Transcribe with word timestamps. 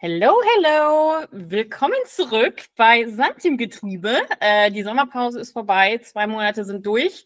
Hello, 0.00 0.32
hello! 0.54 1.26
Willkommen 1.32 1.98
zurück 2.06 2.66
bei 2.76 3.08
Sand 3.08 3.44
im 3.44 3.56
Getriebe. 3.56 4.16
Äh, 4.38 4.70
die 4.70 4.84
Sommerpause 4.84 5.40
ist 5.40 5.50
vorbei, 5.50 5.98
zwei 5.98 6.28
Monate 6.28 6.64
sind 6.64 6.86
durch. 6.86 7.24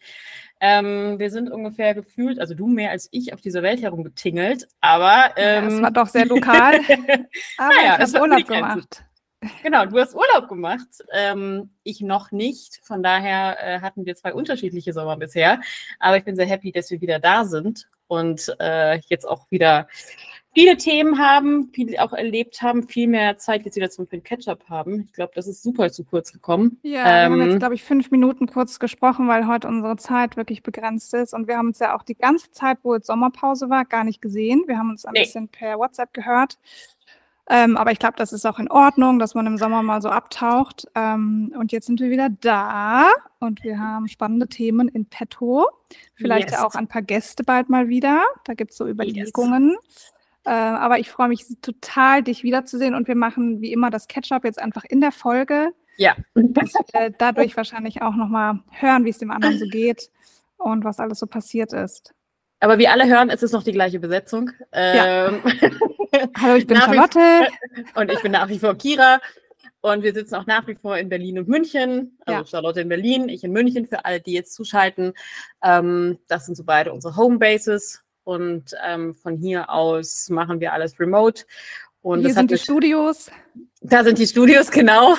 Ähm, 0.59 1.19
wir 1.19 1.29
sind 1.29 1.51
ungefähr 1.51 1.93
gefühlt, 1.93 2.39
also 2.39 2.55
du 2.55 2.67
mehr 2.67 2.89
als 2.89 3.09
ich, 3.11 3.31
auf 3.31 3.41
dieser 3.41 3.61
Welt 3.61 3.83
herumgetingelt, 3.83 4.67
aber. 4.81 5.33
Ähm, 5.35 5.69
ja, 5.69 5.75
es 5.75 5.81
war 5.83 5.91
doch 5.91 6.07
sehr 6.07 6.25
lokal. 6.25 6.79
aber 7.59 7.75
naja, 7.75 7.99
ich 8.01 8.15
habe 8.15 8.21
Urlaub 8.21 8.47
gemacht. 8.47 9.03
Genau, 9.61 9.85
du 9.85 9.99
hast 9.99 10.15
Urlaub 10.15 10.49
gemacht. 10.49 10.87
Ähm, 11.11 11.69
ich 11.83 12.01
noch 12.01 12.31
nicht. 12.31 12.79
Von 12.81 13.03
daher 13.03 13.57
äh, 13.61 13.81
hatten 13.81 14.07
wir 14.07 14.15
zwei 14.15 14.33
unterschiedliche 14.33 14.93
Sommer 14.93 15.17
bisher. 15.17 15.61
Aber 15.99 16.17
ich 16.17 16.23
bin 16.23 16.35
sehr 16.35 16.47
happy, 16.47 16.71
dass 16.71 16.89
wir 16.89 17.01
wieder 17.01 17.19
da 17.19 17.45
sind 17.45 17.87
und 18.07 18.51
äh, 18.59 18.99
jetzt 19.09 19.27
auch 19.27 19.45
wieder 19.51 19.87
viele 20.53 20.77
Themen 20.77 21.19
haben, 21.19 21.69
viel 21.73 21.97
auch 21.97 22.13
erlebt 22.13 22.61
haben, 22.61 22.87
viel 22.87 23.07
mehr 23.07 23.37
Zeit 23.37 23.65
jetzt 23.65 23.75
wieder 23.75 23.89
zum 23.89 24.07
Catch-up 24.07 24.69
haben. 24.69 25.05
Ich 25.07 25.13
glaube, 25.13 25.31
das 25.35 25.47
ist 25.47 25.63
super 25.63 25.91
zu 25.91 26.03
kurz 26.03 26.31
gekommen. 26.31 26.79
Ja, 26.83 26.99
ähm, 26.99 27.05
wir 27.05 27.23
haben 27.23 27.41
jetzt, 27.41 27.53
ähm, 27.53 27.59
glaube 27.59 27.75
ich, 27.75 27.83
fünf 27.83 28.11
Minuten 28.11 28.47
kurz 28.47 28.79
gesprochen, 28.79 29.27
weil 29.27 29.47
heute 29.47 29.67
unsere 29.67 29.97
Zeit 29.97 30.37
wirklich 30.37 30.63
begrenzt 30.63 31.13
ist. 31.13 31.33
Und 31.33 31.47
wir 31.47 31.57
haben 31.57 31.67
uns 31.67 31.79
ja 31.79 31.95
auch 31.95 32.03
die 32.03 32.15
ganze 32.15 32.51
Zeit, 32.51 32.77
wo 32.83 32.93
jetzt 32.95 33.07
Sommerpause 33.07 33.69
war, 33.69 33.85
gar 33.85 34.03
nicht 34.03 34.21
gesehen. 34.21 34.63
Wir 34.67 34.77
haben 34.77 34.91
uns 34.91 35.05
ein 35.05 35.13
nee. 35.13 35.21
bisschen 35.21 35.47
per 35.47 35.77
WhatsApp 35.79 36.13
gehört. 36.13 36.57
Ähm, 37.49 37.75
aber 37.75 37.91
ich 37.91 37.99
glaube, 37.99 38.15
das 38.15 38.31
ist 38.31 38.45
auch 38.45 38.57
in 38.57 38.71
Ordnung, 38.71 39.19
dass 39.19 39.35
man 39.35 39.45
im 39.47 39.57
Sommer 39.57 39.83
mal 39.83 40.01
so 40.01 40.09
abtaucht. 40.09 40.87
Ähm, 40.95 41.53
und 41.57 41.73
jetzt 41.73 41.87
sind 41.87 41.99
wir 41.99 42.09
wieder 42.09 42.29
da 42.29 43.09
und 43.39 43.63
wir 43.63 43.79
haben 43.79 44.07
spannende 44.07 44.47
Themen 44.47 44.87
in 44.87 45.05
petto. 45.05 45.67
Vielleicht 46.15 46.51
yes. 46.51 46.61
auch 46.61 46.75
ein 46.75 46.87
paar 46.87 47.01
Gäste 47.01 47.43
bald 47.43 47.69
mal 47.69 47.89
wieder. 47.89 48.23
Da 48.45 48.53
gibt 48.53 48.71
es 48.71 48.77
so 48.77 48.87
Überlegungen. 48.87 49.71
Yes. 49.71 50.12
Äh, 50.45 50.51
aber 50.51 50.99
ich 50.99 51.09
freue 51.09 51.29
mich 51.29 51.45
total, 51.61 52.23
dich 52.23 52.43
wiederzusehen 52.43 52.95
und 52.95 53.07
wir 53.07 53.15
machen 53.15 53.61
wie 53.61 53.71
immer 53.71 53.89
das 53.89 54.07
Catch-up 54.07 54.43
jetzt 54.43 54.59
einfach 54.59 54.83
in 54.83 55.01
der 55.01 55.11
Folge. 55.11 55.73
Ja. 55.97 56.15
Dass 56.33 56.73
wir 56.73 57.11
dadurch 57.11 57.55
wahrscheinlich 57.55 58.01
auch 58.01 58.15
nochmal 58.15 58.59
hören, 58.71 59.05
wie 59.05 59.09
es 59.09 59.19
dem 59.19 59.31
anderen 59.31 59.59
so 59.59 59.67
geht 59.67 60.09
und 60.57 60.83
was 60.83 60.99
alles 60.99 61.19
so 61.19 61.27
passiert 61.27 61.71
ist. 61.71 62.13
Aber 62.59 62.77
wie 62.77 62.87
alle 62.87 63.05
hören, 63.07 63.29
ist 63.29 63.43
es 63.43 63.51
noch 63.51 63.63
die 63.63 63.73
gleiche 63.73 63.99
Besetzung. 63.99 64.51
Ja. 64.73 65.27
Ähm, 65.27 65.41
Hallo, 66.41 66.55
ich 66.55 66.65
bin 66.65 66.77
Charlotte. 66.77 67.47
Und 67.95 68.11
ich 68.11 68.21
bin 68.21 68.31
nach 68.31 68.47
wie 68.47 68.59
vor 68.59 68.75
Kira. 68.75 69.19
Und 69.81 70.01
wir 70.01 70.13
sitzen 70.13 70.35
auch 70.35 70.45
nach 70.45 70.65
wie 70.67 70.75
vor 70.75 70.97
in 70.97 71.09
Berlin 71.09 71.39
und 71.39 71.49
München. 71.49 72.17
Also 72.25 72.39
ja. 72.39 72.45
Charlotte 72.45 72.79
in 72.79 72.87
Berlin, 72.87 73.27
ich 73.27 73.43
in 73.43 73.51
München, 73.51 73.85
für 73.85 74.05
alle, 74.05 74.21
die 74.21 74.31
jetzt 74.31 74.53
zuschalten. 74.53 75.13
Ähm, 75.61 76.19
das 76.29 76.45
sind 76.45 76.55
so 76.55 76.63
beide 76.63 76.93
unsere 76.93 77.17
Homebases. 77.17 78.01
Und 78.23 78.73
ähm, 78.85 79.13
von 79.15 79.37
hier 79.37 79.69
aus 79.69 80.29
machen 80.29 80.59
wir 80.59 80.73
alles 80.73 80.99
remote. 80.99 81.45
Und 82.01 82.21
hier 82.21 82.33
sind 82.33 82.51
die 82.51 82.57
Studios. 82.57 83.31
Da 83.81 84.03
sind 84.03 84.17
die 84.17 84.27
Studios, 84.27 84.71
genau. 84.71 85.15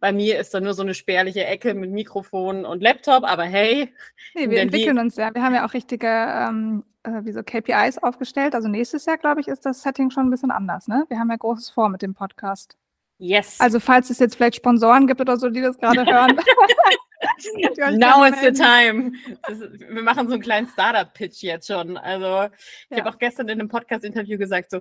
Bei 0.00 0.12
mir 0.12 0.38
ist 0.38 0.54
da 0.54 0.60
nur 0.60 0.74
so 0.74 0.82
eine 0.82 0.94
spärliche 0.94 1.44
Ecke 1.44 1.74
mit 1.74 1.90
Mikrofon 1.90 2.64
und 2.64 2.82
Laptop, 2.82 3.24
aber 3.24 3.44
hey. 3.44 3.92
Nee, 4.34 4.48
wir 4.48 4.60
entwickeln 4.60 4.98
uns 4.98 5.16
ja. 5.16 5.34
Wir 5.34 5.42
haben 5.42 5.54
ja 5.54 5.66
auch 5.66 5.74
richtige 5.74 6.06
ähm, 6.06 6.84
äh, 7.02 7.24
wie 7.24 7.32
so 7.32 7.42
KPIs 7.42 7.98
aufgestellt. 7.98 8.54
Also 8.54 8.68
nächstes 8.68 9.06
Jahr, 9.06 9.18
glaube 9.18 9.40
ich, 9.40 9.48
ist 9.48 9.64
das 9.64 9.82
Setting 9.82 10.10
schon 10.10 10.26
ein 10.26 10.30
bisschen 10.30 10.50
anders. 10.50 10.88
Ne? 10.88 11.04
Wir 11.08 11.18
haben 11.18 11.30
ja 11.30 11.36
Großes 11.36 11.70
vor 11.70 11.88
mit 11.88 12.02
dem 12.02 12.14
Podcast. 12.14 12.76
Yes. 13.20 13.60
Also 13.60 13.80
falls 13.80 14.08
es 14.08 14.18
jetzt 14.18 14.36
vielleicht 14.36 14.56
Sponsoren 14.56 15.06
gibt 15.06 15.20
oder 15.20 15.36
so, 15.36 15.50
die 15.50 15.60
das 15.60 15.78
gerade 15.78 16.04
hören. 16.06 16.40
Now 17.98 18.24
is 18.24 18.40
the 18.40 18.50
time. 18.50 19.12
Ist, 19.46 19.60
wir 19.78 20.02
machen 20.02 20.26
so 20.26 20.34
einen 20.34 20.42
kleinen 20.42 20.66
Startup-Pitch 20.68 21.42
jetzt 21.42 21.66
schon. 21.66 21.98
Also 21.98 22.50
ich 22.88 22.96
ja. 22.96 23.04
habe 23.04 23.10
auch 23.10 23.18
gestern 23.18 23.48
in 23.48 23.60
einem 23.60 23.68
Podcast-Interview 23.68 24.38
gesagt, 24.38 24.70
so 24.70 24.80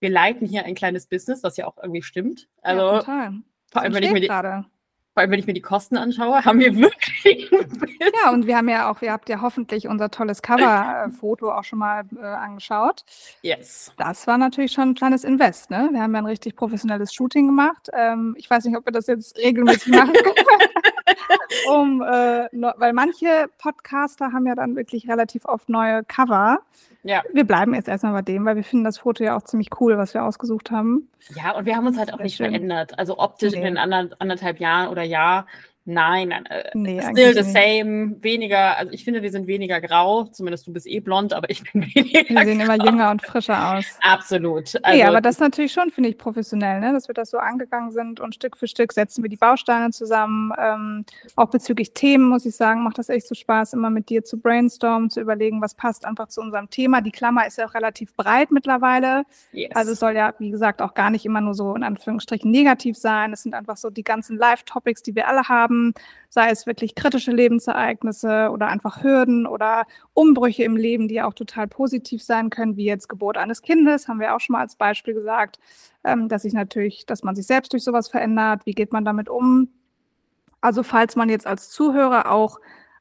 wir 0.00 0.10
leiten 0.10 0.48
hier 0.48 0.64
ein 0.64 0.74
kleines 0.74 1.06
Business, 1.06 1.44
was 1.44 1.56
ja 1.56 1.68
auch 1.68 1.76
irgendwie 1.78 2.02
stimmt. 2.02 2.48
Also 2.62 2.82
ja, 2.82 2.98
total. 2.98 3.32
vor 3.70 3.82
allem, 3.82 3.94
wenn 3.94 4.02
ich 4.02 4.12
mir 4.12 4.20
die. 4.20 4.28
Vor 5.14 5.20
allem, 5.20 5.30
wenn 5.30 5.40
ich 5.40 5.46
mir 5.46 5.52
die 5.52 5.60
Kosten 5.60 5.98
anschaue, 5.98 6.42
haben 6.42 6.58
wir 6.58 6.74
wirklich. 6.74 7.50
ja, 7.50 8.30
und 8.30 8.46
wir 8.46 8.56
haben 8.56 8.68
ja 8.70 8.90
auch, 8.90 9.02
ihr 9.02 9.12
habt 9.12 9.28
ja 9.28 9.42
hoffentlich 9.42 9.86
unser 9.86 10.10
tolles 10.10 10.40
Cover-Foto 10.40 11.52
auch 11.52 11.64
schon 11.64 11.80
mal 11.80 12.04
äh, 12.16 12.24
angeschaut. 12.24 13.04
Yes. 13.42 13.92
Das 13.98 14.26
war 14.26 14.38
natürlich 14.38 14.72
schon 14.72 14.90
ein 14.90 14.94
kleines 14.94 15.24
Invest, 15.24 15.70
ne? 15.70 15.90
Wir 15.92 16.00
haben 16.00 16.14
ja 16.14 16.20
ein 16.22 16.26
richtig 16.26 16.56
professionelles 16.56 17.12
Shooting 17.12 17.46
gemacht. 17.46 17.90
Ähm, 17.92 18.34
ich 18.38 18.48
weiß 18.48 18.64
nicht, 18.64 18.76
ob 18.76 18.86
wir 18.86 18.92
das 18.92 19.06
jetzt 19.06 19.36
regelmäßig 19.36 19.92
machen. 19.92 20.14
um, 21.70 22.02
äh, 22.02 22.48
weil 22.76 22.92
manche 22.92 23.48
Podcaster 23.58 24.32
haben 24.32 24.46
ja 24.46 24.54
dann 24.54 24.76
wirklich 24.76 25.08
relativ 25.08 25.44
oft 25.44 25.68
neue 25.68 26.04
Cover. 26.04 26.60
Ja. 27.04 27.22
Wir 27.32 27.44
bleiben 27.44 27.74
jetzt 27.74 27.88
erstmal 27.88 28.12
bei 28.12 28.22
dem, 28.22 28.44
weil 28.44 28.56
wir 28.56 28.64
finden 28.64 28.84
das 28.84 28.98
Foto 28.98 29.24
ja 29.24 29.36
auch 29.36 29.42
ziemlich 29.42 29.68
cool, 29.80 29.98
was 29.98 30.14
wir 30.14 30.24
ausgesucht 30.24 30.70
haben. 30.70 31.08
Ja, 31.34 31.56
und 31.56 31.66
wir 31.66 31.76
haben 31.76 31.86
uns 31.86 31.98
halt 31.98 32.12
auch 32.14 32.20
nicht 32.20 32.36
schön. 32.36 32.50
verändert. 32.50 32.98
Also 32.98 33.18
optisch 33.18 33.54
nee. 33.54 33.66
in 33.66 33.76
anderthalb 33.76 34.60
Jahren 34.60 34.88
oder 34.88 35.02
Jahr 35.02 35.46
Nein, 35.84 36.28
nein, 36.28 36.46
äh, 36.46 36.70
nee, 36.74 37.00
still 37.10 37.34
the 37.34 37.42
same, 37.42 38.16
weniger, 38.20 38.76
also 38.76 38.92
ich 38.92 39.02
finde, 39.02 39.20
wir 39.20 39.32
sind 39.32 39.48
weniger 39.48 39.80
grau, 39.80 40.24
zumindest 40.24 40.64
du 40.68 40.72
bist 40.72 40.86
eh 40.86 41.00
blond, 41.00 41.32
aber 41.32 41.50
ich 41.50 41.60
bin 41.72 41.82
weniger 41.82 42.28
Wir 42.28 42.44
sehen 42.44 42.58
grau. 42.58 42.74
immer 42.74 42.84
jünger 42.84 43.10
und 43.10 43.20
frischer 43.20 43.74
aus. 43.74 43.84
Absolut. 44.00 44.76
Also, 44.84 44.96
nee, 44.96 45.02
aber 45.02 45.20
das 45.20 45.36
ist 45.36 45.40
natürlich 45.40 45.72
schon, 45.72 45.90
finde 45.90 46.10
ich, 46.10 46.18
professionell, 46.18 46.78
ne? 46.78 46.92
dass 46.92 47.08
wir 47.08 47.14
das 47.14 47.30
so 47.30 47.38
angegangen 47.38 47.90
sind 47.90 48.20
und 48.20 48.36
Stück 48.36 48.56
für 48.56 48.68
Stück 48.68 48.92
setzen 48.92 49.24
wir 49.24 49.28
die 49.28 49.36
Bausteine 49.36 49.90
zusammen. 49.90 50.52
Ähm, 50.56 51.04
auch 51.34 51.50
bezüglich 51.50 51.92
Themen, 51.94 52.28
muss 52.28 52.46
ich 52.46 52.54
sagen, 52.54 52.84
macht 52.84 52.98
das 52.98 53.08
echt 53.08 53.26
so 53.26 53.34
Spaß, 53.34 53.72
immer 53.72 53.90
mit 53.90 54.08
dir 54.08 54.22
zu 54.22 54.38
brainstormen, 54.38 55.10
zu 55.10 55.20
überlegen, 55.20 55.60
was 55.60 55.74
passt 55.74 56.04
einfach 56.04 56.28
zu 56.28 56.40
unserem 56.40 56.70
Thema. 56.70 57.00
Die 57.00 57.10
Klammer 57.10 57.44
ist 57.44 57.58
ja 57.58 57.66
auch 57.66 57.74
relativ 57.74 58.14
breit 58.14 58.52
mittlerweile. 58.52 59.24
Yes. 59.50 59.74
Also 59.74 59.92
es 59.92 59.98
soll 59.98 60.14
ja, 60.14 60.32
wie 60.38 60.50
gesagt, 60.50 60.80
auch 60.80 60.94
gar 60.94 61.10
nicht 61.10 61.24
immer 61.24 61.40
nur 61.40 61.54
so 61.54 61.74
in 61.74 61.82
Anführungsstrichen 61.82 62.48
negativ 62.52 62.96
sein. 62.96 63.32
Es 63.32 63.42
sind 63.42 63.54
einfach 63.54 63.76
so 63.76 63.90
die 63.90 64.04
ganzen 64.04 64.38
Live-Topics, 64.38 65.02
die 65.02 65.16
wir 65.16 65.26
alle 65.26 65.48
haben 65.48 65.71
haben, 65.72 65.94
sei 66.28 66.50
es 66.50 66.66
wirklich 66.66 66.94
kritische 66.94 67.32
Lebensereignisse 67.32 68.50
oder 68.50 68.68
einfach 68.68 69.02
Hürden 69.02 69.46
oder 69.46 69.86
Umbrüche 70.14 70.64
im 70.64 70.76
Leben, 70.76 71.08
die 71.08 71.22
auch 71.22 71.34
total 71.34 71.66
positiv 71.68 72.22
sein 72.22 72.50
können, 72.50 72.76
wie 72.76 72.84
jetzt 72.84 73.08
Geburt 73.08 73.36
eines 73.36 73.62
Kindes, 73.62 74.08
haben 74.08 74.20
wir 74.20 74.34
auch 74.34 74.40
schon 74.40 74.54
mal 74.54 74.60
als 74.60 74.76
Beispiel 74.76 75.14
gesagt, 75.14 75.58
ähm, 76.04 76.28
dass 76.28 76.42
sich 76.42 76.52
natürlich, 76.52 77.06
dass 77.06 77.22
man 77.22 77.34
sich 77.34 77.46
selbst 77.46 77.72
durch 77.72 77.84
sowas 77.84 78.08
verändert, 78.08 78.62
wie 78.64 78.72
geht 78.72 78.92
man 78.92 79.04
damit 79.04 79.28
um? 79.28 79.68
Also 80.60 80.82
falls 80.82 81.16
man 81.16 81.28
jetzt 81.28 81.46
als 81.46 81.70
Zuhörer 81.70 82.30
auch 82.30 82.60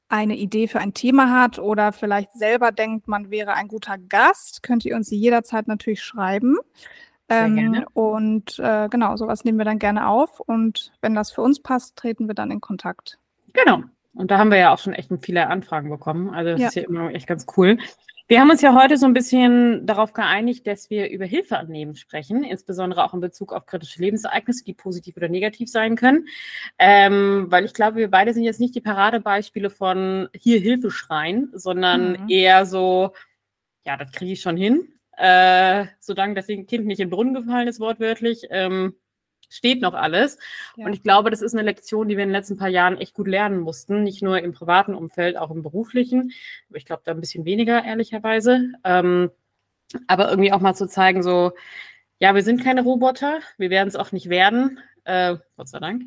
eine 0.10 0.36
Idee 0.36 0.68
für 0.68 0.80
ein 0.80 0.94
Thema 0.94 1.42
hat 1.42 1.58
oder 1.58 1.94
vielleicht 1.94 2.34
selber 2.34 2.74
denkt, 2.74 3.08
man 3.08 3.30
wäre 3.30 3.54
ein 3.54 3.70
guter 3.70 3.98
Gast, 3.98 4.62
könnt 4.62 4.84
ihr 4.84 4.96
uns 4.96 5.10
jederzeit 5.10 5.68
natürlich 5.68 6.04
schreiben. 6.04 6.58
Ähm, 7.32 7.86
und 7.94 8.60
äh, 8.60 8.90
genau, 8.90 9.16
sowas 9.16 9.44
nehmen 9.46 9.58
wir 9.58 9.66
dann 9.66 9.80
gerne 9.80 10.08
auf. 10.08 10.40
Und 10.40 10.92
wenn 11.02 11.16
das 11.16 11.32
für 11.32 11.42
uns 11.42 11.62
passt, 11.62 11.96
treten 11.96 12.28
wir 12.28 12.36
dann 12.36 12.52
in 12.52 12.62
Kontakt. 12.62 13.18
Genau. 13.54 13.84
Und 14.14 14.30
da 14.30 14.38
haben 14.38 14.52
wir 14.52 14.58
ja 14.58 14.74
auch 14.74 14.80
schon 14.80 14.94
echt 14.94 15.10
viele 15.22 15.48
Anfragen 15.48 15.90
bekommen. 15.90 16.30
Also 16.32 16.52
das 16.52 16.60
ja. 16.60 16.68
ist 16.68 16.76
ja 16.76 16.84
immer 16.84 17.14
echt 17.14 17.28
ganz 17.28 17.46
cool. 17.56 17.78
Wir 18.28 18.40
haben 18.40 18.50
uns 18.50 18.62
ja 18.62 18.74
heute 18.74 18.96
so 18.98 19.06
ein 19.06 19.14
bisschen 19.14 19.86
darauf 19.86 20.14
geeinigt, 20.14 20.66
dass 20.66 20.90
wir 20.90 21.10
über 21.10 21.26
Hilfeannehmen 21.26 21.96
sprechen, 21.96 22.44
insbesondere 22.44 23.04
auch 23.04 23.14
in 23.14 23.20
Bezug 23.20 23.52
auf 23.52 23.66
kritische 23.66 24.02
Lebensereignisse, 24.02 24.64
die 24.64 24.74
positiv 24.74 25.18
oder 25.18 25.28
negativ 25.28 25.70
sein 25.70 25.98
können. 25.98 26.28
Ähm, 26.80 27.48
weil 27.50 27.66
ich 27.66 27.74
glaube, 27.74 27.98
wir 27.98 28.10
beide 28.10 28.34
sind 28.34 28.44
jetzt 28.44 28.62
nicht 28.62 28.74
die 28.74 28.82
Paradebeispiele 28.82 29.70
von 29.70 30.30
hier 30.34 30.60
Hilfe 30.60 30.92
schreien, 30.92 31.50
sondern 31.54 32.24
mhm. 32.24 32.30
eher 32.30 32.66
so, 32.66 33.12
ja, 33.86 33.98
das 33.98 34.12
kriege 34.14 34.34
ich 34.34 34.42
schon 34.42 34.56
hin 34.56 34.88
äh, 35.18 35.86
solange 36.00 36.36
das 36.36 36.48
Kind 36.48 36.86
nicht 36.86 37.00
in 37.00 37.08
den 37.08 37.10
Brunnen 37.10 37.34
gefallen 37.34 37.68
ist, 37.68 37.80
wortwörtlich, 37.80 38.48
ähm, 38.50 38.96
steht 39.50 39.82
noch 39.82 39.94
alles. 39.94 40.38
Ja. 40.78 40.86
Und 40.86 40.94
ich 40.94 41.04
glaube, 41.04 41.30
das 41.30 41.42
ist 41.42 41.54
eine 41.54 41.64
Lektion, 41.64 42.08
die 42.08 42.18
wir 42.18 42.24
in 42.24 42.30
den 42.30 42.36
letzten 42.36 42.58
paar 42.58 42.70
Jahren 42.70 42.98
echt 42.98 43.14
gut 43.14 43.28
lernen 43.28 43.60
mussten. 43.60 44.04
Nicht 44.04 44.24
nur 44.24 44.40
im 44.40 44.54
privaten 44.54 44.96
Umfeld, 44.96 45.38
auch 45.38 45.52
im 45.52 45.62
beruflichen. 45.62 46.32
Aber 46.70 46.78
ich 46.78 46.86
glaube, 46.86 47.04
da 47.06 47.12
ein 47.12 47.20
bisschen 47.20 47.46
weniger, 47.46 47.84
ehrlicherweise. 47.84 48.72
Ähm, 48.84 49.30
aber 50.08 50.30
irgendwie 50.30 50.54
auch 50.54 50.62
mal 50.62 50.74
zu 50.74 50.88
zeigen, 50.88 51.22
so, 51.22 51.52
ja, 52.22 52.36
wir 52.36 52.44
sind 52.44 52.64
keine 52.64 52.84
Roboter, 52.84 53.40
wir 53.58 53.72
werden 53.72 53.88
es 53.88 53.96
auch 53.96 54.12
nicht 54.12 54.30
werden, 54.30 54.80
äh, 55.06 55.38
Gott 55.58 55.70
sei 55.70 55.80
Dank. 55.80 56.04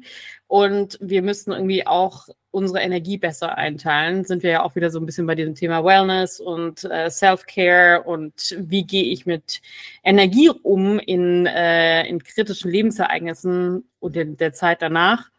Und 0.46 0.96
wir 1.00 1.22
müssten 1.22 1.50
irgendwie 1.50 1.88
auch 1.88 2.28
unsere 2.52 2.80
Energie 2.80 3.18
besser 3.18 3.58
einteilen. 3.58 4.24
Sind 4.24 4.44
wir 4.44 4.50
ja 4.50 4.62
auch 4.62 4.76
wieder 4.76 4.90
so 4.90 5.00
ein 5.00 5.06
bisschen 5.06 5.26
bei 5.26 5.34
diesem 5.34 5.56
Thema 5.56 5.84
Wellness 5.84 6.38
und 6.38 6.84
äh, 6.84 7.10
Self-Care 7.10 8.04
und 8.04 8.54
wie 8.56 8.86
gehe 8.86 9.02
ich 9.02 9.26
mit 9.26 9.60
Energie 10.04 10.50
um 10.50 11.00
in, 11.00 11.46
äh, 11.46 12.06
in 12.06 12.22
kritischen 12.22 12.70
Lebensereignissen 12.70 13.90
und 13.98 14.16
in 14.16 14.36
der 14.36 14.52
Zeit 14.52 14.82
danach. 14.82 15.30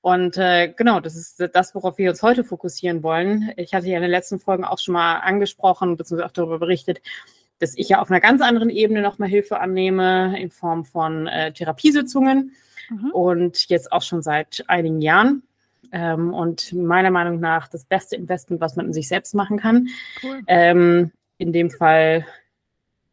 Und 0.00 0.38
äh, 0.38 0.72
genau, 0.74 1.00
das 1.00 1.14
ist 1.14 1.46
das, 1.52 1.74
worauf 1.74 1.98
wir 1.98 2.08
uns 2.08 2.22
heute 2.22 2.42
fokussieren 2.42 3.02
wollen. 3.02 3.52
Ich 3.56 3.74
hatte 3.74 3.88
ja 3.88 3.96
in 3.96 4.02
den 4.02 4.10
letzten 4.10 4.38
Folgen 4.38 4.64
auch 4.64 4.78
schon 4.78 4.94
mal 4.94 5.18
angesprochen, 5.18 5.98
beziehungsweise 5.98 6.26
auch 6.26 6.32
darüber 6.32 6.58
berichtet, 6.58 7.02
dass 7.58 7.76
ich 7.76 7.88
ja 7.88 8.00
auf 8.00 8.10
einer 8.10 8.20
ganz 8.20 8.42
anderen 8.42 8.70
Ebene 8.70 9.02
nochmal 9.02 9.28
Hilfe 9.28 9.60
annehme 9.60 10.38
in 10.40 10.50
Form 10.50 10.84
von 10.84 11.26
äh, 11.26 11.52
Therapiesitzungen 11.52 12.52
mhm. 12.90 13.10
und 13.12 13.68
jetzt 13.68 13.92
auch 13.92 14.02
schon 14.02 14.22
seit 14.22 14.64
einigen 14.68 15.00
Jahren. 15.00 15.42
Ähm, 15.92 16.34
und 16.34 16.72
meiner 16.72 17.10
Meinung 17.10 17.40
nach 17.40 17.68
das 17.68 17.84
beste 17.84 18.16
Investment, 18.16 18.60
was 18.60 18.76
man 18.76 18.86
in 18.86 18.92
sich 18.92 19.08
selbst 19.08 19.34
machen 19.34 19.58
kann. 19.58 19.88
Cool. 20.22 20.42
Ähm, 20.46 21.12
in 21.38 21.52
dem 21.52 21.70
Fall 21.70 22.26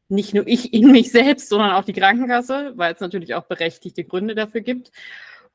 nicht 0.09 0.33
nur 0.33 0.47
ich 0.47 0.73
in 0.73 0.91
mich 0.91 1.11
selbst, 1.11 1.49
sondern 1.49 1.71
auch 1.71 1.85
die 1.85 1.93
Krankenkasse, 1.93 2.73
weil 2.75 2.93
es 2.93 2.99
natürlich 2.99 3.35
auch 3.35 3.45
berechtigte 3.45 4.03
Gründe 4.03 4.35
dafür 4.35 4.61
gibt. 4.61 4.91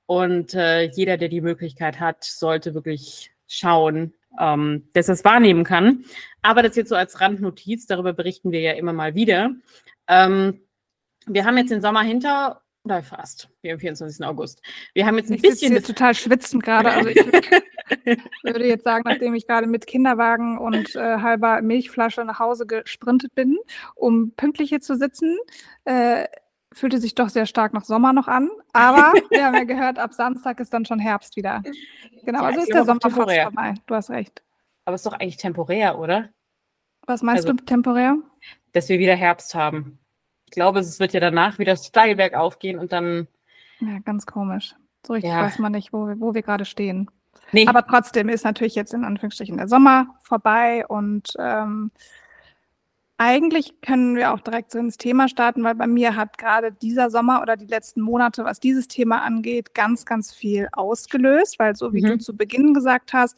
Und 0.06 0.54
äh, 0.54 0.84
jeder, 0.84 1.16
der 1.16 1.28
die 1.28 1.40
Möglichkeit 1.40 2.00
hat, 2.00 2.24
sollte 2.24 2.74
wirklich 2.74 3.30
schauen, 3.46 4.14
ähm, 4.38 4.88
dass 4.94 5.08
er 5.08 5.14
es 5.14 5.24
wahrnehmen 5.24 5.64
kann. 5.64 6.04
Aber 6.42 6.62
das 6.62 6.76
jetzt 6.76 6.88
so 6.88 6.96
als 6.96 7.20
Randnotiz, 7.20 7.86
darüber 7.86 8.12
berichten 8.12 8.52
wir 8.52 8.60
ja 8.60 8.72
immer 8.72 8.92
mal 8.92 9.14
wieder. 9.14 9.50
Ähm, 10.06 10.60
wir 11.26 11.44
haben 11.44 11.58
jetzt 11.58 11.70
den 11.70 11.82
Sommer 11.82 12.02
hinter 12.02 12.62
oder 12.84 13.02
fast, 13.02 13.50
wir 13.60 13.72
haben 13.72 13.80
24. 13.80 14.24
August. 14.24 14.62
Wir 14.94 15.04
haben 15.04 15.18
jetzt 15.18 15.30
ein 15.30 15.34
ich 15.34 15.42
bisschen. 15.42 15.76
Ich 15.76 15.82
total 15.84 16.14
schwitzen 16.14 16.60
gerade. 16.60 16.90
Also 16.90 17.10
ich 17.10 17.16
würde 18.42 18.66
jetzt 18.66 18.84
sagen, 18.84 19.04
nachdem 19.06 19.34
ich 19.34 19.46
gerade 19.46 19.66
mit 19.66 19.86
Kinderwagen 19.86 20.58
und 20.58 20.94
äh, 20.96 21.18
halber 21.18 21.60
Milchflasche 21.60 22.24
nach 22.24 22.38
Hause 22.38 22.66
gesprintet 22.66 23.34
bin, 23.34 23.58
um 23.94 24.32
pünktlich 24.36 24.70
hier 24.70 24.80
zu 24.80 24.96
sitzen, 24.96 25.36
äh, 25.84 26.24
fühlte 26.78 26.98
sich 26.98 27.14
doch 27.14 27.28
sehr 27.28 27.46
stark 27.46 27.74
nach 27.74 27.84
Sommer 27.84 28.12
noch 28.12 28.28
an. 28.28 28.50
Aber 28.72 29.12
wir 29.30 29.44
haben 29.44 29.54
ja 29.54 29.64
gehört, 29.64 29.98
ab 29.98 30.14
Samstag 30.14 30.60
ist 30.60 30.72
dann 30.72 30.84
schon 30.84 30.98
Herbst 30.98 31.36
wieder. 31.36 31.62
Genau, 32.24 32.40
ja, 32.40 32.46
also 32.46 32.60
ist 32.60 32.72
der 32.72 32.84
Sommer 32.84 33.00
fast 33.00 33.14
vorbei. 33.14 33.74
Du 33.86 33.94
hast 33.94 34.10
recht. 34.10 34.42
Aber 34.84 34.94
es 34.94 35.02
ist 35.02 35.06
doch 35.06 35.18
eigentlich 35.18 35.36
temporär, 35.36 35.98
oder? 35.98 36.30
Was 37.06 37.22
meinst 37.22 37.44
also, 37.44 37.56
du 37.56 37.64
temporär? 37.64 38.16
Dass 38.72 38.88
wir 38.88 38.98
wieder 38.98 39.16
Herbst 39.16 39.54
haben. 39.54 39.98
Ich 40.46 40.52
glaube, 40.52 40.78
es 40.80 40.98
wird 41.00 41.12
ja 41.12 41.20
danach 41.20 41.58
wieder 41.58 41.76
steil 41.76 42.16
bergauf 42.16 42.58
gehen 42.58 42.78
und 42.78 42.92
dann. 42.92 43.28
Ja, 43.80 43.98
ganz 44.04 44.26
komisch. 44.26 44.74
So 45.06 45.12
richtig 45.12 45.30
ja. 45.30 45.42
weiß 45.42 45.58
man 45.58 45.72
nicht, 45.72 45.92
wo, 45.92 46.06
wo 46.18 46.34
wir 46.34 46.42
gerade 46.42 46.64
stehen. 46.64 47.10
Nee. 47.52 47.66
Aber 47.66 47.86
trotzdem 47.86 48.28
ist 48.28 48.44
natürlich 48.44 48.74
jetzt 48.74 48.92
in 48.92 49.04
Anführungsstrichen 49.04 49.56
der 49.56 49.68
Sommer 49.68 50.18
vorbei 50.22 50.86
und 50.86 51.32
ähm, 51.38 51.90
eigentlich 53.18 53.80
können 53.82 54.14
wir 54.14 54.32
auch 54.32 54.40
direkt 54.40 54.70
so 54.70 54.78
ins 54.78 54.96
Thema 54.96 55.28
starten, 55.28 55.64
weil 55.64 55.74
bei 55.74 55.88
mir 55.88 56.14
hat 56.14 56.38
gerade 56.38 56.70
dieser 56.72 57.10
Sommer 57.10 57.42
oder 57.42 57.56
die 57.56 57.66
letzten 57.66 58.00
Monate, 58.00 58.44
was 58.44 58.60
dieses 58.60 58.86
Thema 58.86 59.22
angeht, 59.22 59.74
ganz, 59.74 60.06
ganz 60.06 60.32
viel 60.32 60.68
ausgelöst, 60.72 61.58
weil 61.58 61.74
so 61.74 61.92
wie 61.92 62.02
mhm. 62.02 62.06
du 62.06 62.18
zu 62.18 62.36
Beginn 62.36 62.74
gesagt 62.74 63.12
hast, 63.12 63.36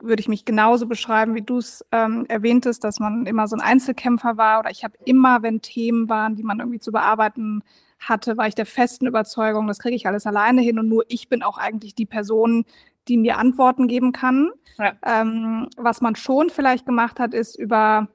würde 0.00 0.20
ich 0.20 0.28
mich 0.28 0.44
genauso 0.44 0.86
beschreiben, 0.86 1.36
wie 1.36 1.42
du 1.42 1.58
es 1.58 1.84
ähm, 1.92 2.26
erwähntest, 2.28 2.82
dass 2.82 2.98
man 2.98 3.24
immer 3.26 3.46
so 3.46 3.54
ein 3.54 3.62
Einzelkämpfer 3.62 4.36
war 4.36 4.58
oder 4.58 4.70
ich 4.70 4.82
habe 4.82 4.98
immer, 5.04 5.42
wenn 5.42 5.62
Themen 5.62 6.08
waren, 6.08 6.34
die 6.34 6.42
man 6.42 6.58
irgendwie 6.58 6.80
zu 6.80 6.90
bearbeiten 6.90 7.62
hatte, 8.00 8.36
war 8.36 8.48
ich 8.48 8.56
der 8.56 8.66
festen 8.66 9.06
Überzeugung, 9.06 9.68
das 9.68 9.78
kriege 9.78 9.94
ich 9.94 10.08
alles 10.08 10.26
alleine 10.26 10.60
hin 10.60 10.78
und 10.80 10.88
nur 10.88 11.04
ich 11.08 11.28
bin 11.28 11.44
auch 11.44 11.56
eigentlich 11.56 11.94
die 11.94 12.04
Person, 12.04 12.64
die 13.06 13.16
mir 13.16 13.38
Antworten 13.38 13.86
geben 13.86 14.10
kann. 14.10 14.50
Ja. 14.76 14.92
Ähm, 15.06 15.68
was 15.76 16.00
man 16.00 16.16
schon 16.16 16.50
vielleicht 16.50 16.84
gemacht 16.84 17.20
hat, 17.20 17.32
ist 17.32 17.54
über 17.56 18.08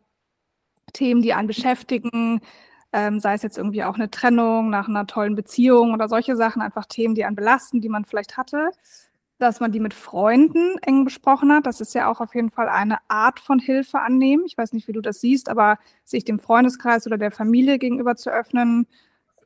Themen, 0.92 1.22
die 1.22 1.34
einen 1.34 1.48
beschäftigen, 1.48 2.42
ähm, 2.92 3.20
sei 3.20 3.34
es 3.34 3.44
jetzt 3.44 3.58
irgendwie 3.58 3.84
auch 3.84 3.96
eine 3.96 4.10
Trennung 4.10 4.70
nach 4.70 4.88
einer 4.88 5.06
tollen 5.08 5.36
Beziehung 5.36 5.94
oder 5.94 6.08
solche 6.08 6.36
Sachen, 6.36 6.62
einfach 6.62 6.86
Themen, 6.86 7.16
die 7.16 7.26
einen 7.26 7.36
belasten, 7.36 7.82
die 7.82 7.90
man 7.90 8.06
vielleicht 8.06 8.38
hatte, 8.38 8.72
dass 9.38 9.60
man 9.60 9.72
die 9.72 9.80
mit 9.80 9.94
Freunden 9.94 10.78
eng 10.82 11.06
besprochen 11.06 11.52
hat. 11.54 11.66
Das 11.66 11.82
ist 11.82 11.96
ja 11.96 12.12
auch 12.12 12.20
auf 12.20 12.36
jeden 12.36 12.52
Fall 12.52 12.68
eine 12.68 12.98
Art 13.08 13.40
von 13.40 13.60
Hilfe 13.60 14.02
annehmen. 14.02 14.44
Ich 14.46 14.58
weiß 14.58 14.74
nicht, 14.74 14.88
wie 14.88 14.94
du 14.94 15.02
das 15.02 15.22
siehst, 15.22 15.50
aber 15.50 15.78
sich 16.04 16.26
dem 16.26 16.40
Freundeskreis 16.40 17.08
oder 17.08 17.18
der 17.18 17.32
Familie 17.32 17.80
gegenüber 17.80 18.16
zu 18.16 18.32
öffnen, 18.32 18.88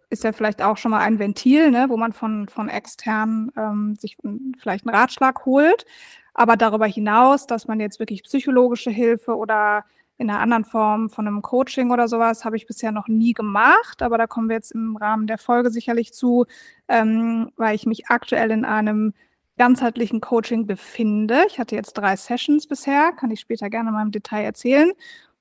ist 0.10 0.24
ja 0.24 0.32
vielleicht 0.32 0.62
auch 0.62 0.78
schon 0.78 0.92
mal 0.92 1.00
ein 1.02 1.20
Ventil, 1.20 1.72
ne, 1.72 1.88
wo 1.90 1.98
man 1.98 2.14
von, 2.14 2.48
von 2.48 2.70
extern 2.70 3.52
ähm, 3.58 3.96
sich 3.96 4.18
vielleicht 4.58 4.88
einen 4.88 4.96
Ratschlag 4.96 5.46
holt. 5.46 5.86
Aber 6.34 6.56
darüber 6.56 6.88
hinaus, 6.88 7.46
dass 7.46 7.68
man 7.68 7.80
jetzt 7.80 8.00
wirklich 8.00 8.24
psychologische 8.24 8.90
Hilfe 8.90 9.36
oder 9.36 9.86
in 10.18 10.30
einer 10.30 10.40
anderen 10.40 10.66
Form 10.66 11.10
von 11.10 11.28
einem 11.28 11.42
Coaching 11.42 11.92
oder 11.92 12.08
sowas 12.08 12.46
habe 12.46 12.56
ich 12.56 12.68
bisher 12.68 12.92
noch 12.92 13.08
nie 13.08 13.34
gemacht, 13.34 14.02
aber 14.02 14.18
da 14.18 14.28
kommen 14.28 14.48
wir 14.48 14.56
jetzt 14.56 14.72
im 14.72 14.96
Rahmen 14.96 15.28
der 15.28 15.38
Folge 15.38 15.72
sicherlich 15.72 16.14
zu, 16.14 16.46
ähm, 16.88 17.52
weil 17.58 17.76
ich 17.76 17.86
mich 17.86 18.08
aktuell 18.08 18.52
in 18.52 18.64
einem 18.64 19.14
ganzheitlichen 19.58 20.22
Coaching 20.22 20.66
befinde. 20.66 21.44
Ich 21.48 21.60
hatte 21.60 21.76
jetzt 21.76 21.94
drei 21.94 22.16
Sessions 22.16 22.68
bisher, 22.68 23.12
kann 23.12 23.32
ich 23.32 23.40
später 23.40 23.70
gerne 23.70 23.92
mal 23.92 24.04
im 24.04 24.12
Detail 24.12 24.44
erzählen. 24.44 24.92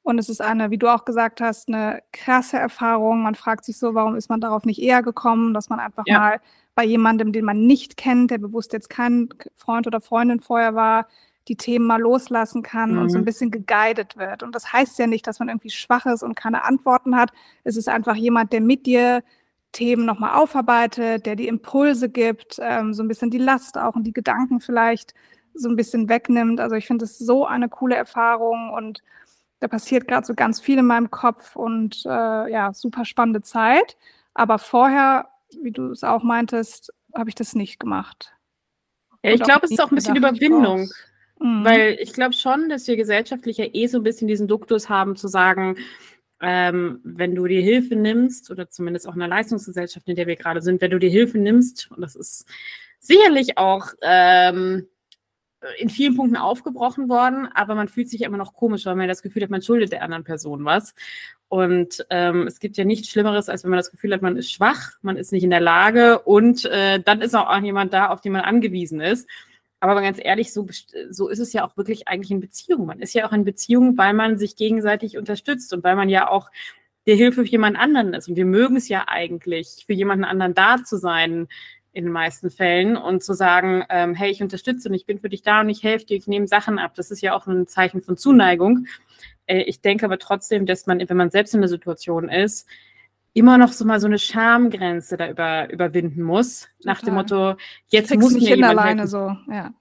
Und 0.03 0.19
es 0.19 0.29
ist 0.29 0.41
eine, 0.41 0.71
wie 0.71 0.79
du 0.79 0.93
auch 0.93 1.05
gesagt 1.05 1.41
hast, 1.41 1.69
eine 1.69 2.03
krasse 2.13 2.59
Erfahrung. 2.59 3.23
Man 3.23 3.37
fragt 3.37 3.65
sich 3.65 3.79
so, 3.79 3.95
warum 3.95 4.17
ist 4.17 4.29
man 4.29 4.41
darauf 4.41 4.65
nicht 4.65 4.83
eher 4.83 5.03
gekommen, 5.03 5.55
dass 5.55 5.69
man 5.69 5.79
einfach 5.79 6.03
ja. 6.07 6.19
mal 6.19 6.41
bei 6.75 6.85
jemandem, 6.85 7.33
den 7.33 7.45
man 7.45 7.67
nicht 7.67 7.97
kennt, 7.97 8.31
der 8.31 8.39
bewusst 8.39 8.73
jetzt 8.73 8.91
kein 8.91 9.29
Freund 9.55 9.87
oder 9.87 10.01
Freundin 10.01 10.41
vorher 10.41 10.75
war, 10.75 11.07
die 11.49 11.57
Themen 11.57 11.87
mal 11.87 12.01
loslassen 12.01 12.63
kann 12.63 12.93
mhm. 12.93 12.99
und 12.99 13.09
so 13.11 13.19
ein 13.19 13.23
mhm. 13.23 13.27
bisschen 13.27 13.51
geguided 13.51 14.17
wird. 14.17 14.43
Und 14.43 14.55
das 14.55 14.73
heißt 14.73 14.99
ja 14.99 15.07
nicht, 15.07 15.27
dass 15.27 15.39
man 15.39 15.49
irgendwie 15.49 15.71
schwach 15.71 16.07
ist 16.07 16.23
und 16.23 16.35
keine 16.35 16.65
Antworten 16.65 17.17
hat. 17.17 17.31
Es 17.65 17.77
ist 17.77 17.89
einfach 17.89 18.15
jemand, 18.15 18.53
der 18.53 18.61
mit 18.61 18.87
dir 18.87 19.23
Themen 19.73 20.05
nochmal 20.05 20.39
aufarbeitet, 20.39 21.27
der 21.27 21.35
die 21.35 21.49
Impulse 21.49 22.09
gibt, 22.09 22.59
ähm, 22.61 22.93
so 22.93 23.03
ein 23.03 23.09
bisschen 23.09 23.31
die 23.31 23.39
Last 23.39 23.79
auch 23.79 23.97
und 23.97 24.05
die 24.05 24.13
Gedanken 24.13 24.61
vielleicht 24.61 25.15
so 25.55 25.69
ein 25.69 25.77
bisschen 25.77 26.09
wegnimmt. 26.09 26.61
Also 26.61 26.77
ich 26.77 26.87
finde 26.87 27.07
es 27.07 27.19
so 27.19 27.47
eine 27.47 27.69
coole 27.69 27.97
Erfahrung 27.97 28.71
und 28.71 29.03
da 29.61 29.69
passiert 29.69 30.09
gerade 30.09 30.27
so 30.27 30.35
ganz 30.35 30.61
viel 30.61 30.79
in 30.79 30.87
meinem 30.87 31.11
Kopf 31.11 31.57
und 31.57 32.05
äh, 32.05 32.51
ja, 32.51 32.73
super 32.75 33.05
spannende 33.05 33.43
Zeit. 33.43 33.97
Aber 34.35 34.59
vorher, 34.59 35.29
wie 35.63 35.71
du 35.71 35.91
es 35.91 36.05
auch 36.05 36.23
meintest, 36.23 36.93
habe 37.15 37.29
ich 37.29 37.35
das 37.35 37.55
nicht 37.55 37.79
gemacht. 37.79 38.33
Ja, 39.23 39.33
ich 39.33 39.43
glaube, 39.43 39.65
es 39.65 39.71
ist 39.71 39.81
auch 39.81 39.91
ein 39.91 39.95
bisschen 39.95 40.17
Überwindung. 40.17 40.91
Mhm. 41.43 41.65
Weil 41.65 41.99
ich 42.01 42.13
glaube 42.13 42.35
schon, 42.35 42.69
dass 42.69 42.87
wir 42.87 42.97
gesellschaftlich 42.97 43.59
ja 43.59 43.67
eh 43.73 43.87
so 43.89 43.99
ein 43.99 44.05
bisschen 44.05 44.29
diesen 44.29 44.47
Duktus 44.49 44.89
haben, 44.89 45.17
zu 45.17 45.27
sagen, 45.29 45.77
ähm, 46.41 47.01
wenn 47.05 47.35
du 47.35 47.47
dir 47.47 47.63
Hilfe 47.63 47.97
nimmst, 47.97 48.51
oder 48.51 48.71
zumindest 48.71 49.09
auch 49.09 49.15
in 49.15 49.21
der 49.21 49.29
Leistungsgesellschaft, 49.29 50.09
in 50.09 50.17
der 50.17 50.27
wir 50.27 50.37
gerade 50.37 50.63
sind, 50.63 50.81
wenn 50.81 50.91
du 50.91 50.99
dir 50.99 51.11
Hilfe 51.11 51.39
nimmst, 51.39 51.91
und 51.91 52.01
das 52.01 52.15
ist 52.15 52.47
sicherlich 53.01 53.59
auch 53.59 53.89
ähm, 54.03 54.87
in 55.79 55.89
vielen 55.89 56.17
Punkten 56.17 56.37
aufgebrochen 56.37 57.09
worden, 57.09 57.49
aber 57.55 57.75
man 57.75 57.89
fühlt 57.89 58.09
sich 58.09 58.23
immer 58.23 58.37
noch 58.37 58.55
komisch, 58.55 58.87
weil 58.87 58.97
man 58.97 59.09
das 59.09 59.23
Gefühl 59.23 59.43
hat, 59.43 59.51
man 59.51 59.63
schuldet 59.63 59.93
der 59.93 60.03
anderen 60.03 60.25
Person 60.25 60.65
was. 60.65 60.95
Und 61.49 62.05
ähm, 62.11 62.47
es 62.47 62.61
gibt 62.61 62.77
ja 62.77 62.85
nichts 62.85 63.09
Schlimmeres, 63.09 63.49
als 63.49 63.63
wenn 63.63 63.71
man 63.71 63.79
das 63.79 63.91
Gefühl 63.91 64.13
hat, 64.13 64.23
man 64.23 64.37
ist 64.37 64.51
schwach, 64.51 64.93
man 65.03 65.17
ist 65.17 65.33
nicht 65.33 65.45
in 65.45 65.51
der 65.51 65.61
Lage 65.61 66.21
und 66.21 66.65
äh, 66.65 67.01
dann 67.01 67.21
ist 67.21 67.35
auch 67.35 67.61
jemand 67.61 67.93
da, 67.93 68.09
auf 68.09 68.21
den 68.21 68.33
man 68.33 68.41
angewiesen 68.41 69.01
ist. 69.01 69.29
Aber 69.83 70.01
ganz 70.01 70.21
ehrlich, 70.23 70.53
so, 70.53 70.69
so 71.11 71.29
ist 71.29 71.41
es 71.41 71.53
ja 71.53 71.67
auch 71.67 71.77
wirklich 71.77 72.07
eigentlich 72.07 72.31
in 72.31 72.39
Beziehungen. 72.39 72.87
Man 72.87 73.01
ist 73.01 73.15
ja 73.15 73.27
auch 73.27 73.33
in 73.33 73.43
Beziehungen, 73.43 73.99
weil 73.99 74.15
man 74.15 74.39
sich 74.39 74.55
gegenseitig 74.55 75.19
unterstützt 75.19 75.73
und 75.73 75.83
weil 75.83 75.97
man 75.97 76.09
ja 76.09 76.31
auch 76.31 76.53
der 77.09 77.17
Hilfe 77.17 77.43
für 77.45 77.51
jemand 77.51 77.77
anderen 77.77 78.15
ist. 78.15 78.29
Und 78.29 78.37
wir 78.37 78.45
mögen 78.45 78.77
es 78.77 78.89
ja 78.89 79.09
eigentlich, 79.09 79.83
für 79.85 79.93
jemanden 79.93 80.23
anderen 80.23 80.55
da 80.55 80.85
zu 80.85 80.99
sein, 80.99 81.49
in 81.93 82.05
den 82.05 82.13
meisten 82.13 82.49
Fällen 82.49 82.97
und 82.97 83.25
zu 83.25 83.35
sagen, 83.35 83.83
ähm, 83.89 84.15
hey, 84.15 84.31
ich 84.31 84.41
unterstütze 84.41 84.89
und 84.89 84.95
ich 84.95 85.05
bin 85.05 85.19
für 85.19 85.29
dich 85.29 85.43
da 85.43 85.63
und 85.63 85.69
ich 85.69 85.83
helfe 85.83 86.07
dir, 86.07 86.17
ich 86.17 86.29
nehme 86.29 86.47
Sachen 86.47 86.79
ab. 86.79 86.93
Das 86.95 87.11
ist 87.11 87.21
ja 87.21 87.35
auch 87.35 87.49
ein 87.49 87.67
Zeichen 87.67 88.03
von 88.03 88.17
Zuneigung. 88.17 88.87
Äh, 89.47 89.63
ich 89.63 89.81
denke 89.81 90.05
aber 90.05 90.21
trotzdem, 90.21 90.65
dass 90.65 90.87
man, 90.87 91.03
wenn 91.09 91.17
man 91.17 91.31
selbst 91.31 91.55
in 91.57 91.61
der 91.61 91.69
Situation 91.69 92.29
ist, 92.29 92.69
immer 93.35 93.59
noch 93.59 93.73
so 93.73 93.85
mal 93.85 94.01
so 94.01 94.07
eine 94.07 94.19
Schamgrenze 94.19 95.17
da 95.17 95.29
über, 95.29 95.71
überwinden 95.71 96.23
muss, 96.23 96.61
Total. 96.61 96.77
nach 96.85 97.01
dem 97.01 97.15
Motto, 97.15 97.55
jetzt 97.89 98.15
muss 98.15 98.33
nicht 98.33 98.45
mir 98.45 98.57
jemand 98.57 98.79
alleine 98.79 99.03
helfen. 99.03 99.11
so, 99.11 99.37
ja. 99.53 99.73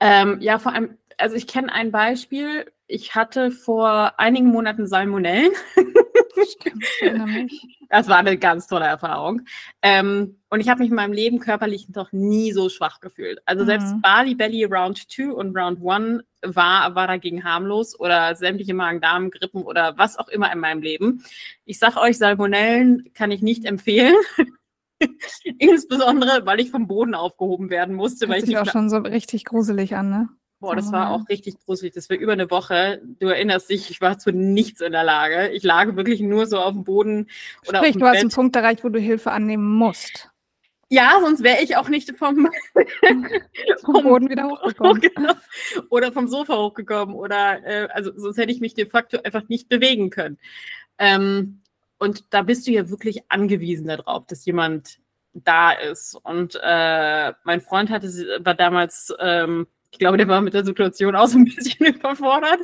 Ähm, 0.00 0.38
ja, 0.40 0.58
vor 0.58 0.72
allem, 0.72 0.96
also 1.18 1.36
ich 1.36 1.46
kenne 1.46 1.72
ein 1.72 1.92
Beispiel. 1.92 2.70
Ich 2.86 3.14
hatte 3.14 3.50
vor 3.50 4.18
einigen 4.18 4.46
Monaten 4.48 4.86
Salmonellen. 4.86 5.52
Stimmt, 6.96 7.52
das 7.88 8.08
war 8.08 8.18
eine 8.18 8.38
ganz 8.38 8.66
tolle 8.66 8.86
Erfahrung. 8.86 9.42
Ähm, 9.82 10.38
und 10.48 10.60
ich 10.60 10.68
habe 10.68 10.80
mich 10.80 10.90
in 10.90 10.96
meinem 10.96 11.12
Leben 11.12 11.38
körperlich 11.38 11.88
noch 11.90 12.12
nie 12.12 12.52
so 12.52 12.68
schwach 12.68 13.00
gefühlt. 13.00 13.40
Also 13.44 13.64
selbst 13.64 13.94
mhm. 13.94 14.00
Bali 14.00 14.34
Belly 14.34 14.64
Round 14.64 15.10
2 15.10 15.32
und 15.32 15.56
Round 15.56 15.78
1 15.84 16.22
war, 16.42 16.94
war 16.94 17.06
dagegen 17.06 17.44
harmlos 17.44 17.98
oder 17.98 18.34
sämtliche 18.34 18.74
Magen-Darm-Grippen 18.74 19.62
oder 19.62 19.96
was 19.98 20.18
auch 20.18 20.28
immer 20.28 20.52
in 20.52 20.58
meinem 20.58 20.82
Leben. 20.82 21.24
Ich 21.64 21.78
sage 21.78 22.00
euch, 22.00 22.18
Salmonellen 22.18 23.12
kann 23.14 23.30
ich 23.30 23.42
nicht 23.42 23.64
empfehlen. 23.64 24.16
Insbesondere, 25.58 26.46
weil 26.46 26.60
ich 26.60 26.70
vom 26.70 26.86
Boden 26.86 27.14
aufgehoben 27.14 27.70
werden 27.70 27.94
musste. 27.94 28.26
Hört 28.26 28.36
weil 28.38 28.46
sich 28.46 28.58
auch 28.58 28.70
schon 28.70 28.88
so 28.88 28.98
richtig 28.98 29.44
gruselig 29.44 29.96
an, 29.96 30.10
ne? 30.10 30.28
Boah, 30.62 30.76
das 30.76 30.92
war 30.92 31.10
auch 31.10 31.28
richtig 31.28 31.56
gruselig. 31.58 31.92
Das 31.92 32.08
war 32.08 32.16
über 32.16 32.34
eine 32.34 32.48
Woche. 32.48 33.02
Du 33.18 33.26
erinnerst 33.26 33.68
dich, 33.68 33.90
ich 33.90 34.00
war 34.00 34.16
zu 34.18 34.30
nichts 34.30 34.80
in 34.80 34.92
der 34.92 35.02
Lage. 35.02 35.48
Ich 35.48 35.64
lag 35.64 35.96
wirklich 35.96 36.20
nur 36.20 36.46
so 36.46 36.60
auf 36.60 36.72
dem 36.72 36.84
Boden. 36.84 37.28
Oder 37.66 37.78
Sprich, 37.78 37.96
du 37.96 38.06
hast 38.06 38.20
einen 38.20 38.30
Punkt 38.30 38.54
erreicht, 38.54 38.84
wo 38.84 38.88
du 38.88 39.00
Hilfe 39.00 39.32
annehmen 39.32 39.68
musst. 39.68 40.30
Ja, 40.88 41.18
sonst 41.20 41.42
wäre 41.42 41.64
ich 41.64 41.76
auch 41.76 41.88
nicht 41.88 42.16
vom, 42.16 42.48
vom 43.84 44.02
Boden 44.04 44.30
wieder 44.30 44.48
hochgekommen. 44.48 45.02
Genau. 45.16 45.32
Oder 45.90 46.12
vom 46.12 46.28
Sofa 46.28 46.56
hochgekommen. 46.56 47.16
Oder 47.16 47.66
äh, 47.66 47.88
also 47.90 48.12
sonst 48.14 48.36
hätte 48.36 48.52
ich 48.52 48.60
mich 48.60 48.74
de 48.74 48.86
facto 48.86 49.18
einfach 49.20 49.48
nicht 49.48 49.68
bewegen 49.68 50.10
können. 50.10 50.38
Ähm, 50.98 51.60
und 51.98 52.32
da 52.32 52.42
bist 52.42 52.68
du 52.68 52.70
ja 52.70 52.88
wirklich 52.88 53.28
angewiesen 53.30 53.88
darauf, 53.88 54.26
dass 54.26 54.46
jemand 54.46 55.00
da 55.34 55.72
ist. 55.72 56.14
Und 56.22 56.56
äh, 56.62 57.32
mein 57.42 57.60
Freund 57.60 57.90
hatte, 57.90 58.06
war 58.44 58.54
damals 58.54 59.12
ähm, 59.18 59.66
Ich 59.92 59.98
glaube, 59.98 60.16
der 60.16 60.26
war 60.26 60.40
mit 60.40 60.54
der 60.54 60.64
Situation 60.64 61.14
auch 61.14 61.26
so 61.28 61.38
ein 61.38 61.44
bisschen 61.44 61.86
überfordert, 61.94 62.60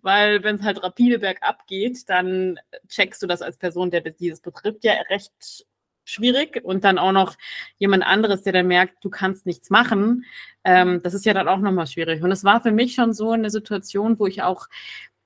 weil 0.00 0.42
wenn 0.44 0.56
es 0.56 0.62
halt 0.62 0.82
rapide 0.82 1.18
bergab 1.18 1.66
geht, 1.66 2.08
dann 2.08 2.58
checkst 2.88 3.20
du 3.22 3.26
das 3.26 3.42
als 3.42 3.58
Person, 3.58 3.90
der 3.90 4.00
dieses 4.00 4.40
betrifft, 4.40 4.84
ja 4.84 4.92
recht 5.10 5.66
schwierig. 6.04 6.60
Und 6.64 6.84
dann 6.84 6.98
auch 6.98 7.12
noch 7.12 7.36
jemand 7.78 8.04
anderes, 8.04 8.42
der 8.42 8.52
dann 8.52 8.68
merkt, 8.68 9.04
du 9.04 9.10
kannst 9.10 9.44
nichts 9.44 9.70
machen. 9.70 10.24
Ähm, 10.64 11.02
das 11.02 11.14
ist 11.14 11.26
ja 11.26 11.34
dann 11.34 11.48
auch 11.48 11.58
nochmal 11.58 11.88
schwierig. 11.88 12.22
Und 12.22 12.30
es 12.32 12.44
war 12.44 12.60
für 12.62 12.72
mich 12.72 12.94
schon 12.94 13.12
so 13.12 13.32
eine 13.32 13.50
Situation, 13.50 14.18
wo 14.18 14.26
ich 14.26 14.42
auch, 14.42 14.68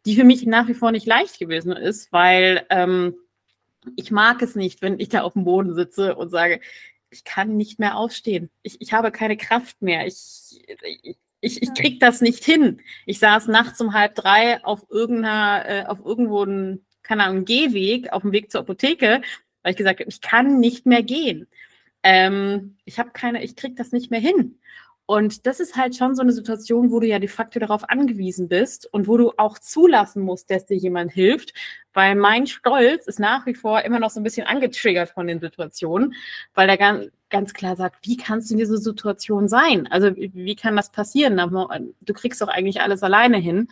die 0.06 0.16
für 0.16 0.24
mich 0.24 0.44
nach 0.46 0.68
wie 0.68 0.74
vor 0.74 0.90
nicht 0.90 1.06
leicht 1.06 1.38
gewesen 1.38 1.72
ist, 1.72 2.12
weil 2.12 2.66
ähm, 2.70 3.14
ich 3.96 4.10
mag 4.10 4.42
es 4.42 4.56
nicht, 4.56 4.82
wenn 4.82 4.98
ich 4.98 5.08
da 5.10 5.22
auf 5.22 5.34
dem 5.34 5.44
Boden 5.44 5.74
sitze 5.74 6.16
und 6.16 6.30
sage, 6.30 6.60
ich 7.10 7.24
kann 7.24 7.56
nicht 7.56 7.78
mehr 7.78 7.96
aufstehen. 7.96 8.50
Ich, 8.62 8.80
ich 8.80 8.92
habe 8.92 9.12
keine 9.12 9.36
Kraft 9.36 9.82
mehr. 9.82 10.06
Ich, 10.06 10.64
ich, 11.02 11.18
ich 11.42 11.74
krieg 11.74 12.00
das 12.00 12.20
nicht 12.20 12.44
hin. 12.44 12.80
Ich 13.04 13.18
saß 13.18 13.48
nachts 13.48 13.80
um 13.80 13.92
halb 13.92 14.14
drei 14.14 14.64
auf 14.64 14.86
irgendeiner, 14.88 15.64
äh, 15.68 15.84
auf 15.86 15.98
irgendwo 16.04 16.44
ein, 16.44 16.84
keine 17.02 17.24
Ahnung, 17.24 17.44
Gehweg, 17.44 18.12
auf 18.12 18.22
dem 18.22 18.32
Weg 18.32 18.50
zur 18.50 18.60
Apotheke, 18.60 19.20
weil 19.62 19.72
ich 19.72 19.76
gesagt 19.76 20.00
habe, 20.00 20.08
ich 20.08 20.20
kann 20.20 20.60
nicht 20.60 20.86
mehr 20.86 21.02
gehen. 21.02 21.48
Ähm, 22.04 22.76
ich 22.84 22.98
habe 22.98 23.10
keine, 23.10 23.42
ich 23.42 23.56
krieg 23.56 23.76
das 23.76 23.92
nicht 23.92 24.10
mehr 24.10 24.20
hin. 24.20 24.58
Und 25.06 25.46
das 25.46 25.60
ist 25.60 25.76
halt 25.76 25.96
schon 25.96 26.14
so 26.14 26.22
eine 26.22 26.32
Situation, 26.32 26.90
wo 26.90 27.00
du 27.00 27.06
ja 27.06 27.18
de 27.18 27.28
facto 27.28 27.58
darauf 27.58 27.88
angewiesen 27.90 28.48
bist 28.48 28.92
und 28.92 29.08
wo 29.08 29.16
du 29.16 29.32
auch 29.36 29.58
zulassen 29.58 30.22
musst, 30.22 30.50
dass 30.50 30.64
dir 30.64 30.76
jemand 30.76 31.12
hilft, 31.12 31.54
weil 31.92 32.14
mein 32.14 32.46
Stolz 32.46 33.06
ist 33.06 33.18
nach 33.18 33.44
wie 33.46 33.54
vor 33.54 33.82
immer 33.82 33.98
noch 33.98 34.10
so 34.10 34.20
ein 34.20 34.22
bisschen 34.22 34.46
angetriggert 34.46 35.10
von 35.10 35.26
den 35.26 35.40
Situationen, 35.40 36.14
weil 36.54 36.66
der 36.68 36.78
ganz, 36.78 37.10
ganz 37.30 37.52
klar 37.52 37.76
sagt, 37.76 38.06
wie 38.06 38.16
kannst 38.16 38.50
du 38.50 38.54
in 38.54 38.58
dieser 38.58 38.78
Situation 38.78 39.48
sein? 39.48 39.86
Also 39.88 40.14
wie, 40.16 40.32
wie 40.34 40.56
kann 40.56 40.76
das 40.76 40.92
passieren? 40.92 41.36
Du 42.00 42.12
kriegst 42.14 42.40
doch 42.40 42.48
eigentlich 42.48 42.80
alles 42.80 43.02
alleine 43.02 43.38
hin. 43.38 43.68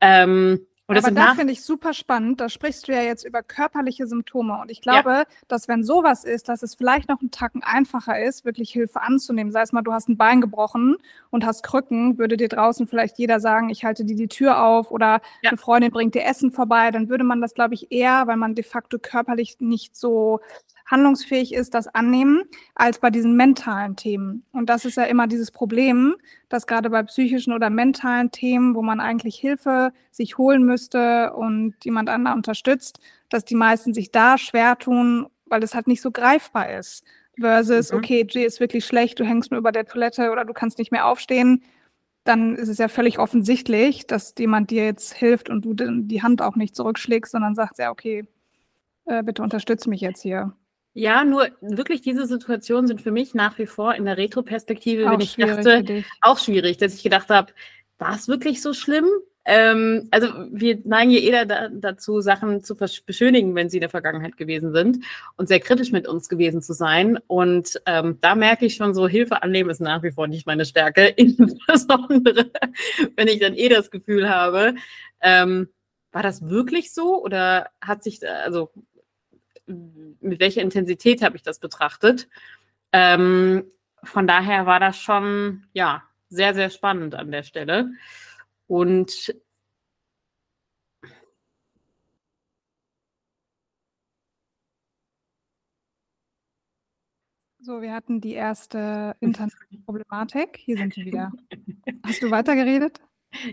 Ähm, 0.00 0.66
und 0.86 0.98
Aber 0.98 1.10
da 1.12 1.34
finde 1.34 1.54
ich 1.54 1.62
super 1.62 1.94
spannend. 1.94 2.40
Da 2.40 2.50
sprichst 2.50 2.86
du 2.86 2.92
ja 2.92 3.00
jetzt 3.00 3.24
über 3.24 3.42
körperliche 3.42 4.06
Symptome. 4.06 4.60
Und 4.60 4.70
ich 4.70 4.82
glaube, 4.82 5.10
ja. 5.10 5.24
dass 5.48 5.66
wenn 5.66 5.82
sowas 5.82 6.24
ist, 6.24 6.50
dass 6.50 6.62
es 6.62 6.74
vielleicht 6.74 7.08
noch 7.08 7.20
einen 7.20 7.30
Tacken 7.30 7.62
einfacher 7.62 8.22
ist, 8.22 8.44
wirklich 8.44 8.70
Hilfe 8.70 9.00
anzunehmen. 9.00 9.50
Sei 9.50 9.62
es 9.62 9.72
mal, 9.72 9.80
du 9.80 9.94
hast 9.94 10.10
ein 10.10 10.18
Bein 10.18 10.42
gebrochen 10.42 10.98
und 11.30 11.46
hast 11.46 11.62
Krücken, 11.62 12.18
würde 12.18 12.36
dir 12.36 12.48
draußen 12.48 12.86
vielleicht 12.86 13.18
jeder 13.18 13.40
sagen, 13.40 13.70
ich 13.70 13.82
halte 13.82 14.04
dir 14.04 14.16
die 14.16 14.28
Tür 14.28 14.62
auf 14.62 14.90
oder 14.90 15.22
ja. 15.40 15.50
eine 15.50 15.56
Freundin 15.56 15.90
bringt 15.90 16.14
dir 16.14 16.24
Essen 16.24 16.52
vorbei. 16.52 16.90
Dann 16.90 17.08
würde 17.08 17.24
man 17.24 17.40
das, 17.40 17.54
glaube 17.54 17.72
ich, 17.72 17.90
eher, 17.90 18.26
weil 18.26 18.36
man 18.36 18.54
de 18.54 18.64
facto 18.64 18.98
körperlich 18.98 19.56
nicht 19.60 19.96
so 19.96 20.40
handlungsfähig 20.86 21.54
ist, 21.54 21.74
das 21.74 21.88
annehmen, 21.88 22.42
als 22.74 22.98
bei 22.98 23.10
diesen 23.10 23.36
mentalen 23.36 23.96
Themen. 23.96 24.44
Und 24.52 24.68
das 24.68 24.84
ist 24.84 24.96
ja 24.96 25.04
immer 25.04 25.26
dieses 25.26 25.50
Problem, 25.50 26.16
dass 26.48 26.66
gerade 26.66 26.90
bei 26.90 27.02
psychischen 27.02 27.52
oder 27.52 27.70
mentalen 27.70 28.30
Themen, 28.30 28.74
wo 28.74 28.82
man 28.82 29.00
eigentlich 29.00 29.36
Hilfe 29.36 29.92
sich 30.10 30.38
holen 30.38 30.64
müsste 30.64 31.32
und 31.32 31.74
jemand 31.84 32.08
anderen 32.08 32.36
unterstützt, 32.36 33.00
dass 33.28 33.44
die 33.44 33.54
meisten 33.54 33.94
sich 33.94 34.12
da 34.12 34.38
schwer 34.38 34.76
tun, 34.78 35.26
weil 35.46 35.62
es 35.62 35.74
halt 35.74 35.86
nicht 35.86 36.02
so 36.02 36.10
greifbar 36.10 36.70
ist. 36.70 37.04
Versus, 37.40 37.90
mhm. 37.90 37.98
okay, 37.98 38.24
G 38.24 38.44
ist 38.44 38.60
wirklich 38.60 38.84
schlecht, 38.84 39.18
du 39.18 39.24
hängst 39.24 39.50
nur 39.50 39.58
über 39.58 39.72
der 39.72 39.86
Toilette 39.86 40.30
oder 40.30 40.44
du 40.44 40.52
kannst 40.52 40.78
nicht 40.78 40.92
mehr 40.92 41.06
aufstehen. 41.06 41.62
Dann 42.22 42.54
ist 42.54 42.68
es 42.68 42.78
ja 42.78 42.88
völlig 42.88 43.18
offensichtlich, 43.18 44.06
dass 44.06 44.34
jemand 44.38 44.70
dir 44.70 44.84
jetzt 44.84 45.12
hilft 45.12 45.50
und 45.50 45.64
du 45.64 45.74
die 45.74 46.22
Hand 46.22 46.40
auch 46.42 46.56
nicht 46.56 46.76
zurückschlägst, 46.76 47.32
sondern 47.32 47.54
sagst, 47.54 47.78
ja, 47.78 47.90
okay, 47.90 48.26
äh, 49.06 49.22
bitte 49.22 49.42
unterstütze 49.42 49.90
mich 49.90 50.00
jetzt 50.00 50.22
hier. 50.22 50.54
Ja, 50.96 51.24
nur 51.24 51.48
wirklich 51.60 52.02
diese 52.02 52.26
Situationen 52.26 52.86
sind 52.86 53.02
für 53.02 53.10
mich 53.10 53.34
nach 53.34 53.58
wie 53.58 53.66
vor 53.66 53.96
in 53.96 54.04
der 54.04 54.16
Retroperspektive, 54.16 55.10
wenn 55.10 55.20
ich 55.20 55.34
dachte, 55.34 56.04
auch 56.20 56.38
schwierig, 56.38 56.78
dass 56.78 56.94
ich 56.94 57.02
gedacht 57.02 57.30
habe, 57.30 57.52
war 57.98 58.14
es 58.14 58.28
wirklich 58.28 58.62
so 58.62 58.72
schlimm? 58.72 59.06
Ähm, 59.44 60.08
also 60.12 60.28
wir 60.52 60.78
neigen 60.84 61.10
ja 61.10 61.18
eher 61.18 61.46
da, 61.46 61.68
dazu, 61.68 62.20
Sachen 62.20 62.62
zu 62.62 62.76
beschönigen, 62.76 63.56
wenn 63.56 63.68
sie 63.68 63.78
in 63.78 63.82
der 63.82 63.90
Vergangenheit 63.90 64.36
gewesen 64.36 64.72
sind 64.72 65.04
und 65.36 65.48
sehr 65.48 65.60
kritisch 65.60 65.90
mit 65.90 66.06
uns 66.06 66.28
gewesen 66.28 66.62
zu 66.62 66.72
sein. 66.72 67.18
Und 67.26 67.80
ähm, 67.86 68.18
da 68.20 68.36
merke 68.36 68.64
ich 68.64 68.76
schon 68.76 68.94
so, 68.94 69.08
Hilfe 69.08 69.42
annehmen 69.42 69.70
ist 69.70 69.80
nach 69.80 70.02
wie 70.04 70.12
vor 70.12 70.28
nicht 70.28 70.46
meine 70.46 70.64
Stärke, 70.64 71.06
insbesondere 71.16 72.50
wenn 73.16 73.28
ich 73.28 73.40
dann 73.40 73.54
eh 73.54 73.68
das 73.68 73.90
Gefühl 73.90 74.30
habe, 74.30 74.76
ähm, 75.20 75.68
war 76.12 76.22
das 76.22 76.48
wirklich 76.48 76.94
so 76.94 77.20
oder 77.22 77.70
hat 77.80 78.04
sich, 78.04 78.20
also 78.26 78.70
mit 79.66 80.40
welcher 80.40 80.62
Intensität 80.62 81.22
habe 81.22 81.36
ich 81.36 81.42
das 81.42 81.58
betrachtet. 81.58 82.28
Ähm, 82.92 83.64
von 84.02 84.26
daher 84.26 84.66
war 84.66 84.80
das 84.80 84.98
schon, 84.98 85.66
ja, 85.72 86.02
sehr, 86.28 86.54
sehr 86.54 86.70
spannend 86.70 87.14
an 87.14 87.30
der 87.30 87.42
Stelle. 87.42 87.90
Und 88.66 89.34
So, 97.66 97.80
wir 97.80 97.94
hatten 97.94 98.20
die 98.20 98.34
erste 98.34 99.16
Internetproblematik. 99.20 100.58
Hier 100.58 100.76
sind 100.76 100.94
wir 100.98 101.06
wieder. 101.06 101.32
Hast 102.04 102.22
du 102.22 102.30
weitergeredet? 102.30 103.00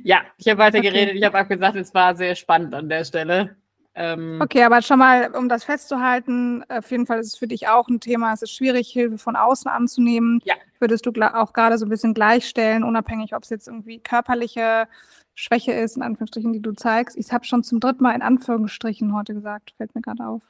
Ja, 0.03 0.24
ich 0.38 0.50
habe 0.50 0.58
weitergeredet. 0.58 1.12
Okay. 1.12 1.18
Ich 1.18 1.24
habe 1.24 1.39
auch 1.39 1.48
gesagt, 1.48 1.77
es 1.77 1.94
war 1.94 2.13
sehr 2.18 2.36
spannend 2.36 2.75
an 2.75 2.89
der 2.89 3.06
Stelle. 3.06 3.56
Ähm, 3.93 4.39
okay, 4.41 4.63
aber 4.63 4.81
schon 4.81 5.00
mal, 5.00 5.36
um 5.36 5.50
das 5.50 5.65
festzuhalten, 5.65 6.63
auf 6.69 6.89
jeden 6.91 7.05
Fall 7.05 7.19
ist 7.19 7.27
es 7.27 7.38
für 7.38 7.48
dich 7.48 7.67
auch 7.67 7.89
ein 7.89 8.00
Thema. 8.00 8.33
Es 8.33 8.41
ist 8.41 8.51
schwierig, 8.51 8.89
Hilfe 8.89 9.17
von 9.17 9.36
außen 9.36 9.69
anzunehmen. 9.69 10.39
Ja. 10.45 10.55
Würdest 10.79 11.05
du 11.05 11.12
auch 11.12 11.53
gerade 11.53 11.77
so 11.77 11.86
ein 11.86 11.89
bisschen 11.89 12.13
gleichstellen, 12.13 12.83
unabhängig, 12.83 13.36
ob 13.36 13.43
es 13.43 13.50
jetzt 13.50 13.67
irgendwie 13.67 14.00
körperliche 14.00 14.88
Schwäche 15.36 15.74
ist, 15.74 15.98
in 15.98 16.03
Anführungsstrichen, 16.03 16.53
die 16.53 16.62
du 16.62 16.71
zeigst. 16.71 17.17
Ich 17.17 17.31
habe 17.31 17.45
schon 17.45 17.63
zum 17.63 17.79
dritten 17.79 18.03
Mal 18.03 18.15
in 18.15 18.21
Anführungsstrichen 18.21 19.13
heute 19.15 19.33
gesagt, 19.33 19.74
fällt 19.77 19.93
mir 19.95 20.01
gerade 20.01 20.25
auf. 20.25 20.41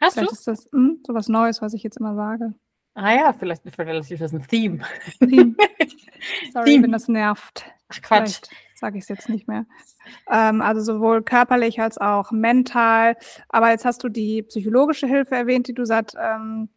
Hast 0.00 0.14
vielleicht 0.14 0.30
du? 0.30 0.34
ist 0.34 0.48
das 0.48 0.72
mh, 0.72 0.78
hm, 0.78 1.00
so 1.06 1.14
was 1.14 1.28
Neues, 1.28 1.62
was 1.62 1.74
ich 1.74 1.82
jetzt 1.82 1.98
immer 1.98 2.14
sage. 2.14 2.54
Ah 2.94 3.14
ja, 3.14 3.32
vielleicht, 3.32 3.62
vielleicht 3.74 4.10
ist 4.10 4.20
das 4.20 4.32
ein 4.32 4.46
Theme. 4.46 4.84
Theme. 5.18 5.54
Sorry, 6.52 6.64
Theme. 6.66 6.84
wenn 6.84 6.92
das 6.92 7.08
nervt. 7.08 7.64
Ach 7.88 8.02
Quatsch. 8.02 8.42
Sage 8.74 8.98
ich 8.98 9.04
es 9.04 9.08
jetzt 9.08 9.28
nicht 9.28 9.48
mehr. 9.48 9.64
Ähm, 10.30 10.60
also 10.60 10.82
sowohl 10.82 11.22
körperlich 11.22 11.80
als 11.80 11.98
auch 11.98 12.32
mental. 12.32 13.16
Aber 13.48 13.70
jetzt 13.70 13.84
hast 13.84 14.02
du 14.04 14.08
die 14.08 14.42
psychologische 14.42 15.06
Hilfe 15.06 15.36
erwähnt, 15.36 15.68
die 15.68 15.74
du 15.74 15.84
seit 15.84 16.14
ähm, 16.18 16.68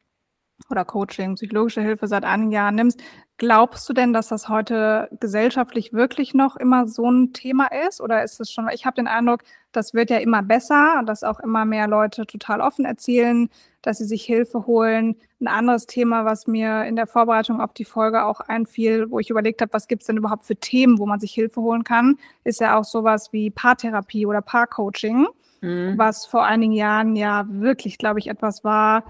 oder 0.69 0.85
Coaching, 0.85 1.35
psychologische 1.35 1.81
Hilfe 1.81 2.07
seit 2.07 2.23
einigen 2.23 2.51
Jahren 2.51 2.75
nimmst. 2.75 3.01
Glaubst 3.37 3.87
du 3.89 3.93
denn, 3.93 4.13
dass 4.13 4.29
das 4.29 4.47
heute 4.47 5.09
gesellschaftlich 5.19 5.91
wirklich 5.91 6.33
noch 6.33 6.55
immer 6.55 6.87
so 6.87 7.11
ein 7.11 7.33
Thema 7.33 7.67
ist? 7.87 7.99
Oder 7.99 8.23
ist 8.23 8.39
es 8.39 8.51
schon, 8.51 8.69
ich 8.69 8.85
habe 8.85 8.95
den 8.95 9.07
Eindruck, 9.07 9.41
das 9.73 9.93
wird 9.93 10.09
ja 10.09 10.17
immer 10.17 10.41
besser 10.41 11.03
dass 11.05 11.23
auch 11.23 11.39
immer 11.41 11.65
mehr 11.65 11.87
Leute 11.87 12.25
total 12.25 12.61
offen 12.61 12.85
erzählen, 12.85 13.49
dass 13.81 13.97
sie 13.97 14.05
sich 14.05 14.23
Hilfe 14.23 14.65
holen. 14.65 15.17
Ein 15.41 15.47
anderes 15.47 15.85
Thema, 15.85 16.23
was 16.23 16.47
mir 16.47 16.85
in 16.85 16.95
der 16.95 17.07
Vorbereitung 17.07 17.59
auf 17.59 17.73
die 17.73 17.83
Folge 17.83 18.23
auch 18.23 18.39
einfiel, 18.39 19.11
wo 19.11 19.19
ich 19.19 19.29
überlegt 19.29 19.61
habe, 19.61 19.73
was 19.73 19.87
gibt 19.87 20.03
es 20.03 20.07
denn 20.07 20.17
überhaupt 20.17 20.45
für 20.45 20.55
Themen, 20.55 20.97
wo 20.97 21.05
man 21.05 21.19
sich 21.19 21.33
Hilfe 21.33 21.61
holen 21.61 21.83
kann, 21.83 22.17
ist 22.45 22.61
ja 22.61 22.77
auch 22.77 22.85
sowas 22.85 23.33
wie 23.33 23.49
Paartherapie 23.51 24.25
oder 24.25 24.41
Paarcoaching, 24.41 25.27
mhm. 25.59 25.97
was 25.97 26.25
vor 26.25 26.45
einigen 26.45 26.73
Jahren 26.73 27.17
ja 27.17 27.45
wirklich, 27.49 27.97
glaube 27.97 28.19
ich, 28.19 28.27
etwas 28.27 28.63
war, 28.63 29.03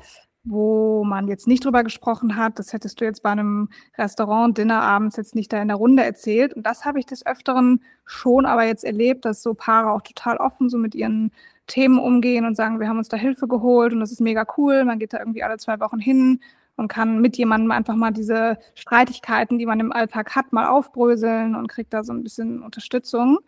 wo 0.46 1.04
man 1.04 1.28
jetzt 1.28 1.48
nicht 1.48 1.66
drüber 1.66 1.84
gesprochen 1.84 2.36
hat. 2.36 2.60
Das 2.60 2.72
hättest 2.72 3.02
du 3.02 3.06
jetzt 3.06 3.24
bei 3.24 3.32
einem 3.32 3.70
Restaurant, 3.98 4.58
Dinner 4.58 4.82
abends 4.82 5.18
jetzt 5.18 5.36
nicht 5.36 5.52
da 5.52 5.62
in 5.62 5.68
der 5.68 5.78
Runde 5.78 6.04
erzählt. 6.04 6.54
Und 6.54 6.66
das 6.66 6.86
habe 6.86 7.00
ich 7.00 7.06
des 7.06 7.26
Öfteren 7.26 7.82
schon 8.06 8.46
aber 8.46 8.64
jetzt 8.64 8.84
erlebt, 8.84 9.26
dass 9.26 9.42
so 9.42 9.56
Paare 9.56 9.92
auch 9.92 10.02
total 10.02 10.38
offen 10.38 10.70
so 10.70 10.78
mit 10.78 10.94
ihren 10.96 11.32
Themen 11.68 11.98
umgehen 11.98 12.46
und 12.46 12.56
sagen, 12.56 12.80
wir 12.80 12.88
haben 12.88 13.00
uns 13.00 13.10
da 13.10 13.18
Hilfe 13.18 13.48
geholt 13.48 13.92
und 13.92 14.00
das 14.00 14.12
ist 14.12 14.22
mega 14.22 14.46
cool. 14.58 14.86
Man 14.86 15.00
geht 15.00 15.14
da 15.14 15.20
irgendwie 15.20 15.44
alle 15.44 15.58
zwei 15.58 15.80
Wochen 15.80 16.00
hin 16.00 16.40
und 16.76 16.90
kann 16.90 17.22
mit 17.22 17.38
jemandem 17.38 17.72
einfach 17.72 17.96
mal 17.96 18.12
diese 18.12 18.58
Streitigkeiten, 18.76 19.58
die 19.58 19.66
man 19.66 19.80
im 19.80 19.92
Alltag 19.92 20.36
hat, 20.36 20.54
mal 20.54 20.68
aufbröseln 20.68 21.56
und 21.56 21.68
kriegt 21.68 21.94
da 21.94 22.04
so 22.04 22.14
ein 22.14 22.22
bisschen 22.22 22.62
Unterstützung. 22.62 23.40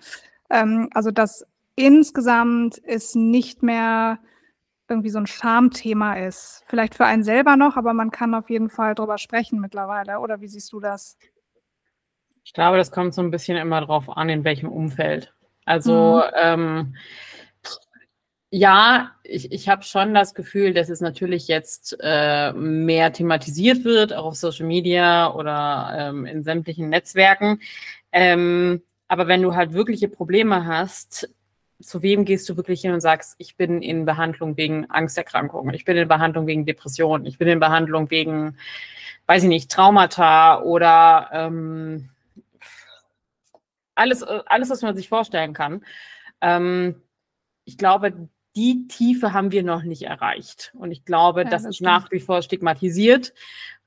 Ähm, 0.50 0.90
also 0.94 1.12
das 1.12 1.46
insgesamt 1.76 2.78
ist 2.80 3.16
nicht 3.16 3.62
mehr 3.62 4.20
irgendwie 4.90 5.10
so 5.10 5.20
ein 5.20 5.28
Schamthema 5.28 6.16
ist. 6.16 6.64
Vielleicht 6.68 6.96
für 6.96 7.06
einen 7.06 7.24
selber 7.24 7.56
noch, 7.56 7.78
aber 7.78 7.94
man 7.94 8.12
kann 8.12 8.34
auf 8.34 8.50
jeden 8.50 8.70
Fall 8.70 8.96
drüber 8.96 9.18
sprechen 9.18 9.60
mittlerweile. 9.60 10.20
Oder 10.20 10.42
wie 10.42 10.48
siehst 10.48 10.72
du 10.74 10.80
das? 10.80 11.18
Ich 12.44 12.54
glaube, 12.54 12.78
das 12.78 12.92
kommt 12.92 13.14
so 13.14 13.22
ein 13.22 13.32
bisschen 13.32 13.58
immer 13.58 13.82
drauf 13.82 14.10
an, 14.10 14.30
in 14.30 14.44
welchem 14.44 14.70
Umfeld. 14.70 15.34
Also 15.66 16.18
mhm. 16.18 16.32
ähm, 16.36 16.96
ja, 18.50 19.12
ich, 19.24 19.52
ich 19.52 19.68
habe 19.68 19.84
schon 19.84 20.14
das 20.14 20.34
Gefühl, 20.34 20.74
dass 20.74 20.88
es 20.88 21.02
natürlich 21.02 21.50
jetzt 21.50 21.98
äh, 22.00 22.54
mehr 22.54 23.12
thematisiert 23.12 23.84
wird, 23.84 24.14
auch 24.14 24.26
auf 24.26 24.36
Social 24.36 24.66
Media 24.66 25.34
oder 25.34 25.92
ähm, 25.94 26.26
in 26.26 26.44
sämtlichen 26.44 26.88
Netzwerken. 26.90 27.60
Ähm, 28.14 28.82
aber 29.10 29.28
wenn 29.28 29.42
du 29.42 29.54
halt 29.56 29.74
wirkliche 29.74 30.08
Probleme 30.08 30.66
hast, 30.66 31.30
zu 31.80 32.02
wem 32.02 32.26
gehst 32.26 32.48
du 32.50 32.58
wirklich 32.58 32.82
hin 32.82 32.94
und 32.94 33.02
sagst, 33.02 33.36
ich 33.38 33.56
bin 33.56 33.82
in 33.82 34.06
Behandlung 34.06 34.58
wegen 34.58 34.90
Angsterkrankungen, 34.90 35.74
ich 35.74 35.86
bin 35.86 35.98
in 35.98 36.08
Behandlung 36.08 36.48
wegen 36.48 36.66
Depressionen, 36.66 37.26
ich 37.26 37.38
bin 37.38 37.48
in 37.48 37.60
Behandlung 37.60 38.10
wegen, 38.10 38.58
weiß 39.28 39.44
ich 39.44 39.50
nicht, 39.50 39.72
Traumata 39.72 40.62
oder 40.62 41.30
ähm, 41.32 42.10
alles, 43.96 44.24
alles, 44.24 44.70
was 44.70 44.82
man 44.82 44.96
sich 44.96 45.10
vorstellen 45.10 45.54
kann. 45.54 45.84
Ähm, 46.42 47.02
ich 47.66 47.78
glaube, 47.78 48.30
die 48.56 48.88
Tiefe 48.88 49.34
haben 49.34 49.52
wir 49.52 49.64
noch 49.64 49.84
nicht 49.84 50.04
erreicht. 50.04 50.74
Und 50.78 50.92
ich 50.92 51.06
glaube, 51.06 51.44
ja, 51.44 51.50
das, 51.50 51.64
das, 51.64 51.70
ist 51.70 51.76
stimmt. 51.76 51.86
nach 51.86 52.12
wie 52.12 52.20
vor 52.20 52.42
stigmatisiert. 52.42 53.34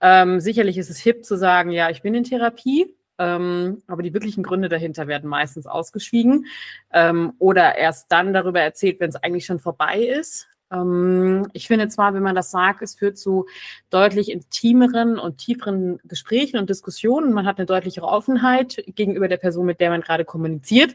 Ähm, 0.01 0.41
sicherlich 0.41 0.79
ist 0.79 0.91
es 0.91 1.01
hip 1.01 1.25
zu 1.25 1.37
sagen, 1.37 1.71
ja, 1.71 1.91
ich 1.91 2.03
bin 2.03 2.15
in 2.15 2.25
Therapie. 2.25 2.95
Ähm, 3.21 3.83
aber 3.87 4.03
die 4.03 4.15
wirklichen 4.15 4.43
Gründe 4.43 4.71
dahinter 4.71 5.07
werden 5.07 5.29
meistens 5.29 5.67
ausgeschwiegen 5.67 6.47
ähm, 6.91 7.35
oder 7.39 7.77
erst 7.77 8.11
dann 8.11 8.33
darüber 8.33 8.63
erzählt, 8.63 8.99
wenn 8.99 9.11
es 9.11 9.17
eigentlich 9.17 9.45
schon 9.45 9.61
vorbei 9.61 9.99
ist. 9.99 10.49
Ähm, 10.73 11.47
ich 11.53 11.67
finde 11.67 11.89
zwar, 11.89 12.15
wenn 12.15 12.23
man 12.23 12.35
das 12.35 12.51
sagt, 12.51 12.81
es 12.81 12.95
führt 12.95 13.19
zu 13.19 13.45
deutlich 13.91 14.31
intimeren 14.31 15.19
und 15.19 15.37
tieferen 15.37 16.01
Gesprächen 16.05 16.57
und 16.57 16.71
Diskussionen. 16.71 17.35
Man 17.35 17.45
hat 17.45 17.59
eine 17.59 17.67
deutlichere 17.67 18.07
Offenheit 18.07 18.83
gegenüber 18.87 19.29
der 19.29 19.37
Person, 19.37 19.67
mit 19.67 19.81
der 19.81 19.91
man 19.91 20.01
gerade 20.01 20.25
kommuniziert. 20.25 20.95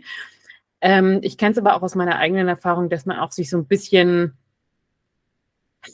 Ähm, 0.81 1.19
ich 1.21 1.37
kenne 1.37 1.51
es 1.51 1.59
aber 1.59 1.75
auch 1.75 1.83
aus 1.83 1.93
meiner 1.93 2.17
eigenen 2.17 2.47
Erfahrung, 2.47 2.89
dass 2.89 3.05
man 3.05 3.19
auch 3.19 3.33
sich 3.33 3.51
so 3.51 3.57
ein 3.57 3.67
bisschen, 3.67 4.35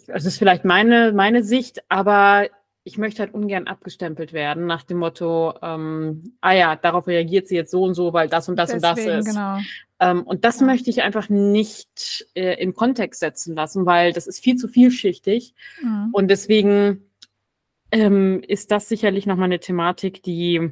das 0.07 0.23
ist 0.23 0.37
vielleicht 0.37 0.63
meine, 0.63 1.11
meine 1.11 1.43
Sicht, 1.43 1.83
aber 1.89 2.47
ich 2.83 2.97
möchte 2.97 3.21
halt 3.21 3.33
ungern 3.33 3.67
abgestempelt 3.67 4.33
werden 4.33 4.65
nach 4.65 4.83
dem 4.83 4.97
Motto, 4.97 5.53
ähm, 5.61 6.33
ah 6.41 6.53
ja, 6.53 6.75
darauf 6.75 7.07
reagiert 7.07 7.47
sie 7.47 7.55
jetzt 7.55 7.71
so 7.71 7.83
und 7.83 7.93
so, 7.93 8.13
weil 8.13 8.27
das 8.27 8.49
und 8.49 8.55
das 8.55 8.71
Deswegen, 8.71 8.91
und 8.91 8.97
das 8.97 9.27
ist. 9.27 9.33
Genau. 9.33 9.57
Ähm, 9.99 10.23
und 10.23 10.43
das 10.45 10.59
ja. 10.59 10.65
möchte 10.65 10.89
ich 10.89 11.03
einfach 11.03 11.29
nicht 11.29 12.27
äh, 12.33 12.59
in 12.61 12.73
Kontext 12.73 13.19
setzen 13.19 13.55
lassen, 13.55 13.85
weil 13.85 14.13
das 14.13 14.25
ist 14.25 14.43
viel 14.43 14.55
zu 14.55 14.67
vielschichtig. 14.67 15.53
Mhm. 15.81 16.09
Und 16.11 16.29
deswegen 16.29 17.05
ähm, 17.91 18.41
ist 18.47 18.71
das 18.71 18.89
sicherlich 18.89 19.27
nochmal 19.27 19.45
eine 19.45 19.59
Thematik, 19.59 20.23
die, 20.23 20.71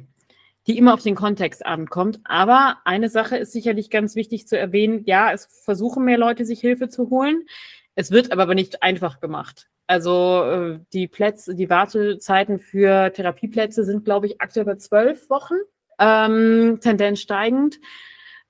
die 0.66 0.78
immer 0.78 0.94
auf 0.94 1.02
den 1.02 1.14
Kontext 1.14 1.64
ankommt. 1.64 2.18
Aber 2.24 2.78
eine 2.84 3.08
Sache 3.08 3.36
ist 3.36 3.52
sicherlich 3.52 3.88
ganz 3.88 4.16
wichtig 4.16 4.48
zu 4.48 4.58
erwähnen. 4.58 5.04
Ja, 5.04 5.32
es 5.32 5.46
versuchen 5.64 6.04
mehr 6.04 6.18
Leute, 6.18 6.44
sich 6.44 6.60
Hilfe 6.60 6.88
zu 6.88 7.08
holen. 7.08 7.44
Es 7.94 8.10
wird 8.10 8.32
aber 8.32 8.54
nicht 8.54 8.82
einfach 8.82 9.20
gemacht. 9.20 9.68
Also 9.90 10.44
äh, 10.44 10.78
die 10.92 11.08
Plätze, 11.08 11.56
die 11.56 11.68
Wartezeiten 11.68 12.60
für 12.60 13.12
Therapieplätze 13.12 13.82
sind, 13.82 14.04
glaube 14.04 14.26
ich, 14.26 14.40
aktuell 14.40 14.64
bei 14.64 14.76
zwölf 14.76 15.28
Wochen, 15.28 15.54
ähm, 15.98 16.78
Tendenz 16.80 17.18
steigend. 17.18 17.80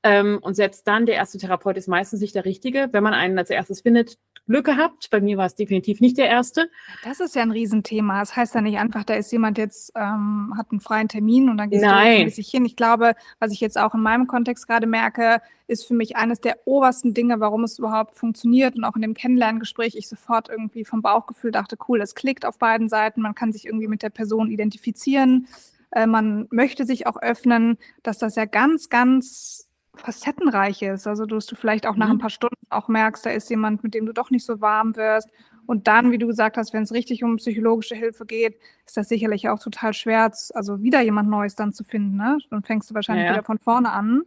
Ähm, 0.02 0.38
und 0.42 0.52
selbst 0.52 0.86
dann, 0.86 1.06
der 1.06 1.14
erste 1.14 1.38
Therapeut 1.38 1.78
ist 1.78 1.88
meistens 1.88 2.20
nicht 2.20 2.34
der 2.34 2.44
richtige. 2.44 2.90
Wenn 2.92 3.02
man 3.02 3.14
einen 3.14 3.38
als 3.38 3.48
erstes 3.48 3.80
findet, 3.80 4.18
Glück 4.50 4.66
gehabt. 4.66 5.10
Bei 5.10 5.20
mir 5.20 5.38
war 5.38 5.46
es 5.46 5.54
definitiv 5.54 6.00
nicht 6.00 6.18
der 6.18 6.26
erste. 6.26 6.68
Das 7.04 7.20
ist 7.20 7.36
ja 7.36 7.42
ein 7.42 7.52
Riesenthema. 7.52 8.18
Das 8.18 8.34
heißt 8.34 8.56
ja 8.56 8.60
nicht 8.60 8.78
einfach, 8.78 9.04
da 9.04 9.14
ist 9.14 9.30
jemand 9.30 9.58
jetzt, 9.58 9.92
ähm, 9.94 10.52
hat 10.58 10.72
einen 10.72 10.80
freien 10.80 11.06
Termin 11.06 11.48
und 11.48 11.56
dann 11.56 11.70
Nein. 11.70 12.24
du 12.24 12.30
sich 12.30 12.50
hin. 12.50 12.64
Ich 12.64 12.74
glaube, 12.74 13.14
was 13.38 13.52
ich 13.52 13.60
jetzt 13.60 13.78
auch 13.78 13.94
in 13.94 14.00
meinem 14.00 14.26
Kontext 14.26 14.66
gerade 14.66 14.88
merke, 14.88 15.40
ist 15.68 15.86
für 15.86 15.94
mich 15.94 16.16
eines 16.16 16.40
der 16.40 16.58
obersten 16.64 17.14
Dinge, 17.14 17.38
warum 17.38 17.62
es 17.62 17.78
überhaupt 17.78 18.16
funktioniert 18.16 18.74
und 18.74 18.82
auch 18.82 18.96
in 18.96 19.02
dem 19.02 19.14
Kennenlerngespräch 19.14 19.94
ich 19.94 20.08
sofort 20.08 20.48
irgendwie 20.48 20.84
vom 20.84 21.00
Bauchgefühl 21.00 21.52
dachte, 21.52 21.76
cool, 21.88 22.00
es 22.00 22.16
klickt 22.16 22.44
auf 22.44 22.58
beiden 22.58 22.88
Seiten, 22.88 23.22
man 23.22 23.36
kann 23.36 23.52
sich 23.52 23.66
irgendwie 23.66 23.86
mit 23.86 24.02
der 24.02 24.10
Person 24.10 24.50
identifizieren, 24.50 25.46
äh, 25.92 26.06
man 26.06 26.48
möchte 26.50 26.86
sich 26.86 27.06
auch 27.06 27.22
öffnen, 27.22 27.78
dass 28.02 28.18
das 28.18 28.34
ja 28.34 28.46
ganz, 28.46 28.88
ganz 28.88 29.69
facettenreich 29.94 30.82
ist. 30.82 31.06
Also, 31.06 31.26
dass 31.26 31.46
du 31.46 31.56
vielleicht 31.56 31.86
auch 31.86 31.96
nach 31.96 32.08
ein 32.08 32.16
mhm. 32.16 32.20
paar 32.20 32.30
Stunden 32.30 32.56
auch 32.70 32.88
merkst, 32.88 33.26
da 33.26 33.30
ist 33.30 33.50
jemand, 33.50 33.82
mit 33.82 33.94
dem 33.94 34.06
du 34.06 34.12
doch 34.12 34.30
nicht 34.30 34.44
so 34.44 34.60
warm 34.60 34.96
wirst. 34.96 35.30
Und 35.66 35.86
dann, 35.86 36.10
wie 36.10 36.18
du 36.18 36.26
gesagt 36.26 36.56
hast, 36.56 36.72
wenn 36.72 36.82
es 36.82 36.92
richtig 36.92 37.22
um 37.22 37.36
psychologische 37.36 37.94
Hilfe 37.94 38.26
geht, 38.26 38.58
ist 38.86 38.96
das 38.96 39.08
sicherlich 39.08 39.48
auch 39.48 39.60
total 39.60 39.92
schwer, 39.92 40.32
also 40.54 40.82
wieder 40.82 41.00
jemand 41.00 41.28
Neues 41.28 41.54
dann 41.54 41.72
zu 41.72 41.84
finden. 41.84 42.16
Ne? 42.16 42.38
Dann 42.50 42.64
fängst 42.64 42.90
du 42.90 42.94
wahrscheinlich 42.94 43.24
ja, 43.24 43.30
ja. 43.30 43.36
wieder 43.36 43.44
von 43.44 43.58
vorne 43.58 43.92
an. 43.92 44.22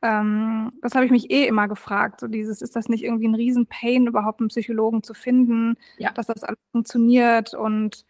Ähm, 0.00 0.72
das 0.80 0.94
habe 0.94 1.04
ich 1.04 1.10
mich 1.10 1.30
eh 1.30 1.46
immer 1.46 1.68
gefragt. 1.68 2.20
So 2.20 2.26
dieses, 2.26 2.62
ist 2.62 2.74
das 2.74 2.88
nicht 2.88 3.04
irgendwie 3.04 3.28
ein 3.28 3.34
Riesen-Pain, 3.34 4.06
überhaupt 4.06 4.40
einen 4.40 4.48
Psychologen 4.48 5.02
zu 5.02 5.14
finden, 5.14 5.76
ja. 5.98 6.10
dass 6.12 6.26
das 6.26 6.42
alles 6.42 6.58
funktioniert 6.72 7.54
und 7.54 8.04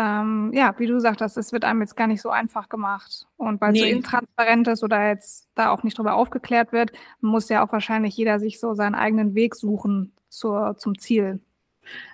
ähm, 0.00 0.50
ja, 0.54 0.74
wie 0.78 0.86
du 0.86 0.98
sagtest, 0.98 1.36
es 1.36 1.52
wird 1.52 1.64
einem 1.64 1.82
jetzt 1.82 1.94
gar 1.94 2.06
nicht 2.06 2.22
so 2.22 2.30
einfach 2.30 2.70
gemacht. 2.70 3.26
Und 3.36 3.60
weil 3.60 3.74
es 3.74 3.80
so 3.80 3.84
intransparent 3.84 4.66
ist 4.68 4.82
oder 4.82 5.08
jetzt 5.08 5.50
da 5.54 5.70
auch 5.70 5.82
nicht 5.82 5.98
drüber 5.98 6.14
aufgeklärt 6.14 6.72
wird, 6.72 6.92
muss 7.20 7.50
ja 7.50 7.62
auch 7.62 7.70
wahrscheinlich 7.70 8.16
jeder 8.16 8.40
sich 8.40 8.58
so 8.58 8.72
seinen 8.72 8.94
eigenen 8.94 9.34
Weg 9.34 9.54
suchen 9.54 10.12
zur, 10.30 10.76
zum 10.78 10.98
Ziel. 10.98 11.40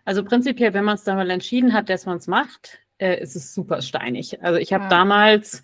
Also 0.05 0.25
prinzipiell, 0.25 0.75
wenn 0.75 0.85
man 0.85 0.97
es 0.97 1.05
dann 1.05 1.17
mal 1.17 1.31
entschieden 1.31 1.73
hat, 1.75 1.89
dass 1.89 2.07
man 2.07 2.17
es 2.17 2.27
macht, 2.27 2.81
äh, 2.99 3.21
ist 3.23 3.37
es 3.37 3.55
super 3.55 3.81
steinig. 3.83 4.43
Also 4.43 4.59
ich 4.59 4.73
habe 4.73 4.85
ja. 4.85 4.91
damals 4.91 5.63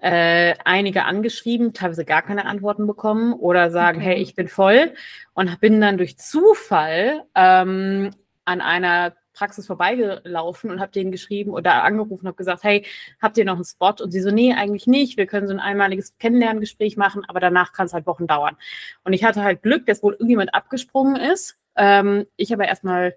äh, 0.00 0.54
einige 0.64 1.06
angeschrieben, 1.06 1.72
teilweise 1.72 2.04
gar 2.04 2.22
keine 2.22 2.44
Antworten 2.44 2.86
bekommen 2.86 3.32
oder 3.32 3.72
sagen, 3.72 3.98
okay. 3.98 4.10
hey, 4.10 4.22
ich 4.22 4.36
bin 4.36 4.46
voll 4.46 4.94
und 5.32 5.58
bin 5.58 5.80
dann 5.80 5.98
durch 5.98 6.18
Zufall 6.18 7.24
ähm, 7.34 8.10
an 8.44 8.60
einer 8.60 9.14
Praxis 9.34 9.66
vorbeigelaufen 9.66 10.70
und 10.70 10.80
habe 10.80 10.92
denen 10.92 11.12
geschrieben 11.12 11.50
oder 11.50 11.82
angerufen 11.82 12.22
und 12.22 12.28
habe 12.28 12.36
gesagt, 12.36 12.62
hey, 12.62 12.86
habt 13.20 13.36
ihr 13.36 13.44
noch 13.44 13.56
einen 13.56 13.64
Spot? 13.64 13.94
Und 14.00 14.10
sie 14.10 14.20
so, 14.20 14.30
nee, 14.30 14.54
eigentlich 14.54 14.86
nicht. 14.86 15.16
Wir 15.16 15.26
können 15.26 15.46
so 15.46 15.52
ein 15.52 15.60
einmaliges 15.60 16.16
Kennenlerngespräch 16.18 16.96
machen, 16.96 17.22
aber 17.28 17.40
danach 17.40 17.72
kann 17.72 17.86
es 17.86 17.92
halt 17.92 18.06
Wochen 18.06 18.26
dauern. 18.26 18.56
Und 19.02 19.12
ich 19.12 19.24
hatte 19.24 19.42
halt 19.42 19.62
Glück, 19.62 19.86
dass 19.86 20.02
wohl 20.02 20.14
irgendjemand 20.14 20.54
abgesprungen 20.54 21.16
ist. 21.16 21.56
Ähm, 21.76 22.26
ich 22.36 22.52
aber 22.52 22.66
erstmal, 22.66 23.16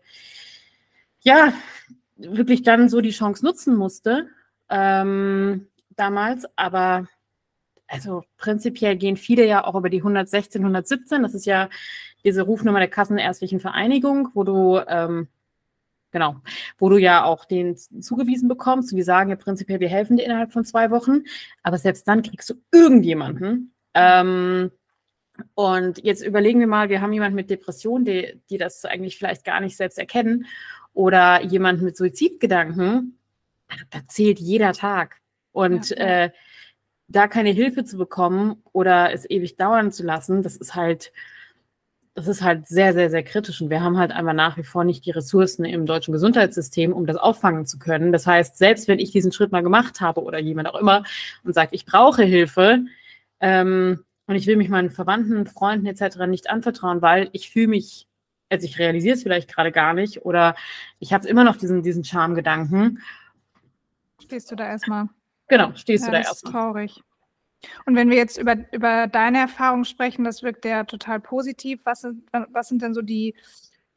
ja, 1.21 1.53
wirklich 2.17 2.63
dann 2.63 2.89
so 2.89 3.01
die 3.01 3.11
Chance 3.11 3.45
nutzen 3.45 3.75
musste 3.75 4.27
ähm, 4.69 5.67
damals. 5.95 6.45
Aber 6.57 7.07
also 7.87 8.23
prinzipiell 8.37 8.95
gehen 8.97 9.17
viele 9.17 9.45
ja 9.45 9.65
auch 9.65 9.75
über 9.75 9.89
die 9.89 9.99
116, 9.99 10.61
117. 10.61 11.23
Das 11.23 11.33
ist 11.33 11.45
ja 11.45 11.69
diese 12.23 12.41
Rufnummer 12.41 12.79
der 12.79 12.89
Kassenärztlichen 12.89 13.59
Vereinigung, 13.59 14.29
wo 14.33 14.43
du 14.43 14.79
ähm, 14.87 15.27
Genau, 16.17 16.37
wo 16.79 16.89
du 16.89 16.97
ja 16.97 17.25
auch 17.25 17.45
den 17.45 17.77
zugewiesen 17.77 18.49
bekommst 18.49 18.91
und 18.91 18.97
die 18.97 19.03
sagen 19.03 19.29
ja 19.29 19.35
prinzipiell, 19.35 19.79
wir 19.79 19.87
helfen 19.87 20.17
dir 20.17 20.25
innerhalb 20.25 20.51
von 20.51 20.65
zwei 20.65 20.89
Wochen, 20.89 21.25
aber 21.61 21.77
selbst 21.77 22.07
dann 22.07 22.23
kriegst 22.23 22.49
du 22.49 22.55
irgendjemanden. 22.71 23.71
Ähm, 23.93 24.71
und 25.53 26.03
jetzt 26.03 26.25
überlegen 26.25 26.59
wir 26.59 26.65
mal, 26.65 26.89
wir 26.89 27.01
haben 27.01 27.13
jemanden 27.13 27.35
mit 27.35 27.51
Depression, 27.51 28.03
die, 28.03 28.41
die 28.49 28.57
das 28.57 28.83
eigentlich 28.83 29.19
vielleicht 29.19 29.45
gar 29.45 29.59
nicht 29.59 29.77
selbst 29.77 29.99
erkennen, 29.99 30.47
oder 30.95 31.43
jemanden 31.43 31.85
mit 31.85 31.95
Suizidgedanken, 31.95 33.19
da 33.91 33.99
zählt 34.07 34.39
jeder 34.39 34.73
Tag. 34.73 35.17
Und 35.51 35.91
ja. 35.91 35.97
Äh, 35.97 36.31
da 37.09 37.27
keine 37.27 37.51
Hilfe 37.51 37.85
zu 37.85 37.95
bekommen 37.95 38.63
oder 38.73 39.13
es 39.13 39.29
ewig 39.29 39.55
dauern 39.55 39.91
zu 39.91 40.01
lassen, 40.01 40.41
das 40.41 40.57
ist 40.57 40.73
halt, 40.73 41.13
das 42.17 42.27
ist 42.27 42.41
halt 42.41 42.67
sehr, 42.67 42.93
sehr, 42.93 43.11
sehr 43.11 43.21
kritisch. 43.21 43.61
Und 43.61 43.69
wir 43.69 43.83
haben 43.83 43.95
halt 43.95 44.11
einfach 44.11 44.33
nach 44.33 44.57
wie 44.57 44.63
vor 44.63 44.83
nicht 44.83 45.05
die 45.05 45.11
Ressourcen 45.11 45.65
im 45.65 45.85
deutschen 45.85 46.13
Gesundheitssystem, 46.13 46.91
um 46.91 47.05
das 47.05 47.15
auffangen 47.15 47.67
zu 47.67 47.77
können. 47.77 48.11
Das 48.11 48.25
heißt, 48.25 48.57
selbst 48.57 48.87
wenn 48.87 48.97
ich 48.97 49.11
diesen 49.11 49.31
Schritt 49.31 49.51
mal 49.51 49.61
gemacht 49.61 50.01
habe 50.01 50.23
oder 50.23 50.39
jemand 50.39 50.67
auch 50.67 50.79
immer 50.79 51.03
und 51.43 51.53
sagt, 51.53 51.75
ich 51.75 51.85
brauche 51.85 52.23
Hilfe 52.23 52.85
ähm, 53.39 54.03
und 54.25 54.35
ich 54.35 54.47
will 54.47 54.55
mich 54.55 54.67
meinen 54.67 54.89
Verwandten, 54.89 55.45
Freunden 55.45 55.85
etc. 55.85 56.25
nicht 56.25 56.49
anvertrauen, 56.49 57.03
weil 57.03 57.29
ich 57.33 57.51
fühle 57.51 57.67
mich, 57.67 58.07
also 58.49 58.65
ich 58.65 58.79
realisiere 58.79 59.13
es 59.13 59.21
vielleicht 59.21 59.53
gerade 59.53 59.71
gar 59.71 59.93
nicht 59.93 60.25
oder 60.25 60.55
ich 60.97 61.13
habe 61.13 61.27
immer 61.27 61.43
noch 61.43 61.57
diesen, 61.57 61.83
diesen 61.83 62.03
Charme-Gedanken. 62.03 62.99
Stehst 64.23 64.49
du 64.49 64.55
da 64.55 64.65
erstmal? 64.65 65.07
Genau, 65.49 65.71
stehst 65.75 66.05
ja, 66.05 66.09
du 66.09 66.17
da 66.17 66.23
erstmal. 66.23 66.51
Traurig. 66.51 67.03
Und 67.85 67.95
wenn 67.95 68.09
wir 68.09 68.17
jetzt 68.17 68.37
über, 68.37 68.55
über 68.71 69.07
deine 69.07 69.39
Erfahrung 69.39 69.83
sprechen, 69.83 70.23
das 70.23 70.43
wirkt 70.43 70.65
ja 70.65 70.83
total 70.83 71.19
positiv. 71.19 71.81
Was 71.85 72.01
sind, 72.01 72.23
was 72.51 72.69
sind 72.69 72.81
denn 72.81 72.93
so 72.93 73.01
die, 73.01 73.35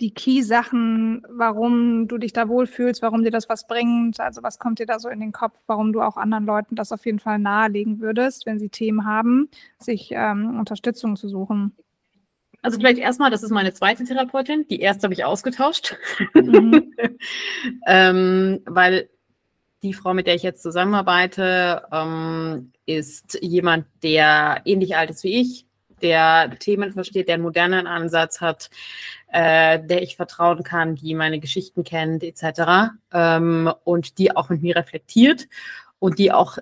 die 0.00 0.12
Key-Sachen, 0.12 1.22
warum 1.28 2.08
du 2.08 2.16
dich 2.18 2.32
da 2.32 2.48
wohlfühlst, 2.48 3.02
warum 3.02 3.22
dir 3.22 3.30
das 3.30 3.48
was 3.48 3.66
bringt? 3.66 4.18
Also 4.18 4.42
was 4.42 4.58
kommt 4.58 4.78
dir 4.78 4.86
da 4.86 4.98
so 4.98 5.08
in 5.08 5.20
den 5.20 5.32
Kopf, 5.32 5.58
warum 5.66 5.92
du 5.92 6.00
auch 6.00 6.16
anderen 6.16 6.46
Leuten 6.46 6.74
das 6.74 6.92
auf 6.92 7.04
jeden 7.04 7.18
Fall 7.18 7.38
nahelegen 7.38 8.00
würdest, 8.00 8.46
wenn 8.46 8.58
sie 8.58 8.70
Themen 8.70 9.04
haben, 9.04 9.50
sich 9.78 10.10
ähm, 10.12 10.58
Unterstützung 10.58 11.16
zu 11.16 11.28
suchen? 11.28 11.76
Also 12.62 12.78
vielleicht 12.78 12.98
erstmal, 12.98 13.30
das 13.30 13.42
ist 13.42 13.50
meine 13.50 13.72
zweite 13.72 14.04
Therapeutin. 14.04 14.66
Die 14.68 14.80
erste 14.80 15.04
habe 15.04 15.14
ich 15.14 15.24
ausgetauscht, 15.24 15.96
mhm. 16.34 16.94
ähm, 17.86 18.60
weil 18.66 19.08
die 19.82 19.94
Frau, 19.94 20.12
mit 20.12 20.26
der 20.26 20.34
ich 20.34 20.42
jetzt 20.42 20.62
zusammenarbeite, 20.62 21.86
ähm, 21.90 22.72
ist 22.96 23.38
jemand, 23.42 23.86
der 24.02 24.62
ähnlich 24.64 24.96
alt 24.96 25.10
ist 25.10 25.24
wie 25.24 25.40
ich, 25.40 25.66
der 26.02 26.58
Themen 26.58 26.92
versteht, 26.92 27.28
der 27.28 27.34
einen 27.34 27.42
modernen 27.42 27.86
Ansatz 27.86 28.40
hat, 28.40 28.70
äh, 29.32 29.78
der 29.84 30.02
ich 30.02 30.16
vertrauen 30.16 30.62
kann, 30.62 30.96
die 30.96 31.14
meine 31.14 31.40
Geschichten 31.40 31.84
kennt, 31.84 32.22
etc. 32.22 32.92
Ähm, 33.12 33.72
und 33.84 34.18
die 34.18 34.34
auch 34.34 34.48
mit 34.48 34.62
mir 34.62 34.76
reflektiert 34.76 35.48
und 35.98 36.18
die 36.18 36.32
auch 36.32 36.58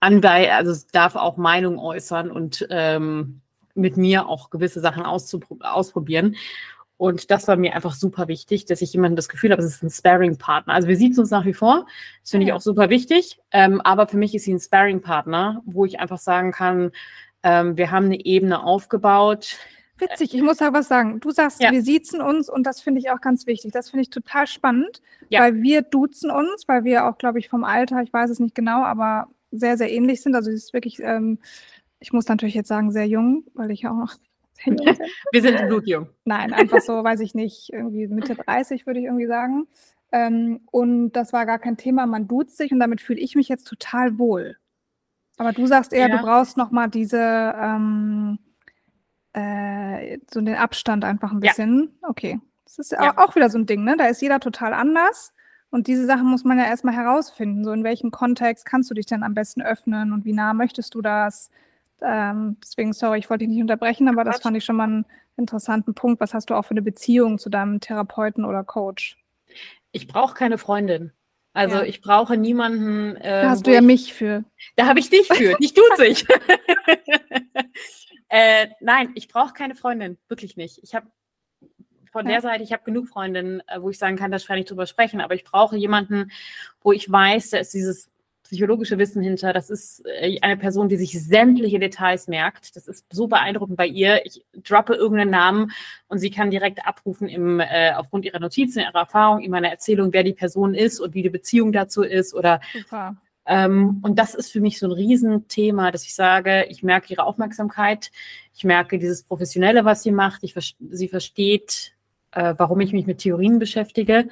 anbei, 0.00 0.52
also 0.52 0.74
darf 0.92 1.16
auch 1.16 1.36
Meinung 1.36 1.78
äußern 1.78 2.30
und 2.30 2.66
ähm, 2.70 3.40
mit 3.74 3.96
mir 3.96 4.28
auch 4.28 4.50
gewisse 4.50 4.80
Sachen 4.80 5.04
ausprobieren. 5.04 6.36
Und 6.96 7.30
das 7.30 7.48
war 7.48 7.56
mir 7.56 7.74
einfach 7.74 7.94
super 7.94 8.28
wichtig, 8.28 8.66
dass 8.66 8.82
ich 8.82 8.92
jemandem 8.92 9.16
das 9.16 9.28
Gefühl 9.28 9.50
habe, 9.50 9.62
es 9.62 9.74
ist 9.74 9.82
ein 9.82 9.90
Sparring-Partner. 9.90 10.72
Also 10.72 10.88
wir 10.88 10.96
sehen 10.96 11.18
uns 11.18 11.30
nach 11.30 11.44
wie 11.44 11.54
vor. 11.54 11.86
Das 12.22 12.30
finde 12.30 12.46
ich 12.46 12.52
auch 12.52 12.60
super 12.60 12.90
wichtig. 12.90 13.38
Ähm, 13.50 13.80
aber 13.80 14.06
für 14.06 14.16
mich 14.16 14.34
ist 14.34 14.44
sie 14.44 14.54
ein 14.54 14.60
Sparring-Partner, 14.60 15.62
wo 15.66 15.84
ich 15.84 16.00
einfach 16.00 16.18
sagen 16.18 16.52
kann, 16.52 16.92
Ähm, 17.46 17.76
wir 17.76 17.90
haben 17.90 18.06
eine 18.06 18.24
Ebene 18.24 18.62
aufgebaut. 18.62 19.58
Witzig, 19.98 20.32
ich 20.34 20.40
muss 20.40 20.56
da 20.56 20.72
was 20.72 20.88
sagen. 20.88 21.20
Du 21.20 21.30
sagst, 21.30 21.60
ja. 21.60 21.72
wir 21.72 21.82
siezen 21.82 22.22
uns 22.22 22.48
und 22.48 22.66
das 22.66 22.80
finde 22.80 23.00
ich 23.00 23.10
auch 23.10 23.20
ganz 23.20 23.46
wichtig. 23.46 23.70
Das 23.70 23.90
finde 23.90 24.00
ich 24.04 24.08
total 24.08 24.46
spannend, 24.46 25.02
ja. 25.28 25.40
weil 25.40 25.60
wir 25.60 25.82
duzen 25.82 26.30
uns, 26.30 26.66
weil 26.68 26.84
wir 26.84 27.04
auch, 27.04 27.18
glaube 27.18 27.38
ich, 27.38 27.50
vom 27.50 27.62
Alter, 27.62 28.00
ich 28.00 28.10
weiß 28.10 28.30
es 28.30 28.40
nicht 28.40 28.54
genau, 28.54 28.82
aber 28.82 29.26
sehr, 29.50 29.76
sehr 29.76 29.92
ähnlich 29.92 30.22
sind. 30.22 30.34
Also 30.34 30.50
es 30.50 30.64
ist 30.64 30.72
wirklich, 30.72 31.00
ähm, 31.00 31.38
ich 32.00 32.14
muss 32.14 32.28
natürlich 32.28 32.54
jetzt 32.54 32.68
sagen, 32.68 32.90
sehr 32.92 33.06
jung, 33.06 33.44
weil 33.52 33.70
ich 33.70 33.86
auch 33.86 33.94
noch. 33.94 34.14
wir 35.32 35.42
sind 35.42 35.66
blutjung. 35.66 36.08
Nein, 36.24 36.52
einfach 36.52 36.80
so, 36.80 37.02
weiß 37.04 37.20
ich 37.20 37.34
nicht, 37.34 37.70
irgendwie 37.72 38.06
Mitte 38.06 38.34
30 38.34 38.86
würde 38.86 39.00
ich 39.00 39.06
irgendwie 39.06 39.26
sagen. 39.26 39.66
Ähm, 40.12 40.60
und 40.70 41.12
das 41.12 41.32
war 41.32 41.44
gar 41.44 41.58
kein 41.58 41.76
Thema, 41.76 42.06
man 42.06 42.28
duzt 42.28 42.56
sich 42.56 42.72
und 42.72 42.78
damit 42.78 43.00
fühle 43.00 43.20
ich 43.20 43.34
mich 43.34 43.48
jetzt 43.48 43.64
total 43.64 44.18
wohl. 44.18 44.56
Aber 45.36 45.52
du 45.52 45.66
sagst 45.66 45.92
eher, 45.92 46.08
ja. 46.08 46.16
du 46.16 46.22
brauchst 46.22 46.56
nochmal 46.56 46.88
diese, 46.88 47.18
ähm, 47.18 48.38
äh, 49.32 50.18
so 50.32 50.40
den 50.40 50.54
Abstand 50.54 51.04
einfach 51.04 51.32
ein 51.32 51.40
bisschen. 51.40 51.92
Ja. 52.02 52.08
Okay. 52.08 52.40
Das 52.64 52.78
ist 52.78 52.92
ja. 52.92 53.18
auch 53.18 53.34
wieder 53.34 53.50
so 53.50 53.58
ein 53.58 53.66
Ding, 53.66 53.84
ne? 53.84 53.96
Da 53.96 54.06
ist 54.06 54.22
jeder 54.22 54.40
total 54.40 54.72
anders. 54.72 55.34
Und 55.70 55.88
diese 55.88 56.06
Sachen 56.06 56.26
muss 56.26 56.44
man 56.44 56.58
ja 56.58 56.66
erstmal 56.66 56.94
herausfinden. 56.94 57.64
So 57.64 57.72
in 57.72 57.82
welchem 57.82 58.12
Kontext 58.12 58.64
kannst 58.64 58.90
du 58.90 58.94
dich 58.94 59.06
denn 59.06 59.24
am 59.24 59.34
besten 59.34 59.60
öffnen 59.60 60.12
und 60.12 60.24
wie 60.24 60.32
nah 60.32 60.54
möchtest 60.54 60.94
du 60.94 61.02
das? 61.02 61.50
Ähm, 62.02 62.56
deswegen, 62.62 62.92
sorry, 62.92 63.18
ich 63.18 63.30
wollte 63.30 63.44
dich 63.44 63.48
nicht 63.48 63.62
unterbrechen, 63.62 64.08
aber 64.08 64.24
das 64.24 64.40
fand 64.40 64.56
ich 64.56 64.64
schon 64.64 64.76
mal 64.76 64.84
einen 64.84 65.06
interessanten 65.36 65.94
Punkt. 65.94 66.20
Was 66.20 66.34
hast 66.34 66.50
du 66.50 66.54
auch 66.54 66.64
für 66.64 66.72
eine 66.72 66.82
Beziehung 66.82 67.38
zu 67.38 67.50
deinem 67.50 67.80
Therapeuten 67.80 68.44
oder 68.44 68.64
Coach? 68.64 69.16
Ich 69.92 70.08
brauche 70.08 70.34
keine 70.34 70.58
Freundin. 70.58 71.12
Also 71.52 71.76
ja. 71.76 71.82
ich 71.84 72.00
brauche 72.00 72.36
niemanden. 72.36 73.16
Äh, 73.16 73.42
da 73.42 73.50
hast 73.50 73.66
du 73.66 73.72
ja 73.72 73.78
ich, 73.78 73.86
mich 73.86 74.12
für. 74.12 74.44
Da 74.76 74.86
habe 74.86 74.98
ich 74.98 75.08
dich 75.08 75.28
für. 75.28 75.54
Dich 75.54 75.72
tut 75.72 75.96
sich. 75.96 76.26
äh, 78.28 78.66
nein, 78.80 79.12
ich 79.14 79.28
brauche 79.28 79.52
keine 79.52 79.76
Freundin. 79.76 80.18
Wirklich 80.28 80.56
nicht. 80.56 80.80
Ich 80.82 80.96
habe 80.96 81.06
von 82.10 82.26
der 82.26 82.40
Seite, 82.40 82.64
ich 82.64 82.72
habe 82.72 82.84
genug 82.84 83.08
Freundinnen, 83.08 83.62
äh, 83.68 83.80
wo 83.80 83.90
ich 83.90 83.98
sagen 83.98 84.16
kann, 84.16 84.32
da 84.32 84.38
kann 84.38 84.58
ich 84.58 84.66
drüber 84.66 84.86
sprechen, 84.86 85.20
aber 85.20 85.34
ich 85.34 85.44
brauche 85.44 85.76
jemanden, 85.76 86.32
wo 86.80 86.92
ich 86.92 87.10
weiß, 87.10 87.50
da 87.50 87.58
ist 87.58 87.72
dieses 87.72 88.10
psychologische 88.44 88.98
Wissen 88.98 89.22
hinter. 89.22 89.52
Das 89.52 89.70
ist 89.70 90.04
äh, 90.06 90.38
eine 90.40 90.56
Person, 90.56 90.88
die 90.88 90.96
sich 90.96 91.20
sämtliche 91.22 91.78
Details 91.78 92.28
merkt. 92.28 92.76
Das 92.76 92.86
ist 92.86 93.04
so 93.10 93.26
beeindruckend 93.26 93.76
bei 93.76 93.86
ihr. 93.86 94.24
Ich 94.24 94.44
droppe 94.62 94.94
irgendeinen 94.94 95.30
Namen 95.30 95.72
und 96.08 96.18
sie 96.18 96.30
kann 96.30 96.50
direkt 96.50 96.86
abrufen 96.86 97.28
im, 97.28 97.60
äh, 97.60 97.92
aufgrund 97.94 98.24
ihrer 98.24 98.40
Notizen, 98.40 98.80
ihrer 98.80 99.00
Erfahrung, 99.00 99.40
in 99.40 99.50
meiner 99.50 99.70
Erzählung, 99.70 100.12
wer 100.12 100.22
die 100.22 100.32
Person 100.32 100.74
ist 100.74 101.00
und 101.00 101.14
wie 101.14 101.22
die 101.22 101.30
Beziehung 101.30 101.72
dazu 101.72 102.02
ist 102.02 102.34
oder 102.34 102.60
Super. 102.72 103.16
Ähm, 103.46 104.00
und 104.02 104.18
das 104.18 104.34
ist 104.34 104.52
für 104.52 104.60
mich 104.60 104.78
so 104.78 104.86
ein 104.86 104.92
Riesenthema, 104.92 105.90
dass 105.90 106.04
ich 106.04 106.14
sage, 106.14 106.66
ich 106.70 106.82
merke 106.82 107.12
ihre 107.12 107.24
Aufmerksamkeit, 107.24 108.10
ich 108.54 108.64
merke 108.64 108.98
dieses 108.98 109.22
Professionelle, 109.22 109.84
was 109.84 110.02
sie 110.02 110.12
macht, 110.12 110.44
ich, 110.44 110.54
sie 110.54 111.08
versteht, 111.08 111.92
äh, 112.32 112.54
warum 112.56 112.80
ich 112.80 112.92
mich 112.92 113.06
mit 113.06 113.18
Theorien 113.18 113.58
beschäftige. 113.58 114.28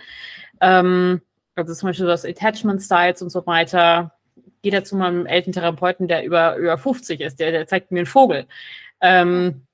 Ähm, 0.61 1.21
also 1.55 1.75
zum 1.75 1.89
Beispiel 1.89 2.07
das 2.07 2.25
Attachment 2.25 2.83
Styles 2.83 3.23
und 3.23 3.31
so 3.31 3.47
weiter. 3.47 4.13
Geht 4.63 4.75
da 4.75 4.85
zu 4.85 4.97
meinem 4.97 5.27
Elterntherapeuten, 5.27 6.09
der 6.09 6.25
über, 6.25 6.57
über 6.57 6.79
50 6.79 7.21
ist, 7.21 7.41
der, 7.41 7.51
der 7.51 7.67
zeigt 7.67 7.91
mir 7.91 8.01
einen 8.01 8.07
Vogel. 8.07 8.47
Ähm, 9.01 9.67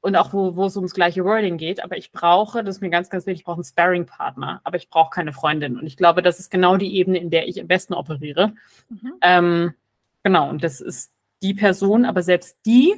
und 0.00 0.14
auch 0.14 0.32
wo, 0.32 0.54
wo 0.54 0.66
es 0.66 0.76
ums 0.76 0.94
gleiche 0.94 1.24
Wording 1.24 1.58
geht. 1.58 1.82
Aber 1.82 1.96
ich 1.96 2.12
brauche, 2.12 2.62
das 2.62 2.76
ist 2.76 2.80
mir 2.80 2.90
ganz, 2.90 3.10
ganz 3.10 3.26
wichtig, 3.26 3.40
ich 3.40 3.44
brauche 3.44 3.56
einen 3.56 3.64
Sparring-Partner, 3.64 4.60
aber 4.62 4.76
ich 4.76 4.88
brauche 4.88 5.10
keine 5.10 5.32
Freundin. 5.32 5.76
Und 5.76 5.86
ich 5.86 5.96
glaube, 5.96 6.22
das 6.22 6.38
ist 6.38 6.50
genau 6.50 6.76
die 6.76 6.94
Ebene, 6.94 7.18
in 7.18 7.30
der 7.30 7.48
ich 7.48 7.60
am 7.60 7.66
besten 7.66 7.92
operiere. 7.92 8.52
Mhm. 8.88 9.12
Ähm, 9.20 9.74
genau, 10.22 10.48
und 10.48 10.62
das 10.62 10.80
ist 10.80 11.12
die 11.42 11.54
Person, 11.54 12.04
aber 12.04 12.22
selbst 12.22 12.60
die 12.64 12.94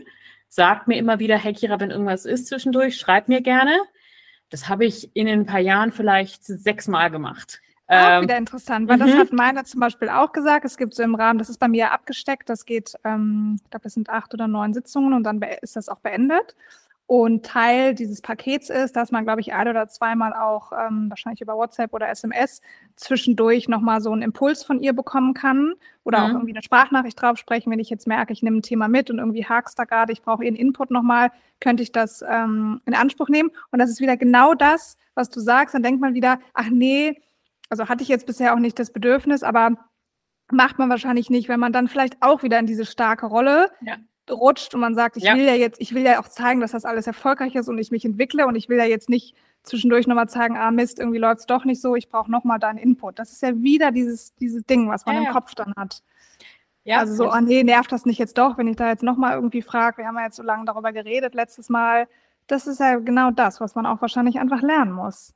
sagt 0.50 0.86
mir 0.86 0.98
immer 0.98 1.18
wieder, 1.18 1.38
hey 1.38 1.54
Kira, 1.54 1.80
wenn 1.80 1.90
irgendwas 1.90 2.26
ist 2.26 2.46
zwischendurch, 2.46 2.96
schreib 2.96 3.28
mir 3.28 3.40
gerne. 3.40 3.78
Das 4.50 4.68
habe 4.68 4.84
ich 4.84 5.14
in 5.14 5.28
ein 5.28 5.46
paar 5.46 5.60
Jahren 5.60 5.92
vielleicht 5.92 6.44
sechsmal 6.44 7.10
gemacht. 7.10 7.60
Auch 7.88 8.18
ähm, 8.18 8.22
wieder 8.22 8.36
interessant, 8.36 8.86
weil 8.86 8.98
das 8.98 9.10
mhm. 9.10 9.18
hat 9.18 9.32
meine 9.32 9.64
zum 9.64 9.80
Beispiel 9.80 10.10
auch 10.10 10.32
gesagt. 10.32 10.66
Es 10.66 10.76
gibt 10.76 10.94
so 10.94 11.02
im 11.02 11.14
Rahmen, 11.14 11.38
das 11.38 11.48
ist 11.48 11.58
bei 11.58 11.68
mir 11.68 11.90
abgesteckt, 11.90 12.48
das 12.48 12.66
geht, 12.66 12.94
ähm, 13.04 13.58
ich 13.64 13.70
glaube, 13.70 13.84
das 13.84 13.94
sind 13.94 14.10
acht 14.10 14.34
oder 14.34 14.46
neun 14.46 14.74
Sitzungen 14.74 15.14
und 15.14 15.24
dann 15.24 15.40
ist 15.62 15.76
das 15.76 15.88
auch 15.88 16.00
beendet. 16.00 16.54
Und 17.06 17.46
Teil 17.46 17.94
dieses 17.94 18.20
Pakets 18.20 18.68
ist, 18.68 18.94
dass 18.94 19.10
man, 19.10 19.24
glaube 19.24 19.40
ich, 19.40 19.54
ein 19.54 19.66
oder 19.66 19.88
zweimal 19.88 20.34
auch 20.34 20.72
ähm, 20.72 21.08
wahrscheinlich 21.08 21.40
über 21.40 21.56
WhatsApp 21.56 21.94
oder 21.94 22.10
SMS 22.10 22.60
zwischendurch 22.96 23.66
nochmal 23.66 24.02
so 24.02 24.12
einen 24.12 24.20
Impuls 24.20 24.62
von 24.62 24.78
ihr 24.82 24.92
bekommen 24.92 25.32
kann 25.32 25.72
oder 26.04 26.18
mhm. 26.18 26.24
auch 26.24 26.30
irgendwie 26.34 26.52
eine 26.52 26.62
Sprachnachricht 26.62 27.18
drauf 27.22 27.38
sprechen, 27.38 27.72
wenn 27.72 27.78
ich 27.78 27.88
jetzt 27.88 28.06
merke, 28.06 28.34
ich 28.34 28.42
nehme 28.42 28.58
ein 28.58 28.62
Thema 28.62 28.88
mit 28.88 29.10
und 29.10 29.20
irgendwie 29.20 29.46
hakst 29.46 29.78
da 29.78 29.84
gerade, 29.84 30.12
ich 30.12 30.20
brauche 30.20 30.44
ihren 30.44 30.54
Input 30.54 30.90
nochmal, 30.90 31.30
könnte 31.60 31.82
ich 31.82 31.92
das 31.92 32.22
ähm, 32.28 32.82
in 32.84 32.92
Anspruch 32.92 33.30
nehmen. 33.30 33.52
Und 33.70 33.78
das 33.78 33.88
ist 33.88 34.02
wieder 34.02 34.18
genau 34.18 34.52
das, 34.52 34.98
was 35.14 35.30
du 35.30 35.40
sagst. 35.40 35.74
Dann 35.74 35.82
denkt 35.82 36.02
man 36.02 36.12
wieder, 36.12 36.38
ach 36.52 36.68
nee, 36.70 37.22
also 37.68 37.88
hatte 37.88 38.02
ich 38.02 38.08
jetzt 38.08 38.26
bisher 38.26 38.54
auch 38.54 38.58
nicht 38.58 38.78
das 38.78 38.92
Bedürfnis, 38.92 39.42
aber 39.42 39.72
macht 40.50 40.78
man 40.78 40.88
wahrscheinlich 40.88 41.30
nicht, 41.30 41.48
wenn 41.48 41.60
man 41.60 41.72
dann 41.72 41.88
vielleicht 41.88 42.22
auch 42.22 42.42
wieder 42.42 42.58
in 42.58 42.66
diese 42.66 42.86
starke 42.86 43.26
Rolle 43.26 43.70
ja. 43.82 43.96
rutscht 44.30 44.74
und 44.74 44.80
man 44.80 44.94
sagt, 44.94 45.16
ich 45.16 45.24
ja. 45.24 45.34
will 45.34 45.44
ja 45.44 45.54
jetzt, 45.54 45.80
ich 45.80 45.94
will 45.94 46.02
ja 46.02 46.20
auch 46.20 46.28
zeigen, 46.28 46.60
dass 46.60 46.72
das 46.72 46.84
alles 46.84 47.06
erfolgreich 47.06 47.54
ist 47.54 47.68
und 47.68 47.78
ich 47.78 47.90
mich 47.90 48.04
entwickle 48.04 48.46
und 48.46 48.56
ich 48.56 48.68
will 48.68 48.78
ja 48.78 48.84
jetzt 48.84 49.10
nicht 49.10 49.34
zwischendurch 49.62 50.06
nochmal 50.06 50.28
zeigen, 50.28 50.56
ah 50.56 50.70
Mist, 50.70 50.98
irgendwie 50.98 51.18
läuft 51.18 51.40
es 51.40 51.46
doch 51.46 51.64
nicht 51.64 51.82
so, 51.82 51.94
ich 51.94 52.08
brauche 52.08 52.30
nochmal 52.30 52.58
deinen 52.58 52.78
Input. 52.78 53.18
Das 53.18 53.32
ist 53.32 53.42
ja 53.42 53.54
wieder 53.56 53.90
dieses, 53.90 54.34
dieses 54.36 54.64
Ding, 54.64 54.88
was 54.88 55.04
man 55.04 55.16
ja, 55.16 55.22
im 55.22 55.32
Kopf 55.34 55.54
dann 55.54 55.74
hat. 55.76 56.02
Ja, 56.84 57.00
also 57.00 57.14
so, 57.14 57.28
ah 57.28 57.42
nee, 57.42 57.62
nervt 57.64 57.92
das 57.92 58.06
nicht 58.06 58.18
jetzt 58.18 58.38
doch, 58.38 58.56
wenn 58.56 58.66
ich 58.66 58.76
da 58.76 58.88
jetzt 58.88 59.02
nochmal 59.02 59.34
irgendwie 59.34 59.60
frage, 59.60 59.98
wir 59.98 60.06
haben 60.06 60.16
ja 60.16 60.24
jetzt 60.24 60.36
so 60.36 60.42
lange 60.42 60.64
darüber 60.64 60.92
geredet 60.92 61.34
letztes 61.34 61.68
Mal. 61.68 62.08
Das 62.46 62.66
ist 62.66 62.80
ja 62.80 62.96
genau 62.96 63.30
das, 63.30 63.60
was 63.60 63.74
man 63.74 63.84
auch 63.84 64.00
wahrscheinlich 64.00 64.38
einfach 64.38 64.62
lernen 64.62 64.92
muss. 64.92 65.34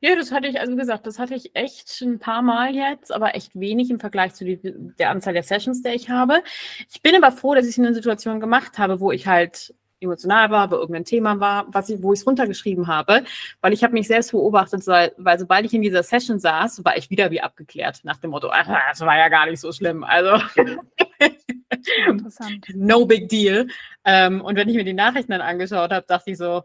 Ja, 0.00 0.16
das 0.16 0.32
hatte 0.32 0.48
ich, 0.48 0.60
also 0.60 0.76
gesagt, 0.76 1.06
das 1.06 1.18
hatte 1.18 1.34
ich 1.34 1.54
echt 1.54 2.00
ein 2.02 2.18
paar 2.18 2.42
Mal 2.42 2.74
jetzt, 2.74 3.12
aber 3.12 3.34
echt 3.34 3.58
wenig 3.58 3.90
im 3.90 4.00
Vergleich 4.00 4.34
zu 4.34 4.44
die, 4.44 4.60
der 4.62 5.10
Anzahl 5.10 5.32
der 5.32 5.42
Sessions, 5.42 5.82
die 5.82 5.90
ich 5.90 6.10
habe. 6.10 6.42
Ich 6.90 7.02
bin 7.02 7.14
aber 7.16 7.32
froh, 7.32 7.54
dass 7.54 7.64
ich 7.64 7.72
es 7.72 7.78
in 7.78 7.86
einer 7.86 7.94
Situation 7.94 8.40
gemacht 8.40 8.78
habe, 8.78 9.00
wo 9.00 9.12
ich 9.12 9.26
halt 9.26 9.74
emotional 10.04 10.50
war, 10.50 10.68
bei 10.68 10.76
irgendein 10.76 11.04
Thema 11.04 11.40
war, 11.40 11.66
was 11.68 11.88
ich, 11.88 12.02
wo 12.02 12.12
ich 12.12 12.20
es 12.20 12.26
runtergeschrieben 12.26 12.86
habe, 12.86 13.24
weil 13.60 13.72
ich 13.72 13.82
habe 13.82 13.94
mich 13.94 14.06
selbst 14.06 14.32
beobachtet, 14.32 14.86
weil, 14.86 15.12
weil 15.16 15.38
sobald 15.38 15.66
ich 15.66 15.74
in 15.74 15.82
dieser 15.82 16.02
Session 16.02 16.38
saß, 16.38 16.84
war 16.84 16.96
ich 16.96 17.10
wieder 17.10 17.30
wie 17.30 17.40
abgeklärt 17.40 18.00
nach 18.04 18.18
dem 18.18 18.30
Motto, 18.30 18.50
ach, 18.52 18.68
das 18.90 19.00
war 19.00 19.16
ja 19.16 19.28
gar 19.28 19.46
nicht 19.46 19.60
so 19.60 19.72
schlimm. 19.72 20.04
Also 20.04 20.42
no 22.74 23.06
big 23.06 23.28
deal. 23.28 23.66
Ähm, 24.04 24.40
und 24.40 24.56
wenn 24.56 24.68
ich 24.68 24.76
mir 24.76 24.84
die 24.84 24.92
Nachrichten 24.92 25.32
dann 25.32 25.40
angeschaut 25.40 25.90
habe, 25.90 26.06
dachte 26.06 26.30
ich 26.30 26.38
so, 26.38 26.62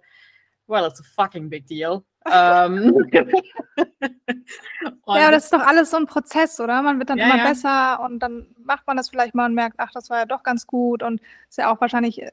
well, 0.67 0.85
it's 0.85 1.01
a 1.01 1.03
fucking 1.15 1.49
big 1.49 1.65
deal 1.65 2.03
ähm, 2.31 3.07
ja, 5.07 5.31
das 5.31 5.45
ist 5.45 5.53
doch 5.53 5.65
alles 5.65 5.91
so 5.91 5.97
ein 5.97 6.05
Prozess, 6.05 6.59
oder? 6.59 6.81
Man 6.81 6.99
wird 6.99 7.09
dann 7.09 7.17
ja, 7.17 7.25
immer 7.25 7.37
ja. 7.37 7.47
besser 7.47 7.99
und 8.03 8.19
dann 8.19 8.47
macht 8.63 8.87
man 8.87 8.97
das 8.97 9.09
vielleicht 9.09 9.35
mal 9.35 9.45
und 9.45 9.55
merkt, 9.55 9.75
ach, 9.79 9.91
das 9.93 10.09
war 10.09 10.19
ja 10.19 10.25
doch 10.25 10.43
ganz 10.43 10.67
gut 10.67 11.03
und 11.03 11.21
ist 11.49 11.57
ja 11.57 11.71
auch 11.71 11.81
wahrscheinlich 11.81 12.21
äh, 12.21 12.31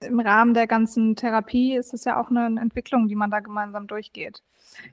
im 0.00 0.20
Rahmen 0.20 0.54
der 0.54 0.66
ganzen 0.66 1.16
Therapie 1.16 1.76
ist 1.76 1.94
es 1.94 2.04
ja 2.04 2.20
auch 2.20 2.30
eine 2.30 2.60
Entwicklung, 2.60 3.08
die 3.08 3.14
man 3.14 3.30
da 3.30 3.40
gemeinsam 3.40 3.86
durchgeht. 3.86 4.42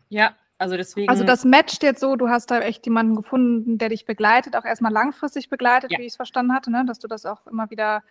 Ja, 0.10 0.36
also 0.58 0.78
deswegen. 0.78 1.10
Also 1.10 1.24
das 1.24 1.44
matcht 1.44 1.82
jetzt 1.84 2.00
so, 2.00 2.16
du 2.16 2.30
hast 2.30 2.52
da 2.52 2.60
echt 2.60 2.86
jemanden 2.86 3.16
gefunden, 3.16 3.78
der 3.78 3.90
dich 3.90 4.06
begleitet, 4.06 4.56
auch 4.56 4.64
erstmal 4.64 4.92
langfristig 4.92 5.50
begleitet, 5.50 5.92
ja. 5.92 5.98
wie 5.98 6.04
ich 6.04 6.14
es 6.14 6.16
verstanden 6.16 6.54
hatte, 6.54 6.72
ne? 6.72 6.86
dass 6.86 7.00
du 7.00 7.08
das 7.08 7.26
auch 7.26 7.48
immer 7.48 7.70
wieder 7.72 8.04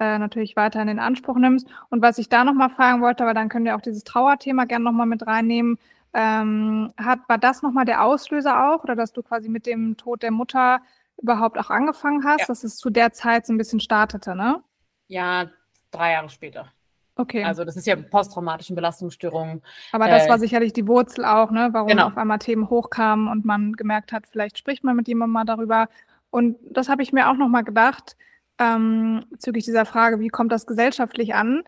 äh, 0.00 0.18
natürlich 0.18 0.56
weiterhin 0.56 0.88
in 0.88 0.98
Anspruch 0.98 1.36
nimmst. 1.36 1.68
Und 1.90 2.02
was 2.02 2.18
ich 2.18 2.28
da 2.28 2.42
nochmal 2.42 2.70
fragen 2.70 3.02
wollte, 3.02 3.22
aber 3.22 3.34
dann 3.34 3.50
können 3.50 3.66
wir 3.66 3.76
auch 3.76 3.82
dieses 3.82 4.02
Trauerthema 4.02 4.64
gerne 4.64 4.84
nochmal 4.84 5.06
mit 5.06 5.26
reinnehmen. 5.26 5.78
Ähm, 6.12 6.92
hat, 6.96 7.20
war 7.28 7.38
das 7.38 7.62
nochmal 7.62 7.84
der 7.84 8.02
Auslöser 8.02 8.72
auch 8.72 8.82
oder 8.82 8.96
dass 8.96 9.12
du 9.12 9.22
quasi 9.22 9.48
mit 9.48 9.66
dem 9.66 9.96
Tod 9.96 10.22
der 10.22 10.32
Mutter 10.32 10.80
überhaupt 11.22 11.58
auch 11.58 11.70
angefangen 11.70 12.24
hast, 12.24 12.40
ja. 12.40 12.46
dass 12.46 12.64
es 12.64 12.78
zu 12.78 12.90
der 12.90 13.12
Zeit 13.12 13.46
so 13.46 13.52
ein 13.52 13.58
bisschen 13.58 13.78
startete, 13.78 14.34
ne? 14.34 14.62
Ja, 15.06 15.50
drei 15.90 16.12
Jahre 16.12 16.30
später. 16.30 16.66
Okay. 17.14 17.44
Also 17.44 17.64
das 17.64 17.76
ist 17.76 17.86
ja 17.86 17.96
posttraumatische 17.96 18.74
Belastungsstörungen. 18.74 19.62
Aber 19.92 20.08
das 20.08 20.24
äh, 20.24 20.28
war 20.30 20.38
sicherlich 20.38 20.72
die 20.72 20.88
Wurzel 20.88 21.26
auch, 21.26 21.50
ne? 21.50 21.68
Warum 21.72 21.88
genau. 21.88 22.06
auf 22.06 22.16
einmal 22.16 22.38
Themen 22.38 22.70
hochkamen 22.70 23.28
und 23.28 23.44
man 23.44 23.74
gemerkt 23.74 24.12
hat, 24.12 24.26
vielleicht 24.26 24.56
spricht 24.56 24.82
man 24.82 24.96
mit 24.96 25.06
jemandem 25.06 25.34
mal 25.34 25.44
darüber. 25.44 25.88
Und 26.30 26.56
das 26.70 26.88
habe 26.88 27.02
ich 27.02 27.12
mir 27.12 27.28
auch 27.28 27.36
nochmal 27.36 27.64
gedacht 27.64 28.16
ähm, 28.60 29.24
bezüglich 29.30 29.64
dieser 29.64 29.86
Frage, 29.86 30.20
wie 30.20 30.28
kommt 30.28 30.52
das 30.52 30.66
gesellschaftlich 30.66 31.34
an? 31.34 31.64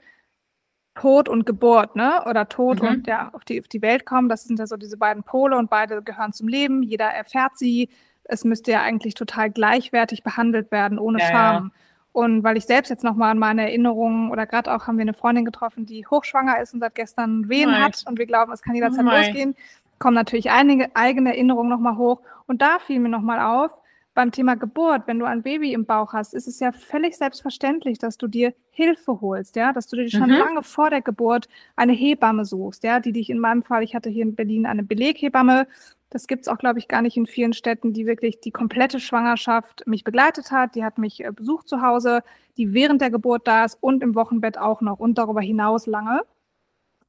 Tod 0.94 1.28
und 1.28 1.46
Geburt, 1.46 1.96
ne? 1.96 2.22
Oder 2.28 2.48
Tod 2.48 2.82
mhm. 2.82 2.88
und 2.88 3.06
ja, 3.06 3.30
auf 3.32 3.44
die, 3.44 3.58
auf 3.60 3.68
die 3.68 3.82
Welt 3.82 4.04
kommen, 4.04 4.28
das 4.28 4.44
sind 4.44 4.58
ja 4.58 4.66
so 4.66 4.76
diese 4.76 4.98
beiden 4.98 5.22
Pole 5.22 5.56
und 5.56 5.70
beide 5.70 6.02
gehören 6.02 6.32
zum 6.32 6.48
Leben. 6.48 6.82
Jeder 6.82 7.06
erfährt 7.06 7.56
sie. 7.56 7.88
Es 8.24 8.44
müsste 8.44 8.72
ja 8.72 8.82
eigentlich 8.82 9.14
total 9.14 9.50
gleichwertig 9.50 10.22
behandelt 10.22 10.70
werden, 10.70 10.98
ohne 10.98 11.18
ja, 11.18 11.26
Scham. 11.26 11.64
Ja. 11.64 11.70
Und 12.12 12.44
weil 12.44 12.58
ich 12.58 12.66
selbst 12.66 12.90
jetzt 12.90 13.04
nochmal 13.04 13.30
an 13.30 13.38
meine 13.38 13.62
Erinnerungen 13.62 14.30
oder 14.30 14.46
gerade 14.46 14.72
auch 14.72 14.86
haben 14.86 14.98
wir 14.98 15.02
eine 15.02 15.14
Freundin 15.14 15.46
getroffen, 15.46 15.86
die 15.86 16.06
hochschwanger 16.06 16.60
ist 16.60 16.74
und 16.74 16.80
seit 16.80 16.94
gestern 16.94 17.48
Wehen 17.48 17.70
Nein. 17.70 17.82
hat 17.82 18.04
und 18.06 18.18
wir 18.18 18.26
glauben, 18.26 18.52
es 18.52 18.60
kann 18.60 18.74
jederzeit 18.74 19.06
Nein. 19.06 19.24
losgehen, 19.24 19.54
kommen 19.98 20.14
natürlich 20.14 20.50
einige 20.50 20.94
eigene 20.94 21.30
Erinnerungen 21.30 21.70
nochmal 21.70 21.96
hoch. 21.96 22.20
Und 22.46 22.60
da 22.60 22.78
fiel 22.80 23.00
mir 23.00 23.08
nochmal 23.08 23.40
auf, 23.40 23.72
beim 24.14 24.30
Thema 24.30 24.56
Geburt, 24.56 25.02
wenn 25.06 25.18
du 25.18 25.24
ein 25.24 25.42
Baby 25.42 25.72
im 25.72 25.86
Bauch 25.86 26.12
hast, 26.12 26.34
ist 26.34 26.46
es 26.46 26.60
ja 26.60 26.72
völlig 26.72 27.16
selbstverständlich, 27.16 27.98
dass 27.98 28.18
du 28.18 28.26
dir 28.26 28.54
Hilfe 28.70 29.20
holst, 29.20 29.56
ja, 29.56 29.72
dass 29.72 29.86
du 29.86 29.96
dir 29.96 30.10
schon 30.10 30.30
mhm. 30.30 30.36
lange 30.36 30.62
vor 30.62 30.90
der 30.90 31.02
Geburt 31.02 31.48
eine 31.76 31.92
Hebamme 31.92 32.44
suchst, 32.44 32.84
ja, 32.84 33.00
die 33.00 33.12
dich 33.12 33.30
in 33.30 33.38
meinem 33.38 33.62
Fall, 33.62 33.82
ich 33.82 33.94
hatte 33.94 34.10
hier 34.10 34.22
in 34.22 34.34
Berlin 34.34 34.66
eine 34.66 34.82
Beleghebamme, 34.82 35.66
das 36.12 36.26
gibt 36.26 36.42
es 36.42 36.48
auch, 36.48 36.58
glaube 36.58 36.78
ich, 36.78 36.88
gar 36.88 37.00
nicht 37.00 37.16
in 37.16 37.26
vielen 37.26 37.54
Städten, 37.54 37.94
die 37.94 38.06
wirklich 38.06 38.40
die 38.40 38.50
komplette 38.50 39.00
Schwangerschaft 39.00 39.82
mich 39.86 40.04
begleitet 40.04 40.50
hat. 40.50 40.74
Die 40.74 40.84
hat 40.84 40.98
mich 40.98 41.24
äh, 41.24 41.32
besucht 41.32 41.68
zu 41.68 41.80
Hause, 41.80 42.22
die 42.58 42.74
während 42.74 43.00
der 43.00 43.10
Geburt 43.10 43.48
da 43.48 43.64
ist 43.64 43.78
und 43.80 44.02
im 44.02 44.14
Wochenbett 44.14 44.58
auch 44.58 44.82
noch 44.82 44.98
und 44.98 45.16
darüber 45.16 45.40
hinaus 45.40 45.86
lange 45.86 46.20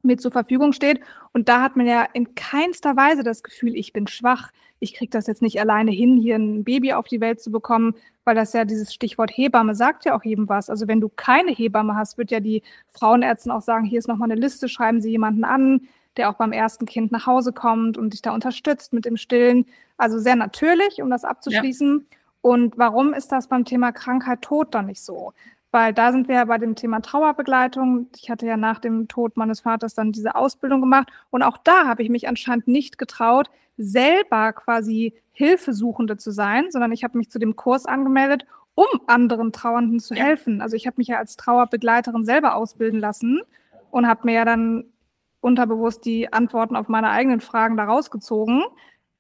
mir 0.04 0.18
zur 0.18 0.32
Verfügung 0.32 0.74
steht. 0.74 1.00
Und 1.32 1.50
da 1.50 1.62
hat 1.62 1.76
man 1.76 1.88
ja 1.88 2.06
in 2.13 2.36
keinster 2.36 2.96
Weise 2.96 3.24
das 3.24 3.44
Gefühl, 3.44 3.76
ich 3.76 3.94
bin 3.94 4.08
schwach, 4.08 4.52
ich 4.80 4.94
kriege 4.94 5.10
das 5.10 5.28
jetzt 5.28 5.42
nicht 5.42 5.60
alleine 5.60 5.92
hin, 5.92 6.18
hier 6.18 6.36
ein 6.36 6.63
Baby 6.63 6.94
auf 6.94 7.08
die 7.08 7.22
Welt 7.22 7.42
zu 7.42 7.52
bekommen, 7.52 7.96
weil 8.26 8.36
das 8.36 8.54
ja 8.54 8.66
dieses 8.66 8.94
Stichwort 8.94 9.32
Hebamme 9.32 9.76
sagt 9.76 10.06
ja 10.06 10.16
auch 10.16 10.24
jedem 10.24 10.50
was. 10.50 10.70
Also 10.70 10.88
wenn 10.88 11.02
du 11.02 11.10
keine 11.10 11.52
Hebamme 11.52 11.96
hast, 11.96 12.18
wird 12.18 12.32
ja 12.32 12.39
die 12.39 12.63
Frauenärztin 12.89 13.52
auch 13.52 13.62
sagen, 13.62 13.86
hier 13.86 14.00
ist 14.00 14.08
nochmal 14.08 14.30
eine 14.30 14.39
Liste, 14.39 14.68
schreiben 14.68 15.02
Sie 15.02 15.10
jemanden 15.10 15.46
an, 15.46 15.88
der 16.18 16.30
auch 16.30 16.36
beim 16.36 16.52
ersten 16.52 16.86
Kind 16.86 17.12
nach 17.12 17.26
Hause 17.26 17.54
kommt 17.54 17.98
und 17.98 18.13
dich 18.13 18.22
da 18.22 18.34
unterstützt 18.34 18.94
mit 18.94 19.06
dem 19.06 19.18
Stillen. 19.18 19.66
Also 19.98 20.20
sehr 20.20 20.36
natürlich, 20.36 21.02
um 21.02 21.10
das 21.10 21.24
abzuschließen. 21.24 22.06
Ja. 22.10 22.18
Und 22.42 22.78
warum 22.78 23.13
ist 23.13 23.32
das 23.32 23.48
beim 23.48 23.63
Thema 23.63 23.94
Krankheit, 23.94 24.42
Tod 24.42 24.76
dann 24.76 24.88
nicht 24.88 25.02
so? 25.02 25.34
Weil 25.74 25.92
da 25.92 26.12
sind 26.12 26.28
wir 26.28 26.36
ja 26.36 26.46
bei 26.46 26.60
dem 26.60 26.76
Thema 26.76 27.02
Trauerbegleitung. 27.02 28.06
Ich 28.16 28.30
hatte 28.30 28.46
ja 28.46 28.58
nach 28.58 28.78
dem 28.78 29.08
Tod 29.08 29.38
meines 29.38 29.62
Vaters 29.62 29.96
dann 29.96 30.12
diese 30.12 30.36
Ausbildung 30.36 30.82
gemacht. 30.82 31.08
Und 31.32 31.42
auch 31.42 31.58
da 31.58 31.88
habe 31.88 32.04
ich 32.04 32.10
mich 32.10 32.28
anscheinend 32.28 32.68
nicht 32.68 33.00
getraut, 33.00 33.50
selber 33.76 34.54
quasi 34.54 35.16
Hilfesuchende 35.32 36.16
zu 36.18 36.30
sein, 36.30 36.70
sondern 36.70 36.92
ich 36.92 37.04
habe 37.04 37.18
mich 37.18 37.32
zu 37.32 37.40
dem 37.40 37.56
Kurs 37.56 37.88
angemeldet, 37.88 38.46
um 38.76 38.86
anderen 39.08 39.52
Trauernden 39.52 40.00
zu 40.00 40.14
ja. 40.14 40.26
helfen. 40.26 40.62
Also 40.62 40.76
ich 40.76 40.86
habe 40.86 40.98
mich 40.98 41.08
ja 41.08 41.18
als 41.18 41.38
Trauerbegleiterin 41.38 42.24
selber 42.24 42.54
ausbilden 42.54 43.00
lassen 43.00 43.42
und 43.90 44.08
habe 44.08 44.26
mir 44.26 44.34
ja 44.34 44.46
dann 44.46 44.84
unterbewusst 45.42 46.06
die 46.06 46.32
Antworten 46.32 46.76
auf 46.76 46.88
meine 46.88 47.10
eigenen 47.10 47.42
Fragen 47.42 47.78
da 47.78 47.86
rausgezogen. 47.86 48.64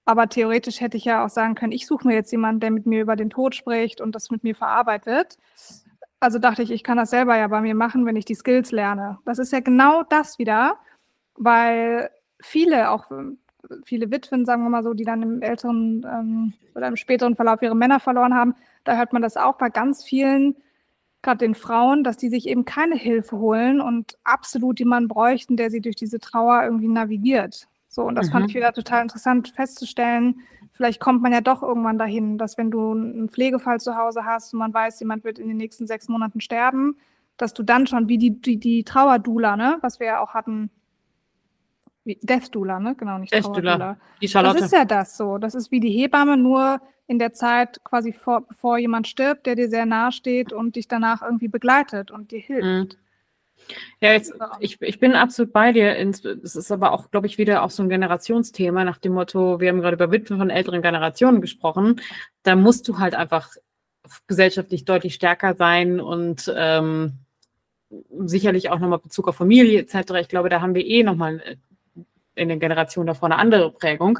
Aber 0.05 0.29
theoretisch 0.29 0.81
hätte 0.81 0.97
ich 0.97 1.05
ja 1.05 1.25
auch 1.25 1.29
sagen 1.29 1.55
können, 1.55 1.71
ich 1.71 1.87
suche 1.87 2.07
mir 2.07 2.13
jetzt 2.13 2.31
jemanden, 2.31 2.59
der 2.59 2.69
mit 2.69 2.85
mir 2.85 3.01
über 3.01 3.15
den 3.15 3.31
Tod 3.31 3.55
spricht 3.55 4.01
und 4.01 4.13
das 4.13 4.29
mit 4.29 4.43
mir 4.43 4.53
verarbeitet. 4.53 5.39
Also 6.23 6.39
dachte 6.39 6.63
ich, 6.63 6.71
ich 6.71 6.83
kann 6.83 6.97
das 6.97 7.09
selber 7.09 7.37
ja 7.37 7.47
bei 7.49 7.59
mir 7.59 7.75
machen, 7.75 8.05
wenn 8.05 8.15
ich 8.15 8.23
die 8.23 8.35
Skills 8.35 8.71
lerne. 8.71 9.19
Das 9.25 9.39
ist 9.39 9.51
ja 9.51 9.59
genau 9.59 10.03
das 10.03 10.39
wieder, 10.39 10.77
weil 11.35 12.09
viele, 12.41 12.91
auch 12.91 13.11
viele 13.85 14.09
Witwen, 14.09 14.45
sagen 14.45 14.63
wir 14.63 14.69
mal 14.69 14.83
so, 14.83 14.93
die 14.93 15.03
dann 15.03 15.21
im 15.21 15.41
älteren 15.41 16.05
ähm, 16.09 16.53
oder 16.75 16.87
im 16.87 16.95
späteren 16.95 17.35
Verlauf 17.35 17.61
ihre 17.61 17.75
Männer 17.75 17.99
verloren 17.99 18.33
haben, 18.33 18.55
da 18.85 18.95
hört 18.95 19.11
man 19.11 19.21
das 19.21 19.35
auch 19.35 19.57
bei 19.57 19.69
ganz 19.69 20.03
vielen 20.03 20.55
gerade 21.23 21.39
den 21.39 21.55
Frauen, 21.55 22.05
dass 22.05 22.17
die 22.17 22.29
sich 22.29 22.47
eben 22.47 22.63
keine 22.63 22.95
Hilfe 22.95 23.37
holen 23.37 23.81
und 23.81 24.17
absolut 24.23 24.79
jemanden 24.79 25.09
bräuchten, 25.09 25.57
der 25.57 25.71
sie 25.71 25.81
durch 25.81 25.95
diese 25.95 26.19
Trauer 26.19 26.63
irgendwie 26.63 26.87
navigiert. 26.87 27.67
So, 27.89 28.03
und 28.03 28.15
das 28.15 28.27
mhm. 28.27 28.31
fand 28.31 28.49
ich 28.49 28.55
wieder 28.55 28.71
total 28.71 29.01
interessant 29.01 29.49
festzustellen. 29.49 30.41
Vielleicht 30.73 30.99
kommt 30.99 31.21
man 31.21 31.31
ja 31.31 31.41
doch 31.41 31.61
irgendwann 31.61 31.99
dahin, 31.99 32.37
dass 32.37 32.57
wenn 32.57 32.71
du 32.71 32.91
einen 32.91 33.29
Pflegefall 33.29 33.79
zu 33.79 33.95
Hause 33.95 34.25
hast 34.25 34.53
und 34.53 34.59
man 34.59 34.73
weiß, 34.73 34.99
jemand 34.99 35.23
wird 35.23 35.37
in 35.37 35.47
den 35.47 35.57
nächsten 35.57 35.85
sechs 35.85 36.09
Monaten 36.09 36.41
sterben, 36.41 36.97
dass 37.37 37.53
du 37.53 37.61
dann 37.63 37.85
schon 37.85 38.09
wie 38.09 38.17
die, 38.17 38.41
die, 38.41 38.57
die 38.57 38.83
Trauerdula, 38.83 39.55
ne, 39.55 39.77
was 39.81 39.99
wir 39.99 40.07
ja 40.07 40.19
auch 40.19 40.33
hatten, 40.33 40.71
Death 42.05 42.53
Doula, 42.53 42.79
ne? 42.79 42.95
Genau, 42.95 43.17
nicht 43.17 43.33
Death 43.33 43.43
Trauerdula. 43.43 43.97
Die 44.21 44.27
Charlotte. 44.27 44.59
Das 44.59 44.65
ist 44.65 44.73
ja 44.73 44.83
das 44.83 45.15
so. 45.15 45.37
Das 45.37 45.55
ist 45.55 45.71
wie 45.71 45.79
die 45.79 45.91
Hebamme, 45.91 46.35
nur 46.35 46.81
in 47.07 47.19
der 47.19 47.33
Zeit 47.33 47.83
quasi 47.83 48.11
vor, 48.11 48.41
bevor 48.41 48.77
jemand 48.77 49.07
stirbt, 49.07 49.45
der 49.45 49.55
dir 49.55 49.69
sehr 49.69 49.85
nahe 49.85 50.11
steht 50.11 50.51
und 50.51 50.75
dich 50.75 50.87
danach 50.87 51.21
irgendwie 51.21 51.47
begleitet 51.47 52.11
und 52.11 52.31
dir 52.31 52.39
hilft. 52.39 52.93
Mhm. 52.93 53.02
Ja, 54.01 54.11
jetzt, 54.11 54.33
ich, 54.59 54.81
ich 54.81 54.99
bin 54.99 55.13
absolut 55.13 55.53
bei 55.53 55.71
dir. 55.71 55.95
Es 55.97 56.55
ist 56.55 56.71
aber 56.71 56.91
auch, 56.91 57.11
glaube 57.11 57.27
ich, 57.27 57.37
wieder 57.37 57.63
auch 57.63 57.69
so 57.69 57.83
ein 57.83 57.89
Generationsthema 57.89 58.83
nach 58.83 58.97
dem 58.97 59.13
Motto, 59.13 59.59
wir 59.59 59.69
haben 59.69 59.81
gerade 59.81 59.95
über 59.95 60.11
Witwen 60.11 60.37
von 60.37 60.49
älteren 60.49 60.81
Generationen 60.81 61.41
gesprochen. 61.41 62.01
Da 62.43 62.55
musst 62.55 62.87
du 62.87 62.99
halt 62.99 63.15
einfach 63.15 63.49
gesellschaftlich 64.27 64.85
deutlich 64.85 65.15
stärker 65.15 65.55
sein 65.55 65.99
und 65.99 66.51
ähm, 66.55 67.19
sicherlich 68.25 68.69
auch 68.69 68.79
nochmal 68.79 68.99
Bezug 68.99 69.27
auf 69.27 69.35
Familie 69.35 69.79
etc. 69.79 70.13
Ich 70.21 70.27
glaube, 70.27 70.49
da 70.49 70.61
haben 70.61 70.75
wir 70.75 70.85
eh 70.85 71.03
nochmal 71.03 71.41
äh, 71.41 71.55
in 72.35 72.49
den 72.49 72.59
Generationen 72.59 73.07
davor 73.07 73.27
eine 73.27 73.37
andere 73.37 73.71
Prägung. 73.71 74.19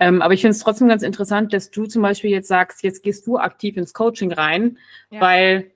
Ähm, 0.00 0.22
aber 0.22 0.34
ich 0.34 0.40
finde 0.40 0.52
es 0.52 0.60
trotzdem 0.60 0.88
ganz 0.88 1.02
interessant, 1.02 1.52
dass 1.52 1.70
du 1.70 1.86
zum 1.86 2.02
Beispiel 2.02 2.30
jetzt 2.30 2.48
sagst, 2.48 2.82
jetzt 2.82 3.02
gehst 3.02 3.26
du 3.26 3.38
aktiv 3.38 3.76
ins 3.76 3.94
Coaching 3.94 4.32
rein, 4.32 4.78
ja. 5.10 5.20
weil 5.20 5.72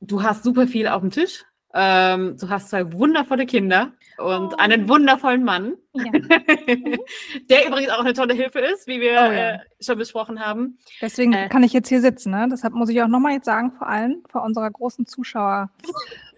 du 0.00 0.22
hast 0.22 0.44
super 0.44 0.66
viel 0.66 0.86
auf 0.88 1.00
dem 1.00 1.10
Tisch. 1.10 1.44
Ähm, 1.72 2.36
du 2.38 2.48
hast 2.48 2.70
zwei 2.70 2.92
wundervolle 2.92 3.46
Kinder 3.46 3.92
und 4.18 4.52
oh. 4.52 4.56
einen 4.58 4.88
wundervollen 4.88 5.44
Mann, 5.44 5.74
ja. 5.92 6.04
der 7.48 7.66
übrigens 7.68 7.90
auch 7.90 8.00
eine 8.00 8.12
tolle 8.12 8.34
Hilfe 8.34 8.58
ist, 8.58 8.88
wie 8.88 9.00
wir 9.00 9.12
oh, 9.12 9.32
ja. 9.32 9.54
äh, 9.54 9.58
schon 9.80 9.96
besprochen 9.96 10.40
haben. 10.40 10.78
Deswegen 11.00 11.32
äh, 11.32 11.48
kann 11.48 11.62
ich 11.62 11.72
jetzt 11.72 11.88
hier 11.88 12.00
sitzen. 12.00 12.32
Ne? 12.32 12.48
Deshalb 12.50 12.74
muss 12.74 12.88
ich 12.88 13.00
auch 13.02 13.08
nochmal 13.08 13.34
jetzt 13.34 13.44
sagen, 13.44 13.72
vor 13.72 13.88
allem 13.88 14.22
vor 14.28 14.42
unserer 14.42 14.70
großen 14.70 15.06
Zuschauermasse, 15.06 15.70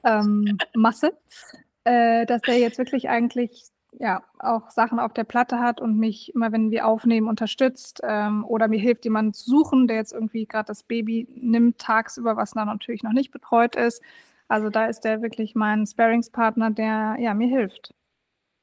ähm, 0.05 0.59
äh, 1.85 2.27
dass 2.27 2.42
der 2.42 2.59
jetzt 2.59 2.79
wirklich 2.79 3.09
eigentlich 3.09 3.73
ja, 3.99 4.23
auch 4.38 4.71
Sachen 4.71 4.99
auf 4.99 5.12
der 5.12 5.25
Platte 5.25 5.61
hat 5.61 5.81
und 5.81 5.99
mich 5.99 6.35
immer, 6.35 6.51
wenn 6.53 6.71
wir 6.71 6.87
aufnehmen, 6.87 7.29
unterstützt 7.29 8.01
ähm, 8.03 8.45
oder 8.45 8.68
mir 8.68 8.81
hilft, 8.81 9.05
jemanden 9.05 9.35
zu 9.35 9.51
suchen, 9.51 9.87
der 9.87 9.97
jetzt 9.97 10.12
irgendwie 10.12 10.47
gerade 10.47 10.66
das 10.66 10.83
Baby 10.83 11.29
nimmt 11.35 11.79
tagsüber, 11.79 12.37
was 12.37 12.53
dann 12.53 12.68
natürlich 12.68 13.03
noch 13.03 13.12
nicht 13.12 13.31
betreut 13.31 13.77
ist. 13.77 14.03
Also 14.48 14.70
da 14.70 14.87
ist 14.87 15.00
der 15.00 15.22
wirklich 15.22 15.55
mein 15.55 15.87
Sparingspartner, 15.87 16.70
der 16.70 17.16
ja 17.18 17.35
mir 17.35 17.48
hilft. 17.48 17.94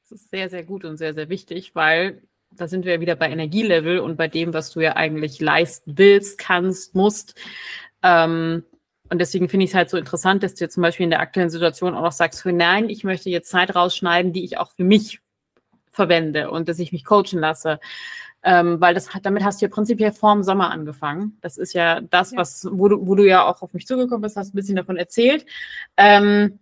Das 0.08 0.20
ist 0.20 0.30
sehr, 0.30 0.48
sehr 0.48 0.64
gut 0.64 0.84
und 0.84 0.96
sehr, 0.96 1.14
sehr 1.14 1.28
wichtig, 1.28 1.74
weil 1.74 2.22
da 2.52 2.66
sind 2.66 2.84
wir 2.84 3.00
wieder 3.00 3.16
bei 3.16 3.30
Energielevel 3.30 4.00
und 4.00 4.16
bei 4.16 4.28
dem, 4.28 4.52
was 4.52 4.70
du 4.72 4.80
ja 4.80 4.96
eigentlich 4.96 5.40
leisten 5.40 5.96
willst, 5.96 6.38
kannst, 6.38 6.94
musst. 6.94 7.38
Ähm, 8.02 8.64
und 9.08 9.18
deswegen 9.18 9.48
finde 9.48 9.64
ich 9.64 9.70
es 9.70 9.74
halt 9.74 9.90
so 9.90 9.96
interessant, 9.96 10.42
dass 10.42 10.54
du 10.54 10.64
jetzt 10.64 10.74
zum 10.74 10.82
Beispiel 10.82 11.04
in 11.04 11.10
der 11.10 11.20
aktuellen 11.20 11.50
Situation 11.50 11.94
auch 11.94 12.02
noch 12.02 12.12
sagst, 12.12 12.42
für 12.42 12.52
nein, 12.52 12.88
ich 12.88 13.04
möchte 13.04 13.30
jetzt 13.30 13.50
Zeit 13.50 13.74
rausschneiden, 13.74 14.32
die 14.32 14.44
ich 14.44 14.58
auch 14.58 14.72
für 14.72 14.84
mich 14.84 15.20
verwende 15.92 16.50
und 16.50 16.68
dass 16.68 16.78
ich 16.78 16.92
mich 16.92 17.04
coachen 17.04 17.40
lasse. 17.40 17.80
Ähm, 18.42 18.80
weil 18.80 18.94
das 18.94 19.12
hat, 19.14 19.26
damit 19.26 19.44
hast 19.44 19.60
du 19.60 19.66
ja 19.66 19.70
prinzipiell 19.70 20.12
vorm 20.12 20.42
Sommer 20.42 20.70
angefangen. 20.70 21.36
Das 21.42 21.58
ist 21.58 21.74
ja 21.74 22.00
das, 22.00 22.30
ja. 22.30 22.38
was, 22.38 22.66
wo 22.70 22.88
du, 22.88 23.06
wo 23.06 23.14
du 23.14 23.26
ja 23.26 23.44
auch 23.44 23.60
auf 23.60 23.74
mich 23.74 23.86
zugekommen 23.86 24.22
bist, 24.22 24.36
hast 24.36 24.54
ein 24.54 24.56
bisschen 24.56 24.76
davon 24.76 24.96
erzählt. 24.96 25.44
Ähm, 25.98 26.58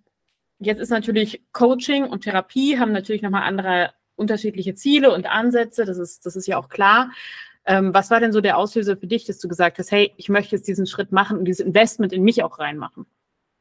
jetzt 0.59 0.81
ist 0.81 0.91
natürlich 0.91 1.43
Coaching 1.53 2.05
und 2.05 2.23
Therapie 2.25 2.79
haben 2.79 2.91
natürlich 2.91 3.23
nochmal 3.23 3.43
andere 3.45 3.93
unterschiedliche 4.17 4.75
Ziele 4.75 5.15
und 5.15 5.27
Ansätze. 5.31 5.85
Das 5.85 5.99
ist, 5.99 6.27
das 6.27 6.35
ist 6.35 6.49
ja 6.49 6.59
auch 6.59 6.69
klar. 6.69 7.13
Ähm, 7.65 7.95
was 7.95 8.11
war 8.11 8.19
denn 8.19 8.33
so 8.33 8.41
der 8.41 8.59
Auslöser 8.59 8.97
für 8.97 9.07
dich, 9.07 9.25
dass 9.27 9.39
du 9.39 9.47
gesagt 9.47 9.79
hast, 9.79 9.93
hey, 9.93 10.13
ich 10.17 10.29
möchte 10.29 10.57
jetzt 10.57 10.67
diesen 10.67 10.87
Schritt 10.87 11.13
machen 11.13 11.39
und 11.39 11.45
dieses 11.45 11.65
Investment 11.65 12.13
in 12.13 12.23
mich 12.25 12.43
auch 12.43 12.59
reinmachen? 12.59 13.07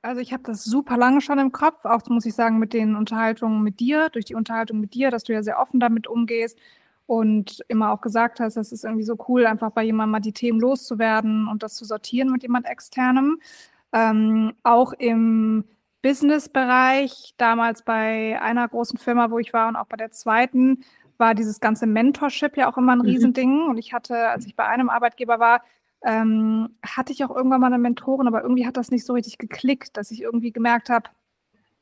Also 0.01 0.21
ich 0.21 0.33
habe 0.33 0.43
das 0.43 0.63
super 0.63 0.97
lange 0.97 1.21
schon 1.21 1.37
im 1.37 1.51
Kopf, 1.51 1.85
auch 1.85 2.01
muss 2.07 2.25
ich 2.25 2.33
sagen, 2.33 2.57
mit 2.57 2.73
den 2.73 2.95
Unterhaltungen 2.95 3.61
mit 3.61 3.79
dir, 3.79 4.09
durch 4.09 4.25
die 4.25 4.35
Unterhaltung 4.35 4.79
mit 4.79 4.93
dir, 4.93 5.11
dass 5.11 5.23
du 5.23 5.33
ja 5.33 5.43
sehr 5.43 5.59
offen 5.59 5.79
damit 5.79 6.07
umgehst 6.07 6.57
und 7.07 7.63
immer 7.69 7.91
auch 7.91 8.01
gesagt 8.01 8.39
hast, 8.39 8.57
das 8.57 8.71
ist 8.71 8.83
irgendwie 8.83 9.03
so 9.03 9.15
cool, 9.27 9.47
einfach 9.47 9.71
bei 9.71 9.83
jemandem 9.83 10.11
mal 10.11 10.19
die 10.19 10.33
Themen 10.33 10.59
loszuwerden 10.59 11.47
und 11.47 11.63
das 11.63 11.75
zu 11.75 11.85
sortieren 11.85 12.31
mit 12.31 12.43
jemand 12.43 12.67
externem. 12.67 13.39
Ähm, 13.93 14.53
auch 14.63 14.93
im 14.93 15.63
Business-Bereich, 16.01 17.33
damals 17.37 17.81
bei 17.81 18.39
einer 18.41 18.67
großen 18.67 18.99
Firma, 18.99 19.31
wo 19.31 19.39
ich 19.39 19.53
war 19.53 19.69
und 19.69 19.77
auch 19.77 19.87
bei 19.87 19.97
der 19.97 20.11
zweiten, 20.11 20.83
war 21.17 21.33
dieses 21.33 21.59
ganze 21.59 21.87
Mentorship 21.87 22.57
ja 22.57 22.69
auch 22.69 22.77
immer 22.77 22.91
ein 22.91 22.99
mhm. 22.99 23.05
Riesending. 23.05 23.67
Und 23.67 23.77
ich 23.77 23.93
hatte, 23.93 24.29
als 24.29 24.45
ich 24.45 24.55
bei 24.55 24.65
einem 24.65 24.89
Arbeitgeber 24.89 25.39
war, 25.39 25.63
ähm, 26.03 26.75
hatte 26.85 27.13
ich 27.13 27.23
auch 27.23 27.35
irgendwann 27.35 27.61
mal 27.61 27.67
eine 27.67 27.79
Mentorin, 27.79 28.27
aber 28.27 28.41
irgendwie 28.43 28.67
hat 28.67 28.77
das 28.77 28.91
nicht 28.91 29.05
so 29.05 29.13
richtig 29.13 29.37
geklickt, 29.37 29.97
dass 29.97 30.11
ich 30.11 30.21
irgendwie 30.21 30.51
gemerkt 30.51 30.89
habe, 30.89 31.09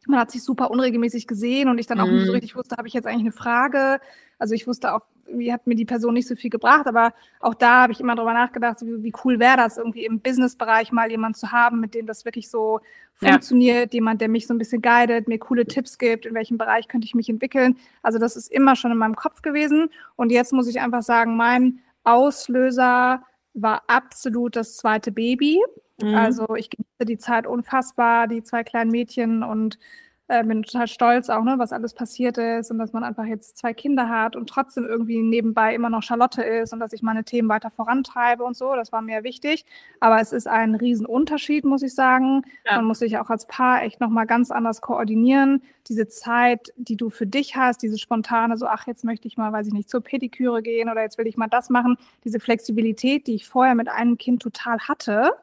man 0.08 0.20
hat 0.20 0.32
sich 0.32 0.44
super 0.44 0.72
unregelmäßig 0.72 1.28
gesehen 1.28 1.70
und 1.70 1.78
ich 1.78 1.88
dann 1.88 2.00
auch 2.00 2.08
mhm. 2.08 2.14
nicht 2.14 2.26
so 2.26 2.32
mhm. 2.32 2.36
richtig 2.36 2.56
wusste, 2.56 2.78
habe 2.78 2.88
ich 2.88 2.94
jetzt 2.94 3.08
eigentlich 3.08 3.22
eine 3.22 3.32
Frage? 3.32 4.00
Also 4.38 4.54
ich 4.54 4.68
wusste 4.68 4.94
auch, 4.94 5.02
irgendwie 5.26 5.52
hat 5.52 5.66
mir 5.66 5.76
die 5.76 5.86
Person 5.86 6.14
nicht 6.14 6.28
so 6.28 6.36
viel 6.36 6.50
gebracht, 6.50 6.88
aber 6.88 7.14
auch 7.40 7.56
da 7.56 7.84
habe 7.84 7.94
ich 7.94 8.00
immer 8.00 8.16
drüber 8.16 8.34
nachgedacht, 8.34 8.82
wie, 8.82 9.04
wie 9.04 9.14
cool 9.24 9.40
wäre 9.40 9.58
das, 9.58 9.78
irgendwie 9.78 10.06
im 10.06 10.20
Business-Bereich 10.20 10.92
mal 10.92 11.10
jemanden 11.10 11.36
zu 11.36 11.52
haben, 11.52 11.80
mit 11.80 11.96
dem 11.96 12.06
das 12.06 12.26
wirklich 12.26 12.50
so 12.50 12.80
ja. 13.22 13.30
funktioniert, 13.30 13.94
jemand, 13.94 14.22
der 14.22 14.30
mich 14.30 14.46
so 14.46 14.54
ein 14.54 14.58
bisschen 14.58 14.82
guidet, 14.82 15.28
mir 15.28 15.40
coole 15.40 15.66
Tipps 15.66 15.98
gibt, 15.98 16.26
in 16.26 16.36
welchem 16.36 16.58
Bereich 16.58 16.88
könnte 16.88 17.06
ich 17.06 17.16
mich 17.16 17.30
entwickeln. 17.30 17.78
Also 18.04 18.20
das 18.20 18.36
ist 18.36 18.52
immer 18.52 18.76
schon 18.76 18.92
in 18.92 18.98
meinem 18.98 19.16
Kopf 19.16 19.42
gewesen. 19.42 19.90
Und 20.16 20.32
jetzt 20.32 20.54
muss 20.54 20.68
ich 20.68 20.80
einfach 20.80 21.02
sagen, 21.02 21.36
mein 21.38 21.80
Auslöser 22.04 23.24
war 23.56 23.84
absolut 23.88 24.56
das 24.56 24.78
zweite 24.78 25.12
Baby. 25.12 25.64
Mhm. 26.02 26.14
Also 26.14 26.56
ich 26.56 26.70
genieße 26.70 27.06
die 27.06 27.18
Zeit 27.18 27.48
unfassbar, 27.48 28.28
die 28.28 28.44
zwei 28.44 28.64
kleinen 28.64 28.92
Mädchen 28.92 29.44
und 29.44 29.80
äh, 30.28 30.44
bin 30.44 30.64
total 30.64 30.88
stolz 30.88 31.30
auch, 31.30 31.44
ne, 31.44 31.56
was 31.58 31.72
alles 31.72 31.94
passiert 31.94 32.38
ist 32.38 32.72
und 32.72 32.80
dass 32.80 32.94
man 32.94 33.04
einfach 33.04 33.26
jetzt 33.26 33.58
zwei 33.58 33.74
Kinder 33.74 34.10
hat 34.10 34.36
und 34.36 34.50
trotzdem 34.50 34.86
irgendwie 34.86 35.22
nebenbei 35.22 35.76
immer 35.76 35.90
noch 35.90 36.02
Charlotte 36.02 36.42
ist 36.42 36.74
und 36.74 36.80
dass 36.80 36.94
ich 36.94 37.04
meine 37.04 37.24
Themen 37.24 37.48
weiter 37.48 37.70
vorantreibe 37.70 38.44
und 38.44 38.58
so. 38.58 38.76
Das 38.76 38.92
war 38.92 39.02
mir 39.02 39.24
wichtig. 39.24 39.66
Aber 40.00 40.20
es 40.20 40.34
ist 40.34 40.48
ein 40.48 40.74
Riesenunterschied, 40.74 41.64
muss 41.64 41.84
ich 41.84 41.94
sagen. 41.94 42.42
Ja. 42.66 42.78
Man 42.78 42.86
muss 42.86 43.00
sich 43.00 43.18
auch 43.20 43.30
als 43.30 43.46
Paar 43.48 43.84
echt 43.84 44.02
nochmal 44.02 44.26
ganz 44.26 44.50
anders 44.50 44.82
koordinieren. 44.82 45.62
Diese 45.88 46.08
Zeit, 46.08 46.74
die 46.76 46.98
du 46.98 47.12
für 47.12 47.28
dich 47.28 47.56
hast, 47.56 47.84
diese 47.84 48.00
spontane, 48.00 48.58
so, 48.58 48.66
ach, 48.66 48.88
jetzt 48.88 49.04
möchte 49.04 49.28
ich 49.28 49.38
mal, 49.38 49.52
weiß 49.54 49.68
ich 49.68 49.74
nicht, 49.74 49.90
zur 49.90 50.02
Pediküre 50.02 50.64
gehen 50.64 50.90
oder 50.90 51.02
jetzt 51.02 51.20
will 51.20 51.28
ich 51.28 51.38
mal 51.38 51.48
das 51.48 51.70
machen. 51.70 51.98
Diese 52.24 52.40
Flexibilität, 52.40 53.28
die 53.28 53.36
ich 53.36 53.48
vorher 53.48 53.76
mit 53.76 53.90
einem 53.90 54.18
Kind 54.18 54.42
total 54.42 54.80
hatte, 54.80 55.34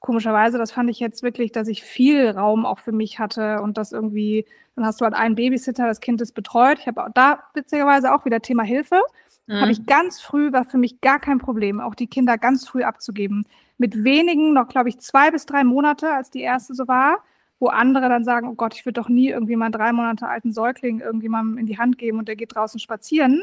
komischerweise, 0.00 0.58
das 0.58 0.72
fand 0.72 0.90
ich 0.90 1.00
jetzt 1.00 1.22
wirklich, 1.22 1.52
dass 1.52 1.68
ich 1.68 1.82
viel 1.82 2.30
Raum 2.30 2.66
auch 2.66 2.78
für 2.78 2.92
mich 2.92 3.18
hatte 3.18 3.60
und 3.62 3.76
das 3.78 3.92
irgendwie, 3.92 4.46
dann 4.74 4.84
hast 4.84 5.00
du 5.00 5.04
halt 5.04 5.14
einen 5.14 5.34
Babysitter, 5.34 5.86
das 5.86 6.00
Kind 6.00 6.20
ist 6.20 6.32
betreut. 6.32 6.78
Ich 6.78 6.86
habe 6.86 7.04
auch 7.04 7.10
da 7.14 7.40
witzigerweise 7.54 8.14
auch 8.14 8.24
wieder 8.24 8.40
Thema 8.40 8.62
Hilfe. 8.62 9.00
Mhm. 9.46 9.60
Habe 9.60 9.72
ich 9.72 9.86
ganz 9.86 10.20
früh, 10.20 10.52
war 10.52 10.64
für 10.64 10.78
mich 10.78 11.00
gar 11.00 11.18
kein 11.18 11.38
Problem, 11.38 11.80
auch 11.80 11.94
die 11.94 12.08
Kinder 12.08 12.38
ganz 12.38 12.66
früh 12.68 12.82
abzugeben. 12.82 13.46
Mit 13.78 14.04
wenigen, 14.04 14.52
noch 14.52 14.68
glaube 14.68 14.88
ich 14.88 14.98
zwei 15.00 15.30
bis 15.30 15.46
drei 15.46 15.64
Monate, 15.64 16.12
als 16.12 16.30
die 16.30 16.40
erste 16.40 16.74
so 16.74 16.88
war, 16.88 17.18
wo 17.58 17.68
andere 17.68 18.08
dann 18.08 18.24
sagen, 18.24 18.48
oh 18.48 18.54
Gott, 18.54 18.74
ich 18.74 18.84
würde 18.84 19.00
doch 19.00 19.08
nie 19.08 19.28
irgendwie 19.28 19.56
mal 19.56 19.66
einen 19.66 19.72
drei 19.72 19.92
Monate 19.92 20.28
alten 20.28 20.52
Säugling 20.52 21.00
irgendjemandem 21.00 21.58
in 21.58 21.66
die 21.66 21.78
Hand 21.78 21.98
geben 21.98 22.18
und 22.18 22.28
der 22.28 22.36
geht 22.36 22.54
draußen 22.54 22.80
spazieren. 22.80 23.42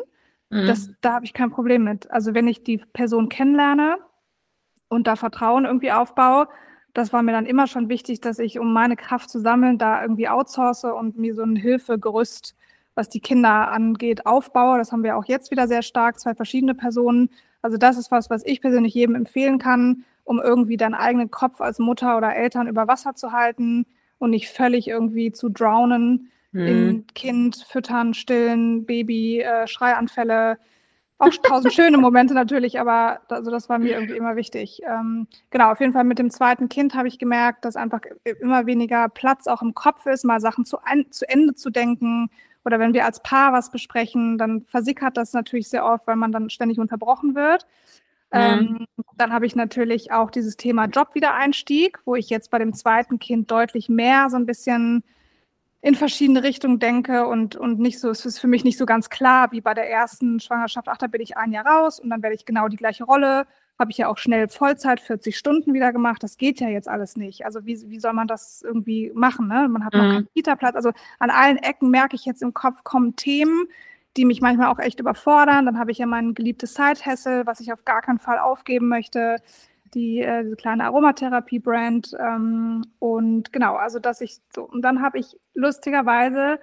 Mhm. 0.50 0.68
Das, 0.68 0.94
da 1.02 1.14
habe 1.14 1.26
ich 1.26 1.34
kein 1.34 1.50
Problem 1.52 1.84
mit. 1.84 2.10
Also 2.12 2.34
wenn 2.34 2.48
ich 2.48 2.64
die 2.64 2.78
Person 2.78 3.30
kennenlerne, 3.30 3.98
und 4.94 5.08
da 5.08 5.16
Vertrauen 5.16 5.66
irgendwie 5.66 5.92
aufbaue. 5.92 6.48
Das 6.94 7.12
war 7.12 7.24
mir 7.24 7.32
dann 7.32 7.46
immer 7.46 7.68
schon 7.68 7.90
wichtig, 7.90 8.22
dass 8.22 8.40
ich, 8.40 8.60
um 8.60 8.72
meine 8.72 8.96
Kraft 8.96 9.30
zu 9.30 9.40
sammeln, 9.40 9.78
da 9.78 10.02
irgendwie 10.02 10.30
outsource 10.30 10.86
und 10.86 11.18
mir 11.18 11.34
so 11.34 11.42
ein 11.42 11.56
Hilfegerüst, 11.56 12.56
was 12.96 13.10
die 13.10 13.20
Kinder 13.20 13.72
angeht, 13.72 14.26
aufbaue. 14.26 14.78
Das 14.78 14.92
haben 14.92 15.04
wir 15.04 15.18
auch 15.18 15.26
jetzt 15.26 15.52
wieder 15.52 15.68
sehr 15.68 15.82
stark, 15.82 16.20
zwei 16.20 16.36
verschiedene 16.36 16.76
Personen. 16.76 17.30
Also 17.62 17.78
das 17.78 17.98
ist 17.98 18.12
was, 18.12 18.30
was 18.30 18.46
ich 18.46 18.62
persönlich 18.62 18.94
jedem 18.94 19.16
empfehlen 19.16 19.58
kann, 19.58 20.06
um 20.24 20.40
irgendwie 20.40 20.78
deinen 20.78 20.94
eigenen 20.94 21.32
Kopf 21.32 21.62
als 21.62 21.80
Mutter 21.80 22.18
oder 22.18 22.36
Eltern 22.36 22.68
über 22.68 22.88
Wasser 22.88 23.16
zu 23.16 23.32
halten 23.32 23.86
und 24.20 24.30
nicht 24.30 24.50
völlig 24.50 24.88
irgendwie 24.88 25.32
zu 25.32 25.50
drownen 25.50 26.32
mhm. 26.52 26.68
in 26.68 27.08
Kind, 27.08 27.66
Füttern, 27.68 28.14
Stillen, 28.14 28.86
Baby, 28.86 29.42
äh, 29.42 29.68
Schreianfälle, 29.68 30.58
auch 31.24 31.34
tausend 31.44 31.74
schöne 31.74 31.98
Momente 31.98 32.34
natürlich, 32.34 32.80
aber 32.80 33.22
also 33.30 33.52
das 33.52 33.70
war 33.70 33.80
mir 33.80 33.94
irgendwie 33.94 34.18
immer 34.18 34.36
wichtig. 34.36 34.82
Ähm, 34.86 35.28
genau, 35.50 35.72
auf 35.72 35.80
jeden 35.80 35.94
Fall 35.94 36.04
mit 36.04 36.20
dem 36.20 36.32
zweiten 36.32 36.70
Kind 36.70 36.94
habe 36.96 37.08
ich 37.08 37.20
gemerkt, 37.20 37.66
dass 37.66 37.76
einfach 37.76 38.02
immer 38.42 38.66
weniger 38.66 39.10
Platz 39.10 39.48
auch 39.48 39.62
im 39.62 39.74
Kopf 39.74 40.06
ist, 40.06 40.24
mal 40.26 40.40
Sachen 40.40 40.66
zu, 40.66 40.84
ein, 40.84 41.12
zu 41.12 41.28
Ende 41.28 41.56
zu 41.56 41.70
denken. 41.70 42.30
Oder 42.66 42.80
wenn 42.80 42.94
wir 42.94 43.06
als 43.06 43.22
Paar 43.22 43.52
was 43.54 43.72
besprechen, 43.72 44.38
dann 44.38 44.66
versickert 44.66 45.18
das 45.18 45.34
natürlich 45.34 45.70
sehr 45.70 45.86
oft, 45.86 46.08
weil 46.08 46.16
man 46.16 46.32
dann 46.32 46.50
ständig 46.50 46.80
unterbrochen 46.80 47.36
wird. 47.36 47.66
Mhm. 48.32 48.40
Ähm, 48.40 48.86
dann 49.18 49.32
habe 49.32 49.46
ich 49.46 49.56
natürlich 49.56 50.12
auch 50.12 50.32
dieses 50.32 50.58
Thema 50.58 50.86
Jobwiedereinstieg, 50.86 52.00
wo 52.06 52.16
ich 52.16 52.30
jetzt 52.30 52.50
bei 52.52 52.60
dem 52.60 52.74
zweiten 52.74 53.20
Kind 53.20 53.52
deutlich 53.52 53.90
mehr 53.90 54.30
so 54.30 54.38
ein 54.38 54.46
bisschen 54.46 55.04
in 55.84 55.96
verschiedene 55.96 56.44
Richtungen 56.44 56.80
denke 56.80 57.28
und, 57.28 57.58
und 57.58 57.78
nicht 57.78 58.00
so, 58.00 58.10
es 58.10 58.26
ist 58.26 58.40
für 58.40 58.48
mich 58.48 58.64
nicht 58.64 58.78
so 58.78 58.86
ganz 58.86 59.10
klar 59.10 59.52
wie 59.52 59.60
bei 59.60 59.74
der 59.74 59.90
ersten 59.90 60.40
Schwangerschaft, 60.40 60.88
ach, 60.88 60.98
da 60.98 61.08
bin 61.08 61.20
ich 61.20 61.36
ein 61.36 61.52
Jahr 61.52 61.66
raus 61.68 62.00
und 62.00 62.10
dann 62.10 62.24
werde 62.24 62.36
ich 62.36 62.46
genau 62.46 62.70
die 62.70 62.78
gleiche 62.78 63.04
Rolle. 63.04 63.46
Habe 63.78 63.92
ich 63.92 63.98
ja 63.98 64.08
auch 64.08 64.18
schnell 64.18 64.48
Vollzeit, 64.48 65.02
40 65.02 65.38
Stunden 65.38 65.74
wieder 65.74 65.92
gemacht. 65.92 66.24
Das 66.24 66.38
geht 66.38 66.62
ja 66.62 66.70
jetzt 66.70 66.88
alles 66.88 67.18
nicht. 67.18 67.46
Also 67.46 67.66
wie, 67.66 67.90
wie 67.90 68.00
soll 68.00 68.14
man 68.14 68.30
das 68.30 68.62
irgendwie 68.62 69.12
machen? 69.14 69.50
Ne? 69.50 69.68
Man 69.68 69.84
hat 69.84 69.94
noch 69.94 70.04
mhm. 70.04 70.12
keinen 70.12 70.30
Kita-Platz. 70.34 70.76
Also 70.78 70.92
an 71.20 71.30
allen 71.30 71.58
Ecken 71.58 71.90
merke 71.90 72.16
ich 72.16 72.24
jetzt 72.24 72.44
im 72.44 72.54
Kopf 72.54 72.86
kommen 72.86 73.18
Themen, 73.18 73.66
die 74.16 74.24
mich 74.24 74.40
manchmal 74.40 74.70
auch 74.70 74.80
echt 74.80 75.02
überfordern. 75.02 75.66
Dann 75.66 75.80
habe 75.80 75.92
ich 75.92 75.98
ja 75.98 76.06
mein 76.06 76.34
geliebtes 76.34 76.76
Side-Hessel, 76.76 77.46
was 77.46 77.60
ich 77.60 77.74
auf 77.74 77.84
gar 77.84 78.02
keinen 78.02 78.20
Fall 78.20 78.40
aufgeben 78.40 78.88
möchte 78.88 79.36
die 79.94 80.22
äh, 80.22 80.44
diese 80.44 80.56
kleine 80.56 80.86
Aromatherapie-Brand. 80.86 82.16
Ähm, 82.20 82.84
und 83.00 83.54
genau, 83.54 83.76
also 83.76 84.00
dass 84.00 84.22
ich 84.22 84.38
so, 84.54 84.64
und 84.64 84.82
dann 84.82 85.02
habe 85.02 85.20
ich 85.20 85.38
lustigerweise 85.54 86.60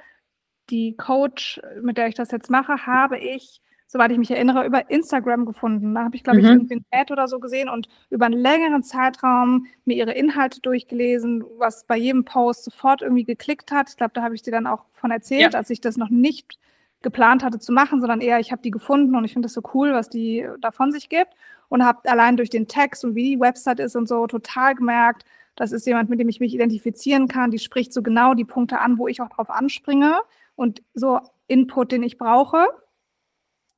die 0.71 0.97
Coach, 0.97 1.61
mit 1.83 1.97
der 1.99 2.09
ich 2.09 2.15
das 2.15 2.31
jetzt 2.31 2.51
mache, 2.51 2.87
habe 2.87 3.19
ich, 3.19 3.61
soweit 3.87 4.13
ich 4.13 4.19
mich 4.19 4.31
erinnere, 4.31 4.65
über 4.65 4.89
Instagram 4.89 5.47
gefunden. 5.47 5.95
Da 5.95 6.05
habe 6.05 6.17
ich, 6.17 6.23
glaube 6.23 6.39
mhm. 6.39 6.45
ich, 6.45 6.51
irgendwie 6.51 6.77
ein 6.77 6.85
Ad 6.91 7.13
oder 7.13 7.27
so 7.27 7.41
gesehen 7.41 7.69
und 7.69 7.89
über 8.09 8.27
einen 8.27 8.41
längeren 8.41 8.83
Zeitraum 8.83 9.67
mir 9.85 9.97
ihre 9.97 10.13
Inhalte 10.13 10.61
durchgelesen, 10.61 11.45
was 11.59 11.87
bei 11.87 11.97
jedem 11.97 12.25
Post 12.25 12.65
sofort 12.65 13.03
irgendwie 13.03 13.25
geklickt 13.25 13.73
hat. 13.73 13.91
Ich 13.91 13.97
glaube, 13.97 14.13
da 14.15 14.23
habe 14.23 14.35
ich 14.35 14.43
dir 14.43 14.53
dann 14.53 14.67
auch 14.67 14.85
von 14.93 15.11
erzählt, 15.11 15.55
ja. 15.55 15.59
als 15.59 15.71
ich 15.71 15.81
das 15.81 15.97
noch 15.97 16.11
nicht 16.11 16.59
geplant 17.03 17.43
hatte 17.43 17.59
zu 17.59 17.73
machen, 17.73 18.01
sondern 18.01 18.21
eher, 18.21 18.41
ich 18.41 18.53
habe 18.53 18.63
die 18.63 18.71
gefunden 18.71 19.17
und 19.17 19.25
ich 19.25 19.33
finde 19.33 19.47
das 19.47 19.55
so 19.55 19.63
cool, 19.75 19.93
was 19.93 20.11
die 20.11 20.47
da 20.61 20.71
von 20.71 20.93
sich 20.93 21.09
gibt 21.09 21.35
und 21.71 21.85
habe 21.85 22.07
allein 22.11 22.37
durch 22.37 22.51
den 22.51 22.69
Text 22.69 23.05
und 23.05 23.15
wie 23.15 23.37
die 23.37 23.41
Website 23.41 23.81
ist 23.81 23.97
und 23.97 24.07
so 24.07 24.27
total 24.27 24.75
gemerkt, 24.75 25.25
das 25.57 25.73
ist 25.73 25.87
jemand, 25.87 26.11
mit 26.11 26.21
dem 26.21 26.29
ich 26.29 26.41
mich 26.41 26.53
identifizieren 26.53 27.29
kann, 27.29 27.51
die 27.51 27.59
spricht 27.59 27.93
so 27.93 28.03
genau 28.03 28.35
die 28.35 28.45
Punkte 28.45 28.79
an, 28.81 28.99
wo 28.99 29.09
ich 29.09 29.23
auch 29.23 29.31
drauf 29.31 29.51
anspringe 29.51 30.21
und 30.55 30.83
so 30.95 31.21
Input, 31.47 31.93
den 31.93 32.03
ich 32.03 32.19
brauche. 32.19 32.67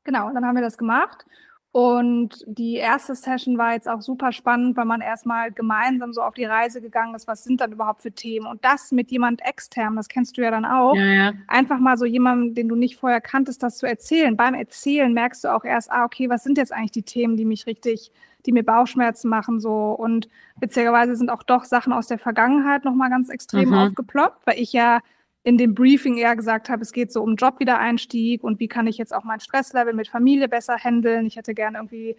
Genau, 0.04 0.30
dann 0.32 0.44
haben 0.44 0.56
wir 0.56 0.62
das 0.62 0.76
gemacht 0.78 1.24
und 1.72 2.44
die 2.46 2.74
erste 2.74 3.14
Session 3.14 3.56
war 3.56 3.72
jetzt 3.72 3.88
auch 3.88 4.02
super 4.02 4.30
spannend, 4.32 4.76
weil 4.76 4.84
man 4.84 5.00
erstmal 5.00 5.50
gemeinsam 5.50 6.12
so 6.12 6.20
auf 6.20 6.34
die 6.34 6.44
Reise 6.44 6.82
gegangen 6.82 7.14
ist, 7.14 7.26
was 7.26 7.44
sind 7.44 7.62
dann 7.62 7.72
überhaupt 7.72 8.02
für 8.02 8.12
Themen. 8.12 8.46
Und 8.46 8.62
das 8.62 8.92
mit 8.92 9.10
jemand 9.10 9.40
extern, 9.40 9.96
das 9.96 10.08
kennst 10.08 10.36
du 10.36 10.42
ja 10.42 10.50
dann 10.50 10.66
auch. 10.66 10.94
Ja, 10.94 11.04
ja. 11.06 11.32
Einfach 11.46 11.78
mal 11.78 11.96
so 11.96 12.04
jemandem, 12.04 12.54
den 12.54 12.68
du 12.68 12.76
nicht 12.76 12.96
vorher 12.96 13.22
kanntest, 13.22 13.62
das 13.62 13.78
zu 13.78 13.86
erzählen. 13.86 14.36
Beim 14.36 14.52
Erzählen 14.52 15.14
merkst 15.14 15.44
du 15.44 15.48
auch 15.48 15.64
erst, 15.64 15.90
ah, 15.90 16.04
okay, 16.04 16.28
was 16.28 16.44
sind 16.44 16.58
jetzt 16.58 16.74
eigentlich 16.74 16.90
die 16.90 17.04
Themen, 17.04 17.38
die 17.38 17.46
mich 17.46 17.66
richtig, 17.66 18.12
die 18.44 18.52
mir 18.52 18.64
Bauchschmerzen 18.64 19.30
machen 19.30 19.58
so. 19.58 19.92
Und 19.92 20.28
witzigerweise 20.60 21.16
sind 21.16 21.30
auch 21.30 21.42
doch 21.42 21.64
Sachen 21.64 21.94
aus 21.94 22.06
der 22.06 22.18
Vergangenheit 22.18 22.84
nochmal 22.84 23.08
ganz 23.08 23.30
extrem 23.30 23.70
mhm. 23.70 23.76
aufgeploppt, 23.76 24.46
weil 24.46 24.58
ich 24.58 24.74
ja 24.74 25.00
in 25.44 25.58
dem 25.58 25.74
Briefing 25.74 26.16
eher 26.16 26.36
gesagt 26.36 26.68
habe, 26.68 26.82
es 26.82 26.92
geht 26.92 27.12
so 27.12 27.22
um 27.22 27.34
Jobwiedereinstieg 27.34 28.44
und 28.44 28.60
wie 28.60 28.68
kann 28.68 28.86
ich 28.86 28.98
jetzt 28.98 29.14
auch 29.14 29.24
mein 29.24 29.40
Stresslevel 29.40 29.92
mit 29.92 30.08
Familie 30.08 30.48
besser 30.48 30.76
handeln. 30.76 31.26
Ich 31.26 31.36
hätte 31.36 31.54
gerne 31.54 31.78
irgendwie 31.78 32.16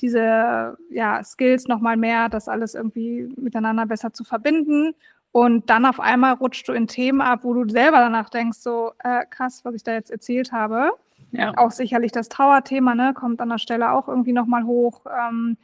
diese 0.00 0.76
ja, 0.90 1.22
Skills 1.22 1.68
nochmal 1.68 1.96
mehr, 1.96 2.28
das 2.28 2.48
alles 2.48 2.74
irgendwie 2.74 3.32
miteinander 3.36 3.86
besser 3.86 4.12
zu 4.12 4.24
verbinden. 4.24 4.94
Und 5.32 5.70
dann 5.70 5.86
auf 5.86 6.00
einmal 6.00 6.34
rutscht 6.34 6.68
du 6.68 6.72
in 6.72 6.86
Themen 6.86 7.20
ab, 7.20 7.40
wo 7.42 7.54
du 7.54 7.68
selber 7.68 7.98
danach 7.98 8.28
denkst, 8.28 8.58
so 8.58 8.92
äh, 9.02 9.24
krass, 9.30 9.64
was 9.64 9.74
ich 9.74 9.82
da 9.82 9.92
jetzt 9.92 10.10
erzählt 10.10 10.52
habe. 10.52 10.90
Ja. 11.30 11.56
Auch 11.56 11.70
sicherlich 11.70 12.12
das 12.12 12.28
Trauerthema, 12.28 12.94
ne, 12.94 13.14
kommt 13.14 13.40
an 13.40 13.48
der 13.48 13.58
Stelle 13.58 13.92
auch 13.92 14.08
irgendwie 14.08 14.32
nochmal 14.32 14.64
hoch. 14.64 15.02
Ähm, 15.06 15.56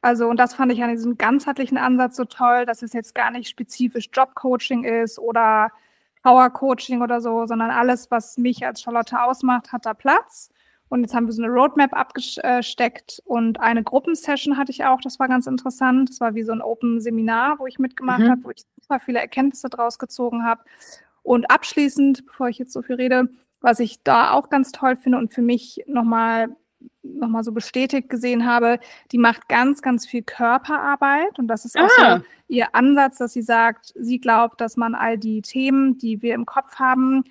also, 0.00 0.28
und 0.28 0.38
das 0.38 0.54
fand 0.54 0.72
ich 0.72 0.82
an 0.82 0.90
diesem 0.90 1.18
ganzheitlichen 1.18 1.76
Ansatz 1.76 2.16
so 2.16 2.24
toll, 2.24 2.64
dass 2.64 2.82
es 2.82 2.94
jetzt 2.94 3.14
gar 3.14 3.30
nicht 3.30 3.50
spezifisch 3.50 4.08
Jobcoaching 4.10 4.84
ist 4.84 5.18
oder 5.18 5.70
Power 6.22 6.50
Coaching 6.50 7.02
oder 7.02 7.20
so, 7.20 7.46
sondern 7.46 7.70
alles, 7.70 8.10
was 8.10 8.36
mich 8.36 8.64
als 8.66 8.82
Charlotte 8.82 9.22
ausmacht, 9.22 9.72
hat 9.72 9.86
da 9.86 9.94
Platz. 9.94 10.50
Und 10.88 11.02
jetzt 11.02 11.14
haben 11.14 11.26
wir 11.26 11.32
so 11.32 11.42
eine 11.42 11.52
Roadmap 11.52 11.94
abgesteckt 11.94 13.22
und 13.24 13.60
eine 13.60 13.84
Gruppensession 13.84 14.56
hatte 14.56 14.72
ich 14.72 14.84
auch. 14.84 15.00
Das 15.00 15.20
war 15.20 15.28
ganz 15.28 15.46
interessant. 15.46 16.10
Das 16.10 16.20
war 16.20 16.34
wie 16.34 16.42
so 16.42 16.50
ein 16.50 16.60
Open-Seminar, 16.60 17.60
wo 17.60 17.66
ich 17.68 17.78
mitgemacht 17.78 18.20
mhm. 18.20 18.30
habe, 18.30 18.44
wo 18.44 18.50
ich 18.50 18.62
super 18.80 18.98
viele 18.98 19.20
Erkenntnisse 19.20 19.68
draus 19.68 20.00
gezogen 20.00 20.44
habe. 20.44 20.62
Und 21.22 21.48
abschließend, 21.48 22.26
bevor 22.26 22.48
ich 22.48 22.58
jetzt 22.58 22.72
so 22.72 22.82
viel 22.82 22.96
rede, 22.96 23.28
was 23.60 23.78
ich 23.78 24.02
da 24.02 24.32
auch 24.32 24.50
ganz 24.50 24.72
toll 24.72 24.96
finde 24.96 25.18
und 25.18 25.32
für 25.32 25.42
mich 25.42 25.84
nochmal 25.86 26.48
nochmal 27.02 27.44
so 27.44 27.52
bestätigt 27.52 28.08
gesehen 28.08 28.46
habe, 28.46 28.78
die 29.12 29.18
macht 29.18 29.48
ganz, 29.48 29.82
ganz 29.82 30.06
viel 30.06 30.22
Körperarbeit. 30.22 31.38
Und 31.38 31.48
das 31.48 31.64
ist 31.64 31.78
auch 31.78 31.88
ah. 31.98 32.18
so 32.18 32.24
ihr 32.48 32.74
Ansatz, 32.74 33.18
dass 33.18 33.32
sie 33.32 33.42
sagt, 33.42 33.92
sie 33.98 34.20
glaubt, 34.20 34.60
dass 34.60 34.76
man 34.76 34.94
all 34.94 35.18
die 35.18 35.42
Themen, 35.42 35.98
die 35.98 36.22
wir 36.22 36.34
im 36.34 36.46
Kopf 36.46 36.76
haben, 36.76 37.24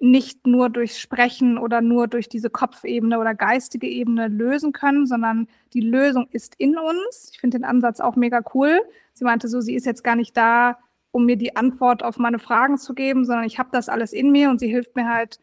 nicht 0.00 0.46
nur 0.46 0.68
durch 0.70 0.98
Sprechen 0.98 1.56
oder 1.56 1.80
nur 1.80 2.08
durch 2.08 2.28
diese 2.28 2.50
Kopfebene 2.50 3.18
oder 3.18 3.34
geistige 3.34 3.86
Ebene 3.86 4.28
lösen 4.28 4.72
können, 4.72 5.06
sondern 5.06 5.48
die 5.72 5.80
Lösung 5.80 6.26
ist 6.30 6.54
in 6.58 6.76
uns. 6.76 7.30
Ich 7.32 7.40
finde 7.40 7.58
den 7.58 7.64
Ansatz 7.64 8.00
auch 8.00 8.16
mega 8.16 8.42
cool. 8.54 8.80
Sie 9.12 9.24
meinte 9.24 9.48
so, 9.48 9.60
sie 9.60 9.74
ist 9.74 9.86
jetzt 9.86 10.04
gar 10.04 10.16
nicht 10.16 10.36
da, 10.36 10.78
um 11.12 11.24
mir 11.26 11.36
die 11.36 11.56
Antwort 11.56 12.02
auf 12.02 12.18
meine 12.18 12.38
Fragen 12.40 12.76
zu 12.76 12.92
geben, 12.92 13.24
sondern 13.24 13.46
ich 13.46 13.58
habe 13.58 13.68
das 13.72 13.88
alles 13.88 14.12
in 14.12 14.32
mir 14.32 14.50
und 14.50 14.58
sie 14.58 14.68
hilft 14.68 14.96
mir 14.96 15.08
halt, 15.08 15.38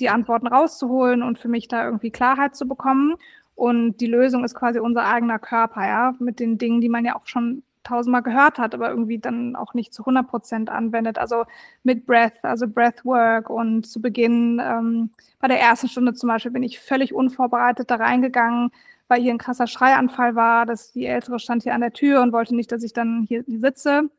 die 0.00 0.08
Antworten 0.08 0.46
rauszuholen 0.46 1.22
und 1.22 1.38
für 1.38 1.48
mich 1.48 1.68
da 1.68 1.84
irgendwie 1.84 2.10
Klarheit 2.10 2.56
zu 2.56 2.66
bekommen. 2.66 3.16
Und 3.54 3.98
die 3.98 4.06
Lösung 4.06 4.44
ist 4.44 4.54
quasi 4.54 4.78
unser 4.78 5.04
eigener 5.04 5.38
Körper, 5.38 5.86
ja, 5.86 6.14
mit 6.18 6.40
den 6.40 6.58
Dingen, 6.58 6.80
die 6.80 6.88
man 6.88 7.04
ja 7.04 7.16
auch 7.16 7.26
schon 7.26 7.62
tausendmal 7.84 8.22
gehört 8.22 8.58
hat, 8.58 8.74
aber 8.74 8.90
irgendwie 8.90 9.18
dann 9.18 9.56
auch 9.56 9.74
nicht 9.74 9.92
zu 9.92 10.02
100 10.02 10.28
Prozent 10.28 10.70
anwendet. 10.70 11.18
Also 11.18 11.44
mit 11.82 12.06
Breath, 12.06 12.44
also 12.44 12.68
Breathwork 12.68 13.50
und 13.50 13.86
zu 13.86 14.00
Beginn 14.00 14.60
ähm, 14.62 15.10
bei 15.40 15.48
der 15.48 15.60
ersten 15.60 15.88
Stunde 15.88 16.14
zum 16.14 16.28
Beispiel 16.28 16.52
bin 16.52 16.62
ich 16.62 16.80
völlig 16.80 17.12
unvorbereitet 17.14 17.90
da 17.90 17.96
reingegangen, 17.96 18.70
weil 19.08 19.20
hier 19.20 19.32
ein 19.32 19.38
krasser 19.38 19.66
Schreianfall 19.66 20.34
war, 20.36 20.66
dass 20.66 20.92
die 20.92 21.06
Ältere 21.06 21.38
stand 21.38 21.64
hier 21.64 21.74
an 21.74 21.80
der 21.80 21.92
Tür 21.92 22.22
und 22.22 22.32
wollte 22.32 22.54
nicht, 22.54 22.72
dass 22.72 22.82
ich 22.82 22.92
dann 22.92 23.24
hier 23.28 23.44
sitze. 23.46 24.10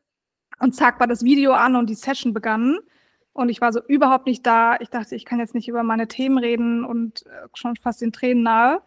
Und 0.60 0.74
zack 0.74 1.00
war 1.00 1.06
das 1.06 1.24
Video 1.24 1.52
an 1.52 1.76
und 1.76 1.90
die 1.90 1.94
Session 1.94 2.32
begann 2.32 2.78
Und 3.34 3.48
ich 3.48 3.60
war 3.60 3.72
so 3.72 3.80
überhaupt 3.86 4.26
nicht 4.26 4.46
da. 4.46 4.76
Ich 4.78 4.88
dachte, 4.88 5.16
ich 5.16 5.24
kann 5.24 5.40
jetzt 5.40 5.54
nicht 5.54 5.68
über 5.68 5.82
meine 5.82 6.08
Themen 6.08 6.38
reden 6.38 6.84
und 6.84 7.26
äh, 7.26 7.48
schon 7.52 7.76
fast 7.76 8.00
den 8.00 8.12
Tränen 8.12 8.44
nahe. 8.44 8.80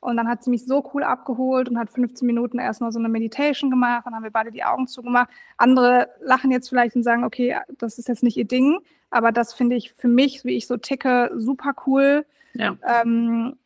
Und 0.00 0.16
dann 0.16 0.26
hat 0.28 0.42
sie 0.42 0.50
mich 0.50 0.66
so 0.66 0.90
cool 0.92 1.04
abgeholt 1.04 1.68
und 1.68 1.78
hat 1.78 1.88
15 1.88 2.26
Minuten 2.26 2.58
erstmal 2.58 2.90
so 2.90 2.98
eine 2.98 3.08
Meditation 3.08 3.70
gemacht. 3.70 4.04
Dann 4.04 4.16
haben 4.16 4.24
wir 4.24 4.32
beide 4.32 4.50
die 4.50 4.64
Augen 4.64 4.88
zugemacht. 4.88 5.30
Andere 5.56 6.08
lachen 6.20 6.50
jetzt 6.50 6.68
vielleicht 6.68 6.96
und 6.96 7.04
sagen, 7.04 7.22
okay, 7.22 7.56
das 7.78 7.98
ist 7.98 8.08
jetzt 8.08 8.24
nicht 8.24 8.36
ihr 8.36 8.44
Ding. 8.44 8.80
Aber 9.10 9.30
das 9.30 9.54
finde 9.54 9.76
ich 9.76 9.92
für 9.92 10.08
mich, 10.08 10.44
wie 10.44 10.56
ich 10.56 10.66
so 10.66 10.76
ticke, 10.76 11.30
super 11.36 11.72
cool. 11.86 12.26
Ja. 12.54 12.76
Ähm, 12.84 13.56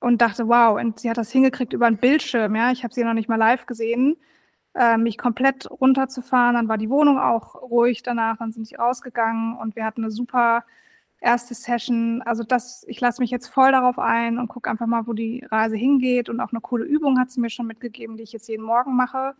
und 0.00 0.22
dachte, 0.22 0.48
wow, 0.48 0.80
und 0.80 1.00
sie 1.00 1.10
hat 1.10 1.18
das 1.18 1.30
hingekriegt 1.30 1.74
über 1.74 1.86
einen 1.86 1.98
Bildschirm. 1.98 2.56
Ja, 2.56 2.72
ich 2.72 2.82
habe 2.84 2.94
sie 2.94 3.04
noch 3.04 3.12
nicht 3.12 3.28
mal 3.28 3.36
live 3.36 3.66
gesehen. 3.66 4.16
Äh, 4.74 4.96
mich 4.96 5.18
komplett 5.18 5.70
runterzufahren. 5.70 6.54
Dann 6.54 6.68
war 6.68 6.78
die 6.78 6.90
Wohnung 6.90 7.18
auch 7.18 7.60
ruhig 7.60 8.02
danach. 8.02 8.38
Dann 8.38 8.52
sind 8.52 8.66
sie 8.66 8.76
rausgegangen 8.76 9.56
und 9.58 9.76
wir 9.76 9.84
hatten 9.84 10.02
eine 10.02 10.10
super 10.10 10.64
erste 11.20 11.54
Session. 11.54 12.22
Also 12.22 12.42
das, 12.42 12.84
ich 12.88 13.00
lasse 13.00 13.20
mich 13.20 13.30
jetzt 13.30 13.48
voll 13.48 13.72
darauf 13.72 13.98
ein 13.98 14.38
und 14.38 14.48
gucke 14.48 14.70
einfach 14.70 14.86
mal, 14.86 15.06
wo 15.06 15.12
die 15.12 15.44
Reise 15.50 15.76
hingeht. 15.76 16.28
Und 16.28 16.40
auch 16.40 16.52
eine 16.52 16.60
coole 16.60 16.84
Übung 16.84 17.18
hat 17.18 17.30
sie 17.30 17.40
mir 17.40 17.50
schon 17.50 17.66
mitgegeben, 17.66 18.16
die 18.16 18.22
ich 18.24 18.32
jetzt 18.32 18.48
jeden 18.48 18.64
Morgen 18.64 18.96
mache. 18.96 19.34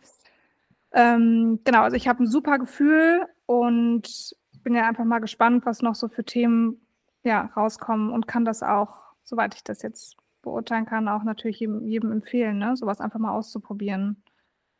Ähm, 0.91 1.59
genau, 1.63 1.81
also 1.81 1.95
ich 1.97 2.07
habe 2.07 2.23
ein 2.23 2.27
super 2.27 2.59
Gefühl 2.59 3.27
und 3.47 4.35
bin 4.63 4.75
ja 4.75 4.87
einfach 4.87 5.05
mal 5.05 5.19
gespannt, 5.19 5.65
was 5.65 5.81
noch 5.81 5.95
so 5.95 6.07
für 6.07 6.23
Themen 6.23 6.79
ja, 7.23 7.51
rauskommen 7.57 8.11
und 8.11 8.27
kann 8.27 8.45
das 8.45 8.63
auch, 8.63 9.13
soweit 9.23 9.55
ich 9.55 9.63
das 9.63 9.81
jetzt 9.81 10.17
beurteilen 10.41 10.85
kann, 10.85 11.07
auch 11.07 11.23
natürlich 11.23 11.59
jedem, 11.59 11.87
jedem 11.87 12.11
empfehlen, 12.11 12.59
ne? 12.59 12.75
sowas 12.77 13.01
einfach 13.01 13.19
mal 13.19 13.31
auszuprobieren. 13.31 14.22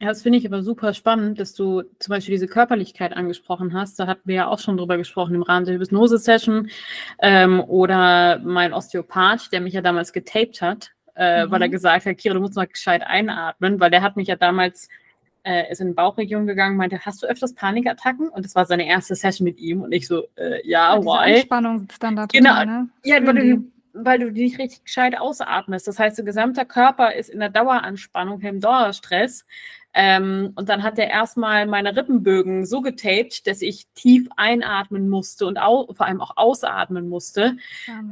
Ja, 0.03 0.09
das 0.09 0.21
finde 0.21 0.37
ich 0.37 0.45
aber 0.45 0.63
super 0.63 0.93
spannend, 0.93 1.39
dass 1.39 1.53
du 1.53 1.83
zum 1.97 2.09
Beispiel 2.09 2.33
diese 2.33 2.47
Körperlichkeit 2.47 3.15
angesprochen 3.15 3.73
hast. 3.73 3.97
Da 3.97 4.05
hatten 4.05 4.23
wir 4.25 4.35
ja 4.35 4.47
auch 4.47 4.59
schon 4.59 4.75
drüber 4.75 4.97
gesprochen 4.97 5.33
im 5.33 5.43
Rahmen 5.43 5.65
der 5.65 5.79
Hypnose-Session. 5.79 6.69
Ähm, 7.19 7.61
oder 7.61 8.39
mein 8.39 8.73
Osteopath, 8.73 9.53
der 9.53 9.61
mich 9.61 9.75
ja 9.75 9.81
damals 9.81 10.11
getaped 10.11 10.61
hat, 10.61 10.91
äh, 11.15 11.45
mhm. 11.45 11.51
weil 11.51 11.61
er 11.61 11.67
mhm. 11.69 11.71
gesagt 11.71 12.05
hat, 12.05 12.17
Kira, 12.17 12.33
du 12.33 12.41
musst 12.41 12.57
mal 12.57 12.67
gescheit 12.67 13.01
einatmen, 13.01 13.79
weil 13.79 13.91
der 13.91 14.01
hat 14.01 14.17
mich 14.17 14.27
ja 14.27 14.35
damals, 14.35 14.89
äh, 15.43 15.71
ist 15.71 15.79
in 15.79 15.87
die 15.87 15.93
Bauchregion 15.93 16.47
gegangen, 16.47 16.75
meinte, 16.75 16.99
hast 16.99 17.23
du 17.23 17.27
öfters 17.27 17.55
Panikattacken? 17.55 18.27
Und 18.27 18.43
das 18.43 18.55
war 18.55 18.65
seine 18.65 18.85
erste 18.85 19.15
Session 19.15 19.45
mit 19.45 19.57
ihm. 19.57 19.83
Und 19.83 19.93
ich 19.93 20.05
so, 20.05 20.23
äh, 20.35 20.67
ja, 20.67 20.97
ja 20.97 21.01
why? 21.01 21.35
Anspannung 21.35 21.79
sitzt 21.79 22.03
dann 22.03 22.17
da 22.17 22.25
genau. 22.25 22.65
ne? 22.65 22.89
Ja, 23.05 23.25
weil 23.25 23.35
du, 23.35 23.71
weil 23.93 24.19
du 24.19 24.31
nicht 24.31 24.59
richtig 24.59 24.83
gescheit 24.85 25.19
ausatmest. 25.19 25.87
Das 25.87 25.99
heißt, 25.99 26.17
der 26.17 26.25
gesamte 26.25 26.65
Körper 26.65 27.13
ist 27.13 27.29
in 27.29 27.39
der 27.39 27.49
Daueranspannung, 27.49 28.41
im 28.41 28.59
Dauerstress. 28.59 29.45
Ähm, 29.93 30.53
und 30.55 30.69
dann 30.69 30.81
hat 30.81 30.97
er 30.97 31.09
erstmal 31.09 31.67
meine 31.67 31.95
Rippenbögen 31.95 32.65
so 32.65 32.81
getaped, 32.81 33.45
dass 33.45 33.61
ich 33.61 33.87
tief 33.93 34.27
einatmen 34.35 35.07
musste 35.07 35.45
und 35.45 35.59
vor 35.59 36.05
allem 36.05 36.19
auch 36.19 36.35
ausatmen 36.35 37.07
musste. 37.07 37.57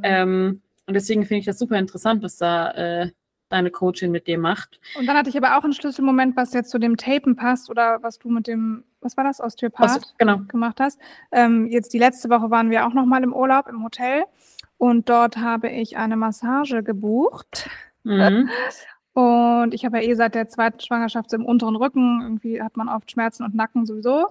Ähm, 0.04 0.62
und 0.86 0.94
deswegen 0.94 1.26
finde 1.26 1.40
ich 1.40 1.46
das 1.46 1.58
super 1.58 1.80
interessant, 1.80 2.22
was 2.22 2.38
da 2.38 2.72
äh, 2.72 3.12
deine 3.50 3.72
Coachin 3.72 4.12
mit 4.12 4.28
dir 4.28 4.38
macht. 4.38 4.80
Und 4.98 5.08
dann 5.08 5.18
hatte 5.18 5.30
ich 5.30 5.38
aber 5.38 5.58
auch 5.58 5.64
einen 5.64 5.74
Schlüsselmoment, 5.74 6.36
was 6.36 6.54
jetzt 6.54 6.70
zu 6.70 6.80
dem 6.80 6.98
Tapen 6.98 7.36
passt 7.36 7.70
oder 7.70 8.02
was 8.02 8.20
du 8.20 8.30
mit 8.30 8.48
dem, 8.48 8.84
was 9.02 9.18
war 9.18 9.24
das, 9.24 9.42
Osteopath 9.42 9.98
Oste 9.98 10.14
genau. 10.18 10.40
gemacht 10.48 10.80
hast. 10.80 11.00
Ähm, 11.32 11.68
jetzt 11.68 11.94
die 11.94 12.00
letzte 12.00 12.30
Woche 12.30 12.50
waren 12.52 12.70
wir 12.70 12.86
auch 12.86 12.94
nochmal 12.94 13.24
im 13.24 13.34
Urlaub 13.34 13.68
im 13.68 13.84
Hotel 13.84 14.24
und 14.82 15.10
dort 15.10 15.38
habe 15.38 15.70
ich 15.70 15.98
eine 15.98 16.18
Massage 16.18 16.82
gebucht. 16.82 17.70
Mhm. 18.04 18.50
Und 19.14 19.74
ich 19.76 19.86
habe 19.86 20.02
ja 20.02 20.10
eh 20.10 20.14
seit 20.16 20.34
der 20.34 20.48
zweiten 20.48 20.80
Schwangerschaft 20.80 21.30
so 21.30 21.36
im 21.36 21.46
unteren 21.46 21.76
Rücken, 21.76 22.22
irgendwie 22.24 22.64
hat 22.64 22.78
man 22.78 22.90
oft 22.90 23.12
Schmerzen 23.12 23.44
und 23.44 23.54
Nacken 23.54 23.86
sowieso. 23.86 24.26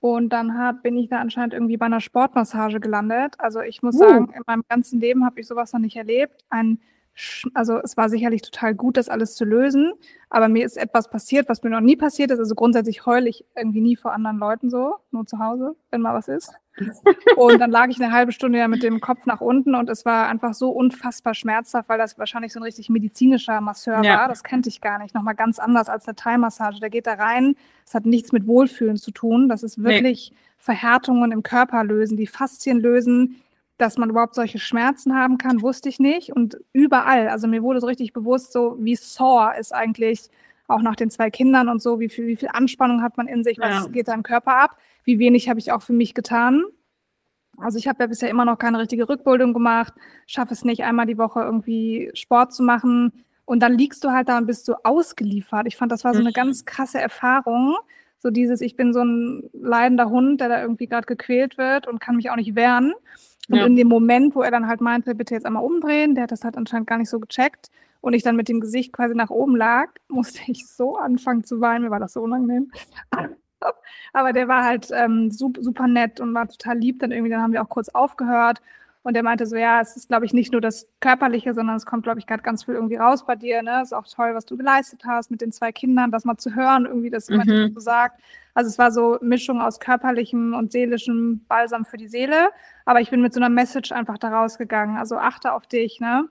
Und 0.00 0.30
dann 0.30 0.58
hab, 0.58 0.82
bin 0.82 0.96
ich 0.96 1.10
da 1.10 1.18
anscheinend 1.20 1.52
irgendwie 1.52 1.76
bei 1.76 1.86
einer 1.86 2.00
Sportmassage 2.00 2.80
gelandet. 2.80 3.34
Also 3.38 3.60
ich 3.60 3.82
muss 3.82 3.94
uh. 3.96 3.98
sagen, 3.98 4.32
in 4.34 4.42
meinem 4.46 4.64
ganzen 4.68 5.00
Leben 5.00 5.24
habe 5.24 5.38
ich 5.38 5.46
sowas 5.46 5.72
noch 5.72 5.80
nicht 5.80 5.96
erlebt. 5.96 6.42
Ein 6.48 6.80
also 7.52 7.78
es 7.78 7.96
war 7.96 8.08
sicherlich 8.08 8.42
total 8.42 8.74
gut, 8.74 8.96
das 8.96 9.08
alles 9.08 9.34
zu 9.34 9.44
lösen, 9.44 9.92
aber 10.30 10.48
mir 10.48 10.64
ist 10.64 10.78
etwas 10.78 11.10
passiert, 11.10 11.48
was 11.48 11.62
mir 11.62 11.70
noch 11.70 11.80
nie 11.80 11.96
passiert 11.96 12.30
ist. 12.30 12.38
Also 12.38 12.54
grundsätzlich 12.54 13.04
heule 13.04 13.28
ich 13.28 13.44
irgendwie 13.54 13.82
nie 13.82 13.96
vor 13.96 14.12
anderen 14.12 14.38
Leuten 14.38 14.70
so, 14.70 14.94
nur 15.10 15.26
zu 15.26 15.38
Hause, 15.38 15.76
wenn 15.90 16.00
mal 16.00 16.14
was 16.14 16.28
ist. 16.28 16.54
Und 17.36 17.58
dann 17.58 17.70
lag 17.70 17.88
ich 17.88 18.02
eine 18.02 18.12
halbe 18.12 18.32
Stunde 18.32 18.58
ja 18.58 18.66
mit 18.66 18.82
dem 18.82 19.00
Kopf 19.00 19.26
nach 19.26 19.42
unten 19.42 19.74
und 19.74 19.90
es 19.90 20.06
war 20.06 20.28
einfach 20.28 20.54
so 20.54 20.70
unfassbar 20.70 21.34
schmerzhaft, 21.34 21.88
weil 21.90 21.98
das 21.98 22.18
wahrscheinlich 22.18 22.52
so 22.52 22.60
ein 22.60 22.62
richtig 22.62 22.88
medizinischer 22.88 23.60
Masseur 23.60 24.02
ja. 24.02 24.20
war. 24.20 24.28
Das 24.28 24.42
kannte 24.42 24.70
ich 24.70 24.80
gar 24.80 24.98
nicht. 24.98 25.14
Nochmal 25.14 25.34
ganz 25.34 25.58
anders 25.58 25.90
als 25.90 26.08
eine 26.08 26.16
Thai-Massage. 26.16 26.80
Der 26.80 26.88
geht 26.88 27.06
da 27.06 27.14
rein, 27.14 27.56
es 27.86 27.94
hat 27.94 28.06
nichts 28.06 28.32
mit 28.32 28.46
Wohlfühlen 28.46 28.96
zu 28.96 29.10
tun. 29.10 29.50
Das 29.50 29.62
ist 29.62 29.82
wirklich 29.82 30.30
nee. 30.30 30.36
Verhärtungen 30.56 31.30
im 31.30 31.42
Körper 31.42 31.84
lösen, 31.84 32.16
die 32.16 32.26
Faszien 32.26 32.80
lösen, 32.80 33.36
dass 33.82 33.98
man 33.98 34.10
überhaupt 34.10 34.34
solche 34.34 34.58
Schmerzen 34.58 35.14
haben 35.14 35.38
kann, 35.38 35.60
wusste 35.60 35.88
ich 35.88 35.98
nicht. 35.98 36.32
Und 36.32 36.56
überall, 36.72 37.28
also 37.28 37.48
mir 37.48 37.62
wurde 37.62 37.80
so 37.80 37.88
richtig 37.88 38.12
bewusst, 38.12 38.52
so 38.52 38.76
wie 38.78 38.96
sore 38.96 39.58
ist 39.58 39.74
eigentlich 39.74 40.30
auch 40.68 40.80
nach 40.80 40.96
den 40.96 41.10
zwei 41.10 41.30
Kindern 41.30 41.68
und 41.68 41.82
so, 41.82 42.00
wie 42.00 42.08
viel, 42.08 42.26
wie 42.28 42.36
viel 42.36 42.48
Anspannung 42.52 43.02
hat 43.02 43.16
man 43.16 43.26
in 43.26 43.42
sich, 43.42 43.58
was 43.58 43.84
ja. 43.84 43.88
geht 43.88 44.08
da 44.08 44.14
im 44.14 44.22
Körper 44.22 44.56
ab, 44.56 44.76
wie 45.04 45.18
wenig 45.18 45.48
habe 45.48 45.58
ich 45.58 45.72
auch 45.72 45.82
für 45.82 45.92
mich 45.92 46.14
getan. 46.14 46.62
Also 47.58 47.76
ich 47.76 47.88
habe 47.88 47.98
ja 48.02 48.06
bisher 48.06 48.30
immer 48.30 48.44
noch 48.44 48.58
keine 48.58 48.78
richtige 48.78 49.08
Rückbildung 49.08 49.52
gemacht, 49.52 49.92
schaffe 50.26 50.54
es 50.54 50.64
nicht, 50.64 50.84
einmal 50.84 51.06
die 51.06 51.18
Woche 51.18 51.40
irgendwie 51.40 52.10
Sport 52.14 52.54
zu 52.54 52.62
machen. 52.62 53.12
Und 53.44 53.60
dann 53.60 53.76
liegst 53.76 54.02
du 54.04 54.10
halt 54.10 54.28
da 54.28 54.38
und 54.38 54.46
bist 54.46 54.64
so 54.64 54.76
ausgeliefert. 54.84 55.66
Ich 55.66 55.76
fand, 55.76 55.92
das 55.92 56.04
war 56.04 56.14
so 56.14 56.20
eine 56.20 56.30
mhm. 56.30 56.34
ganz 56.34 56.64
krasse 56.64 57.00
Erfahrung. 57.00 57.76
So 58.18 58.30
dieses, 58.30 58.60
ich 58.60 58.76
bin 58.76 58.92
so 58.92 59.02
ein 59.02 59.50
leidender 59.52 60.08
Hund, 60.08 60.40
der 60.40 60.48
da 60.48 60.62
irgendwie 60.62 60.86
gerade 60.86 61.06
gequält 61.06 61.58
wird 61.58 61.88
und 61.88 62.00
kann 62.00 62.16
mich 62.16 62.30
auch 62.30 62.36
nicht 62.36 62.54
wehren. 62.54 62.94
Und 63.48 63.56
ja. 63.56 63.66
in 63.66 63.76
dem 63.76 63.88
Moment, 63.88 64.34
wo 64.34 64.42
er 64.42 64.50
dann 64.50 64.68
halt 64.68 64.80
meinte, 64.80 65.14
bitte 65.14 65.34
jetzt 65.34 65.46
einmal 65.46 65.64
umdrehen, 65.64 66.14
der 66.14 66.24
hat 66.24 66.32
das 66.32 66.44
halt 66.44 66.56
anscheinend 66.56 66.86
gar 66.86 66.98
nicht 66.98 67.10
so 67.10 67.18
gecheckt 67.18 67.70
und 68.00 68.14
ich 68.14 68.22
dann 68.22 68.36
mit 68.36 68.48
dem 68.48 68.60
Gesicht 68.60 68.92
quasi 68.92 69.14
nach 69.14 69.30
oben 69.30 69.56
lag, 69.56 69.90
musste 70.08 70.40
ich 70.46 70.66
so 70.66 70.96
anfangen 70.96 71.44
zu 71.44 71.60
weinen, 71.60 71.84
mir 71.84 71.90
war 71.90 72.00
das 72.00 72.12
so 72.12 72.22
unangenehm. 72.22 72.70
Aber 74.12 74.32
der 74.32 74.48
war 74.48 74.64
halt 74.64 74.88
ähm, 74.92 75.30
super, 75.30 75.62
super 75.62 75.86
nett 75.86 76.18
und 76.18 76.34
war 76.34 76.48
total 76.48 76.78
lieb. 76.78 76.98
Dann 76.98 77.12
irgendwie, 77.12 77.30
dann 77.30 77.40
haben 77.40 77.52
wir 77.52 77.62
auch 77.62 77.68
kurz 77.68 77.88
aufgehört 77.90 78.60
und 79.04 79.16
er 79.16 79.24
meinte 79.24 79.46
so, 79.46 79.56
ja, 79.56 79.80
es 79.80 79.96
ist, 79.96 80.08
glaube 80.08 80.26
ich, 80.26 80.32
nicht 80.32 80.52
nur 80.52 80.60
das 80.60 80.88
Körperliche, 81.00 81.54
sondern 81.54 81.76
es 81.76 81.86
kommt, 81.86 82.04
glaube 82.04 82.20
ich, 82.20 82.26
gerade 82.26 82.42
ganz 82.42 82.64
viel 82.64 82.74
irgendwie 82.74 82.96
raus 82.96 83.26
bei 83.26 83.34
dir. 83.34 83.60
Ne? 83.62 83.80
Es 83.82 83.88
ist 83.88 83.92
auch 83.92 84.06
toll, 84.06 84.34
was 84.34 84.46
du 84.46 84.56
geleistet 84.56 85.02
hast 85.04 85.30
mit 85.30 85.40
den 85.40 85.50
zwei 85.50 85.72
Kindern, 85.72 86.12
das 86.12 86.24
mal 86.24 86.36
zu 86.36 86.54
hören, 86.54 86.86
irgendwie, 86.86 87.10
dass 87.10 87.28
jemand 87.28 87.48
mhm. 87.48 87.72
so 87.74 87.80
sagt. 87.80 88.22
Also 88.54 88.68
es 88.68 88.78
war 88.78 88.92
so 88.92 89.18
Mischung 89.20 89.60
aus 89.60 89.80
körperlichem 89.80 90.54
und 90.54 90.70
seelischem 90.70 91.44
Balsam 91.48 91.84
für 91.84 91.96
die 91.96 92.06
Seele. 92.06 92.50
Aber 92.84 93.00
ich 93.00 93.10
bin 93.10 93.22
mit 93.22 93.34
so 93.34 93.40
einer 93.40 93.48
Message 93.48 93.90
einfach 93.90 94.18
da 94.18 94.28
rausgegangen. 94.28 94.96
Also 94.96 95.16
achte 95.16 95.52
auf 95.52 95.66
dich, 95.66 95.98
ne? 95.98 96.28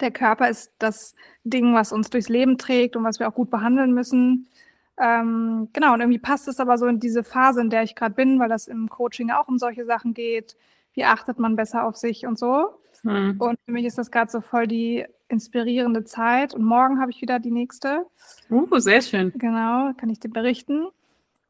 Der 0.00 0.10
Körper 0.10 0.48
ist 0.48 0.74
das 0.78 1.14
Ding, 1.42 1.74
was 1.74 1.92
uns 1.92 2.10
durchs 2.10 2.28
Leben 2.28 2.58
trägt 2.58 2.96
und 2.96 3.04
was 3.04 3.18
wir 3.18 3.28
auch 3.28 3.34
gut 3.34 3.50
behandeln 3.50 3.94
müssen. 3.94 4.46
Ähm, 5.00 5.68
genau, 5.72 5.94
und 5.94 6.00
irgendwie 6.00 6.18
passt 6.18 6.48
es 6.48 6.60
aber 6.60 6.76
so 6.76 6.86
in 6.86 7.00
diese 7.00 7.24
Phase, 7.24 7.62
in 7.62 7.70
der 7.70 7.82
ich 7.82 7.94
gerade 7.94 8.14
bin, 8.14 8.38
weil 8.38 8.48
das 8.48 8.68
im 8.68 8.90
Coaching 8.90 9.30
auch 9.30 9.48
um 9.48 9.58
solche 9.58 9.86
Sachen 9.86 10.12
geht 10.12 10.56
wie 10.98 11.04
achtet 11.04 11.38
man 11.38 11.54
besser 11.54 11.86
auf 11.86 11.96
sich 11.96 12.26
und 12.26 12.38
so. 12.38 12.70
Hm. 13.02 13.40
Und 13.40 13.58
für 13.64 13.70
mich 13.70 13.84
ist 13.84 13.98
das 13.98 14.10
gerade 14.10 14.30
so 14.30 14.40
voll 14.40 14.66
die 14.66 15.06
inspirierende 15.28 16.04
Zeit. 16.04 16.54
Und 16.54 16.64
morgen 16.64 17.00
habe 17.00 17.12
ich 17.12 17.22
wieder 17.22 17.38
die 17.38 17.52
nächste. 17.52 18.04
Uh, 18.50 18.78
sehr 18.78 19.00
schön. 19.00 19.32
Genau, 19.36 19.92
kann 19.96 20.10
ich 20.10 20.18
dir 20.18 20.28
berichten. 20.28 20.88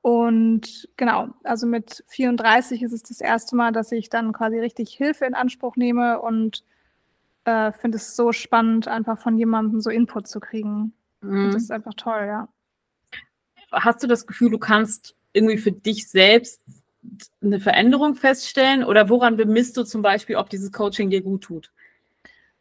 Und 0.03 0.91
genau, 0.99 1.29
also 1.45 1.67
mit 1.67 2.05
34 2.09 2.83
ist 2.83 2.93
es 2.93 3.03
das 3.03 3.23
erste 3.23 3.57
Mal, 3.57 3.73
dass 3.73 3.91
ich 3.91 4.11
dann 4.11 4.35
quasi 4.35 4.59
richtig 4.59 4.91
Hilfe 4.91 5.25
in 5.25 5.35
Anspruch 5.35 5.77
nehme 5.77 6.21
und 6.21 6.63
äh, 7.45 7.73
finde 7.73 7.97
es 7.97 8.15
so 8.15 8.33
spannend, 8.33 8.87
einfach 8.87 9.19
von 9.19 9.39
jemandem 9.39 9.81
so 9.81 9.89
Input 9.89 10.29
zu 10.29 10.41
kriegen. 10.41 10.93
Mhm. 11.23 11.53
Das 11.53 11.63
ist 11.63 11.73
einfach 11.73 11.95
toll, 11.95 12.27
ja. 12.27 12.49
Hast 13.73 14.03
du 14.03 14.07
das 14.07 14.27
Gefühl, 14.27 14.51
du 14.51 14.59
kannst 14.59 15.17
irgendwie 15.33 15.57
für 15.57 15.73
dich 15.73 16.07
selbst 16.07 16.63
eine 17.43 17.61
Veränderung 17.61 18.15
feststellen 18.15 18.85
oder 18.85 19.09
woran 19.09 19.37
bemisst 19.37 19.77
du 19.77 19.85
zum 19.85 20.03
Beispiel, 20.03 20.37
ob 20.37 20.51
dieses 20.51 20.73
Coaching 20.73 21.11
dir 21.11 21.23
gut 21.23 21.43
tut? 21.43 21.73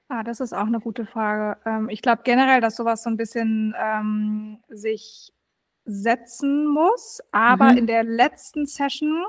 Ah, 0.09 0.23
das 0.23 0.39
ist 0.39 0.53
auch 0.53 0.67
eine 0.67 0.79
gute 0.79 1.05
Frage. 1.05 1.59
Ähm, 1.65 1.89
ich 1.89 2.01
glaube 2.01 2.21
generell, 2.23 2.61
dass 2.61 2.77
sowas 2.77 3.03
so 3.03 3.09
ein 3.09 3.17
bisschen 3.17 3.75
ähm, 3.77 4.59
sich 4.69 5.33
setzen 5.87 6.67
muss. 6.67 7.21
Aber 7.31 7.71
mhm. 7.71 7.77
in 7.79 7.87
der 7.87 8.03
letzten 8.03 8.65
Session 8.65 9.23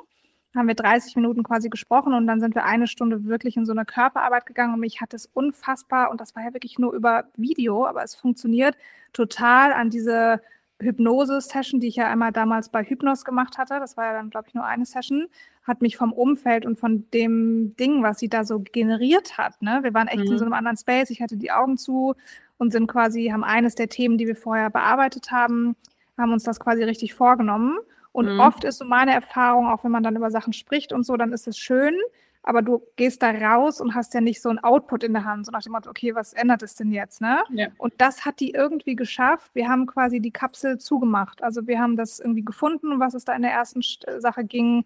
haben 0.54 0.68
wir 0.68 0.74
30 0.74 1.16
Minuten 1.16 1.42
quasi 1.42 1.68
gesprochen 1.68 2.14
und 2.14 2.26
dann 2.26 2.40
sind 2.40 2.54
wir 2.54 2.64
eine 2.64 2.86
Stunde 2.86 3.24
wirklich 3.24 3.56
in 3.56 3.66
so 3.66 3.72
eine 3.72 3.84
Körperarbeit 3.84 4.46
gegangen 4.46 4.74
und 4.74 4.80
mich 4.80 5.00
hat 5.00 5.14
es 5.14 5.26
unfassbar, 5.26 6.10
und 6.10 6.20
das 6.20 6.34
war 6.34 6.42
ja 6.42 6.52
wirklich 6.52 6.78
nur 6.78 6.92
über 6.94 7.24
Video, 7.36 7.86
aber 7.86 8.02
es 8.02 8.14
funktioniert 8.14 8.76
total 9.12 9.72
an 9.72 9.90
diese 9.90 10.40
Hypnose-Session, 10.80 11.80
die 11.80 11.88
ich 11.88 11.96
ja 11.96 12.08
einmal 12.08 12.32
damals 12.32 12.68
bei 12.68 12.84
Hypnos 12.84 13.24
gemacht 13.24 13.58
hatte, 13.58 13.80
das 13.80 13.96
war 13.96 14.06
ja 14.06 14.12
dann, 14.12 14.30
glaube 14.30 14.48
ich, 14.48 14.54
nur 14.54 14.64
eine 14.64 14.86
Session, 14.86 15.28
hat 15.64 15.82
mich 15.82 15.96
vom 15.96 16.12
Umfeld 16.12 16.64
und 16.64 16.78
von 16.78 17.04
dem 17.12 17.76
Ding, 17.76 18.02
was 18.02 18.18
sie 18.18 18.28
da 18.28 18.44
so 18.44 18.60
generiert 18.60 19.38
hat, 19.38 19.60
ne? 19.60 19.80
Wir 19.82 19.92
waren 19.94 20.08
echt 20.08 20.24
mhm. 20.24 20.32
in 20.32 20.38
so 20.38 20.44
einem 20.44 20.54
anderen 20.54 20.76
Space, 20.76 21.10
ich 21.10 21.20
hatte 21.20 21.36
die 21.36 21.50
Augen 21.50 21.76
zu 21.76 22.14
und 22.58 22.72
sind 22.72 22.86
quasi, 22.86 23.28
haben 23.28 23.44
eines 23.44 23.74
der 23.74 23.88
Themen, 23.88 24.18
die 24.18 24.26
wir 24.26 24.36
vorher 24.36 24.70
bearbeitet 24.70 25.30
haben, 25.30 25.76
haben 26.16 26.32
uns 26.32 26.44
das 26.44 26.60
quasi 26.60 26.82
richtig 26.82 27.14
vorgenommen. 27.14 27.78
Und 28.12 28.34
mhm. 28.34 28.40
oft 28.40 28.64
ist 28.64 28.78
so 28.78 28.84
meine 28.84 29.12
Erfahrung, 29.12 29.68
auch 29.68 29.84
wenn 29.84 29.92
man 29.92 30.02
dann 30.02 30.16
über 30.16 30.30
Sachen 30.30 30.52
spricht 30.52 30.92
und 30.92 31.04
so, 31.04 31.16
dann 31.16 31.32
ist 31.32 31.46
es 31.46 31.58
schön, 31.58 31.94
aber 32.42 32.62
du 32.62 32.82
gehst 32.96 33.22
da 33.22 33.30
raus 33.30 33.80
und 33.80 33.94
hast 33.94 34.14
ja 34.14 34.20
nicht 34.20 34.40
so 34.40 34.48
ein 34.48 34.58
Output 34.58 35.04
in 35.04 35.12
der 35.12 35.24
Hand, 35.24 35.46
so 35.46 35.52
nach 35.52 35.62
dem 35.62 35.72
Motto, 35.72 35.90
okay, 35.90 36.14
was 36.14 36.32
ändert 36.32 36.62
es 36.62 36.76
denn 36.76 36.92
jetzt, 36.92 37.20
ne? 37.20 37.42
Ja. 37.50 37.68
Und 37.78 37.94
das 37.98 38.24
hat 38.24 38.40
die 38.40 38.52
irgendwie 38.52 38.96
geschafft. 38.96 39.54
Wir 39.54 39.68
haben 39.68 39.86
quasi 39.86 40.20
die 40.20 40.30
Kapsel 40.30 40.78
zugemacht. 40.78 41.42
Also 41.42 41.66
wir 41.66 41.78
haben 41.78 41.96
das 41.96 42.20
irgendwie 42.20 42.44
gefunden, 42.44 43.00
was 43.00 43.14
es 43.14 43.24
da 43.24 43.34
in 43.34 43.42
der 43.42 43.52
ersten 43.52 43.82
Sache 44.20 44.44
ging 44.44 44.84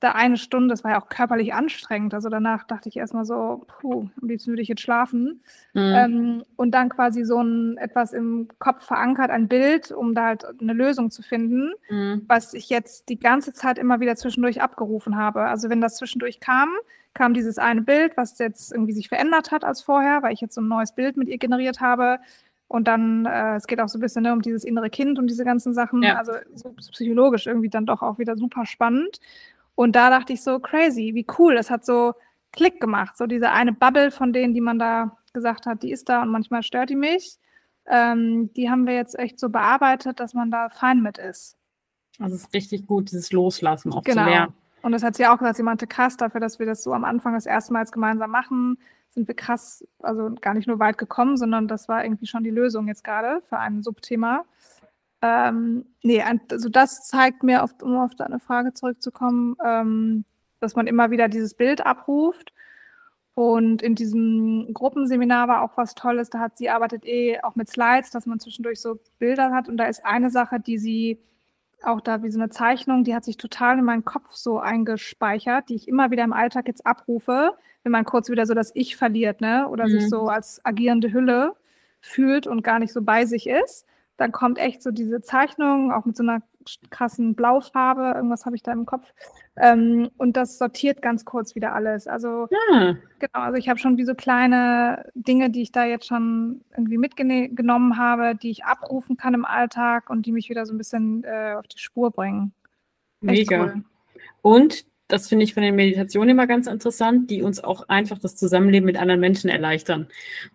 da 0.00 0.12
eine 0.12 0.36
Stunde, 0.36 0.68
das 0.68 0.84
war 0.84 0.92
ja 0.92 1.00
auch 1.00 1.08
körperlich 1.08 1.54
anstrengend. 1.54 2.12
Also 2.12 2.28
danach 2.28 2.64
dachte 2.64 2.88
ich 2.88 2.96
erstmal 2.96 3.24
so, 3.24 3.64
puh, 3.80 4.08
am 4.20 4.28
liebsten 4.28 4.50
würde 4.50 4.60
ich 4.60 4.68
jetzt 4.68 4.82
schlafen. 4.82 5.40
Mhm. 5.72 5.94
Ähm, 5.94 6.44
und 6.56 6.72
dann 6.72 6.90
quasi 6.90 7.24
so 7.24 7.40
ein 7.40 7.78
etwas 7.78 8.12
im 8.12 8.48
Kopf 8.58 8.84
verankert, 8.84 9.30
ein 9.30 9.48
Bild, 9.48 9.92
um 9.92 10.14
da 10.14 10.26
halt 10.26 10.44
eine 10.60 10.74
Lösung 10.74 11.10
zu 11.10 11.22
finden, 11.22 11.72
mhm. 11.88 12.22
was 12.28 12.52
ich 12.52 12.68
jetzt 12.68 13.08
die 13.08 13.18
ganze 13.18 13.54
Zeit 13.54 13.78
immer 13.78 14.00
wieder 14.00 14.16
zwischendurch 14.16 14.60
abgerufen 14.60 15.16
habe. 15.16 15.44
Also 15.44 15.70
wenn 15.70 15.80
das 15.80 15.96
zwischendurch 15.96 16.40
kam, 16.40 16.68
kam 17.14 17.32
dieses 17.32 17.58
eine 17.58 17.80
Bild, 17.80 18.18
was 18.18 18.38
jetzt 18.38 18.72
irgendwie 18.72 18.92
sich 18.92 19.08
verändert 19.08 19.50
hat 19.50 19.64
als 19.64 19.80
vorher, 19.80 20.22
weil 20.22 20.34
ich 20.34 20.42
jetzt 20.42 20.54
so 20.54 20.60
ein 20.60 20.68
neues 20.68 20.92
Bild 20.92 21.16
mit 21.16 21.28
ihr 21.28 21.38
generiert 21.38 21.80
habe. 21.80 22.18
Und 22.68 22.88
dann, 22.88 23.26
äh, 23.26 23.54
es 23.54 23.66
geht 23.66 23.80
auch 23.80 23.88
so 23.88 23.96
ein 23.96 24.00
bisschen 24.00 24.24
ne, 24.24 24.32
um 24.32 24.42
dieses 24.42 24.64
innere 24.64 24.90
Kind 24.90 25.18
und 25.18 25.28
diese 25.28 25.44
ganzen 25.44 25.72
Sachen. 25.72 26.02
Ja. 26.02 26.16
Also 26.16 26.32
so 26.54 26.72
psychologisch 26.72 27.46
irgendwie 27.46 27.68
dann 27.68 27.86
doch 27.86 28.02
auch 28.02 28.18
wieder 28.18 28.36
super 28.36 28.66
spannend. 28.66 29.20
Und 29.76 29.94
da 29.94 30.10
dachte 30.10 30.32
ich 30.32 30.42
so, 30.42 30.58
crazy, 30.58 31.12
wie 31.14 31.26
cool. 31.38 31.54
Das 31.54 31.70
hat 31.70 31.84
so 31.84 32.14
Klick 32.50 32.80
gemacht. 32.80 33.16
So 33.16 33.26
diese 33.26 33.50
eine 33.50 33.72
Bubble 33.72 34.10
von 34.10 34.32
denen, 34.32 34.54
die 34.54 34.60
man 34.60 34.80
da 34.80 35.16
gesagt 35.32 35.66
hat, 35.66 35.84
die 35.84 35.92
ist 35.92 36.08
da 36.08 36.22
und 36.22 36.30
manchmal 36.30 36.64
stört 36.64 36.90
die 36.90 36.96
mich. 36.96 37.38
Ähm, 37.86 38.52
die 38.54 38.68
haben 38.68 38.86
wir 38.86 38.94
jetzt 38.94 39.16
echt 39.16 39.38
so 39.38 39.48
bearbeitet, 39.50 40.18
dass 40.18 40.34
man 40.34 40.50
da 40.50 40.70
fein 40.70 41.02
mit 41.02 41.18
ist. 41.18 41.56
Also 42.18 42.34
es 42.34 42.44
ist 42.44 42.54
richtig 42.54 42.86
gut, 42.86 43.10
dieses 43.10 43.30
Loslassen 43.30 43.92
auch 43.92 44.02
genau. 44.02 44.24
zu 44.24 44.30
lernen. 44.30 44.54
Und 44.82 44.92
das 44.92 45.02
hat 45.02 45.14
sie 45.14 45.26
auch 45.26 45.38
gesagt, 45.38 45.56
sie 45.56 45.62
meinte 45.62 45.86
krass 45.86 46.16
dafür, 46.16 46.40
dass 46.40 46.58
wir 46.58 46.66
das 46.66 46.82
so 46.82 46.92
am 46.92 47.04
Anfang 47.04 47.34
das 47.34 47.46
erste 47.46 47.72
Mal 47.72 47.84
gemeinsam 47.84 48.30
machen, 48.30 48.78
sind 49.10 49.28
wir 49.28 49.34
krass, 49.34 49.86
also 50.00 50.30
gar 50.40 50.54
nicht 50.54 50.68
nur 50.68 50.78
weit 50.78 50.98
gekommen, 50.98 51.36
sondern 51.36 51.68
das 51.68 51.88
war 51.88 52.04
irgendwie 52.04 52.26
schon 52.26 52.44
die 52.44 52.50
Lösung 52.50 52.88
jetzt 52.88 53.04
gerade 53.04 53.42
für 53.48 53.58
ein 53.58 53.82
Subthema. 53.82 54.44
Ähm, 55.22 55.86
nee, 56.02 56.22
also 56.22 56.68
das 56.68 57.06
zeigt 57.08 57.42
mir, 57.42 57.62
oft, 57.62 57.82
um 57.82 57.96
auf 57.96 58.14
deine 58.14 58.40
Frage 58.40 58.74
zurückzukommen, 58.74 59.56
ähm, 59.64 60.24
dass 60.60 60.76
man 60.76 60.86
immer 60.86 61.10
wieder 61.10 61.28
dieses 61.28 61.54
Bild 61.54 61.84
abruft. 61.84 62.52
Und 63.34 63.82
in 63.82 63.94
diesem 63.94 64.72
Gruppenseminar 64.72 65.48
war 65.48 65.62
auch 65.62 65.76
was 65.76 65.94
Tolles, 65.94 66.30
da 66.30 66.38
hat 66.38 66.56
sie 66.56 66.70
arbeitet 66.70 67.04
eh 67.04 67.38
auch 67.42 67.54
mit 67.54 67.68
Slides, 67.68 68.10
dass 68.10 68.24
man 68.24 68.40
zwischendurch 68.40 68.80
so 68.80 68.98
Bilder 69.18 69.52
hat. 69.52 69.68
Und 69.68 69.76
da 69.76 69.84
ist 69.84 70.06
eine 70.06 70.30
Sache, 70.30 70.58
die 70.58 70.78
sie 70.78 71.18
auch 71.82 72.00
da 72.00 72.22
wie 72.22 72.30
so 72.30 72.40
eine 72.40 72.48
Zeichnung, 72.48 73.04
die 73.04 73.14
hat 73.14 73.24
sich 73.24 73.36
total 73.36 73.78
in 73.78 73.84
meinen 73.84 74.06
Kopf 74.06 74.32
so 74.32 74.58
eingespeichert, 74.58 75.68
die 75.68 75.74
ich 75.74 75.88
immer 75.88 76.10
wieder 76.10 76.24
im 76.24 76.32
Alltag 76.32 76.66
jetzt 76.68 76.86
abrufe, 76.86 77.52
wenn 77.82 77.92
man 77.92 78.06
kurz 78.06 78.30
wieder 78.30 78.46
so 78.46 78.54
das 78.54 78.74
Ich 78.74 78.96
verliert, 78.96 79.42
ne? 79.42 79.68
Oder 79.68 79.84
mhm. 79.84 79.90
sich 79.90 80.08
so 80.08 80.28
als 80.28 80.64
agierende 80.64 81.12
Hülle 81.12 81.54
fühlt 82.00 82.46
und 82.46 82.62
gar 82.62 82.78
nicht 82.78 82.92
so 82.92 83.02
bei 83.02 83.26
sich 83.26 83.46
ist 83.46 83.86
dann 84.16 84.32
kommt 84.32 84.58
echt 84.58 84.82
so 84.82 84.90
diese 84.90 85.22
Zeichnung, 85.22 85.92
auch 85.92 86.04
mit 86.04 86.16
so 86.16 86.22
einer 86.22 86.42
krassen 86.90 87.34
Blaufarbe, 87.34 88.12
irgendwas 88.16 88.44
habe 88.44 88.56
ich 88.56 88.62
da 88.62 88.72
im 88.72 88.86
Kopf. 88.86 89.12
Ähm, 89.56 90.10
und 90.16 90.36
das 90.36 90.58
sortiert 90.58 91.00
ganz 91.00 91.24
kurz 91.24 91.54
wieder 91.54 91.74
alles. 91.74 92.06
Also 92.06 92.48
ja. 92.70 92.96
genau, 93.18 93.40
also 93.40 93.56
ich 93.56 93.68
habe 93.68 93.78
schon 93.78 93.96
wie 93.96 94.04
so 94.04 94.14
kleine 94.14 95.10
Dinge, 95.14 95.50
die 95.50 95.62
ich 95.62 95.72
da 95.72 95.84
jetzt 95.84 96.06
schon 96.06 96.62
irgendwie 96.76 96.98
mitgenommen 96.98 97.96
habe, 97.96 98.34
die 98.34 98.50
ich 98.50 98.64
abrufen 98.64 99.16
kann 99.16 99.34
im 99.34 99.44
Alltag 99.44 100.10
und 100.10 100.26
die 100.26 100.32
mich 100.32 100.48
wieder 100.48 100.66
so 100.66 100.74
ein 100.74 100.78
bisschen 100.78 101.24
äh, 101.24 101.54
auf 101.56 101.66
die 101.68 101.78
Spur 101.78 102.10
bringen. 102.10 102.52
Echt 103.26 103.50
Mega. 103.50 103.64
Cool. 103.64 103.84
Und 104.42 104.84
das 105.08 105.28
finde 105.28 105.44
ich 105.44 105.54
von 105.54 105.62
den 105.62 105.76
Meditationen 105.76 106.30
immer 106.30 106.46
ganz 106.46 106.66
interessant, 106.66 107.30
die 107.30 107.42
uns 107.42 107.62
auch 107.62 107.88
einfach 107.88 108.18
das 108.18 108.36
Zusammenleben 108.36 108.86
mit 108.86 108.96
anderen 108.96 109.20
Menschen 109.20 109.48
erleichtern. 109.48 110.08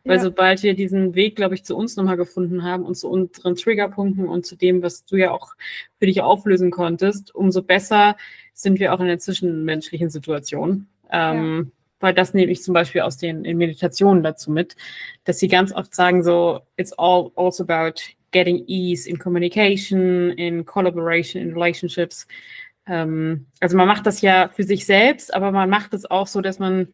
Weil 0.04 0.18
ja. 0.18 0.24
sobald 0.24 0.62
wir 0.64 0.74
diesen 0.74 1.16
Weg, 1.16 1.36
glaube 1.36 1.56
ich, 1.56 1.64
zu 1.64 1.78
uns 1.78 1.96
nochmal 1.96 2.18
gefunden 2.18 2.64
haben 2.64 2.84
und 2.84 2.96
zu 2.96 3.10
unseren 3.10 3.56
Triggerpunkten 3.56 4.28
und 4.28 4.46
zu 4.46 4.58
dem, 4.58 4.84
was 4.84 5.06
du 5.06 5.16
ja 5.16 5.32
auch 5.32 5.54
für 6.00 6.06
dich 6.06 6.22
auflösen 6.22 6.70
konntest, 6.72 7.34
umso 7.34 7.62
besser 7.62 8.18
sind 8.54 8.80
wir 8.80 8.94
auch 8.94 9.00
in 9.00 9.08
der 9.08 9.20
zwischenmenschlichen 9.20 10.10
Situation. 10.10 10.88
Ähm, 11.12 11.72
ja. 11.72 11.72
Weil 12.02 12.14
das 12.14 12.34
nehme 12.34 12.52
ich 12.52 12.64
zum 12.64 12.74
Beispiel 12.74 13.02
aus 13.02 13.18
den 13.18 13.42
Meditationen 13.42 14.24
dazu 14.24 14.52
mit, 14.52 14.76
dass 15.24 15.40
sie 15.40 15.48
ganz 15.48 15.72
oft 15.72 15.94
sagen 15.94 16.24
so, 16.24 16.62
it's 16.76 16.94
all 16.94 17.32
also 17.36 17.64
about 17.64 18.02
getting 18.32 18.64
ease 18.68 19.08
in 19.08 19.20
communication, 19.20 20.32
in 20.32 20.66
collaboration, 20.66 21.42
in 21.42 21.54
relationships. 21.54 22.28
Ähm, 22.86 23.48
also 23.60 23.78
man 23.78 23.88
macht 23.88 24.06
das 24.06 24.22
ja 24.22 24.50
für 24.50 24.64
sich 24.64 24.86
selbst, 24.86 25.34
aber 25.34 25.52
man 25.52 25.70
macht 25.70 25.94
es 25.94 26.10
auch 26.10 26.28
so, 26.28 26.42
dass 26.42 26.60
man 26.60 26.88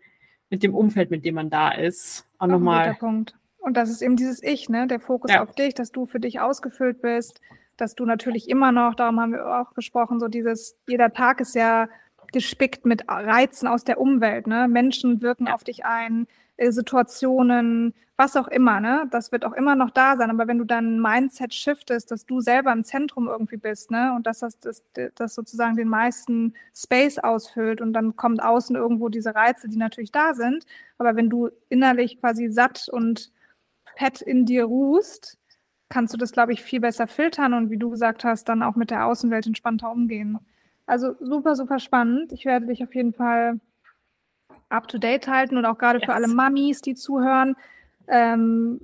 mit 0.50 0.64
dem 0.64 0.76
Umfeld, 0.76 1.12
mit 1.12 1.26
dem 1.26 1.36
man 1.36 1.50
da 1.50 1.72
ist, 1.72 2.26
auch 2.38 2.48
nochmal. 2.48 2.96
Punkt. 2.96 3.36
Und 3.58 3.76
das 3.76 3.90
ist 3.90 4.02
eben 4.02 4.16
dieses 4.16 4.42
Ich, 4.44 4.70
ne? 4.70 4.88
Der 4.88 5.00
Fokus 5.00 5.32
ja. 5.32 5.44
auf 5.44 5.54
dich, 5.54 5.74
dass 5.74 5.92
du 5.92 6.06
für 6.06 6.20
dich 6.20 6.40
ausgefüllt 6.40 7.02
bist, 7.02 7.42
dass 7.76 7.96
du 7.96 8.06
natürlich 8.06 8.50
immer 8.50 8.72
noch, 8.72 8.96
darum 8.96 9.20
haben 9.20 9.34
wir 9.34 9.60
auch 9.60 9.74
gesprochen, 9.74 10.20
so 10.20 10.28
dieses, 10.28 10.80
jeder 10.88 11.14
Tag 11.14 11.42
ist 11.42 11.56
ja 11.56 11.90
gespickt 12.32 12.86
mit 12.86 13.08
Reizen 13.08 13.68
aus 13.68 13.84
der 13.84 14.00
Umwelt, 14.00 14.48
ne? 14.48 14.68
Menschen 14.68 15.22
wirken 15.22 15.48
ja. 15.48 15.54
auf 15.54 15.64
dich 15.64 15.86
ein, 15.86 16.28
Situationen, 16.60 17.94
was 18.18 18.36
auch 18.36 18.48
immer, 18.48 18.80
ne? 18.80 19.08
Das 19.12 19.32
wird 19.32 19.46
auch 19.46 19.54
immer 19.54 19.76
noch 19.76 19.92
da 19.92 20.18
sein. 20.18 20.32
Aber 20.32 20.48
wenn 20.48 20.58
du 20.58 20.66
dein 20.66 21.00
Mindset 21.00 21.54
shiftest, 21.54 22.10
dass 22.12 22.26
du 22.26 22.42
selber 22.42 22.74
im 22.74 22.84
Zentrum 22.84 23.28
irgendwie 23.28 23.58
bist, 23.58 23.92
ne? 23.92 24.14
Und 24.16 24.26
dass 24.26 24.40
das, 24.40 24.60
das, 24.60 24.84
das 25.16 25.36
sozusagen 25.36 25.76
den 25.76 25.88
meisten 25.88 26.56
Space 26.76 27.20
ausfüllt 27.20 27.80
und 27.80 27.94
dann 27.94 28.16
kommt 28.16 28.42
außen 28.42 28.76
irgendwo 28.76 29.10
diese 29.10 29.36
Reize, 29.36 29.70
die 29.70 29.78
natürlich 29.78 30.12
da 30.12 30.34
sind. 30.34 30.66
Aber 30.98 31.16
wenn 31.16 31.30
du 31.30 31.50
innerlich 31.70 32.20
quasi 32.20 32.50
satt 32.50 32.90
und 32.90 33.32
fett 33.98 34.22
in 34.22 34.46
dir 34.46 34.66
ruhst, 34.66 35.38
kannst 35.90 36.14
du 36.14 36.18
das, 36.18 36.32
glaube 36.32 36.54
ich, 36.54 36.64
viel 36.64 36.80
besser 36.82 37.08
filtern 37.08 37.54
und 37.54 37.70
wie 37.70 37.78
du 37.78 37.90
gesagt 37.90 38.24
hast, 38.24 38.50
dann 38.50 38.64
auch 38.64 38.76
mit 38.76 38.92
der 38.92 39.06
Außenwelt 39.06 39.48
entspannter 39.48 39.92
umgehen. 39.92 40.40
Also 40.86 41.16
super, 41.20 41.56
super 41.56 41.80
spannend. 41.80 42.32
Ich 42.34 42.46
werde 42.46 42.68
dich 42.68 42.84
auf 42.84 42.96
jeden 42.96 43.14
Fall 43.14 43.60
up-to-date 44.70 45.28
halten 45.28 45.58
und 45.58 45.66
auch 45.66 45.78
gerade 45.78 46.00
yes. 46.00 46.06
für 46.06 46.14
alle 46.14 46.28
Mamis, 46.28 46.82
die 46.82 46.96
zuhören. 46.96 47.56
Ähm, 48.08 48.82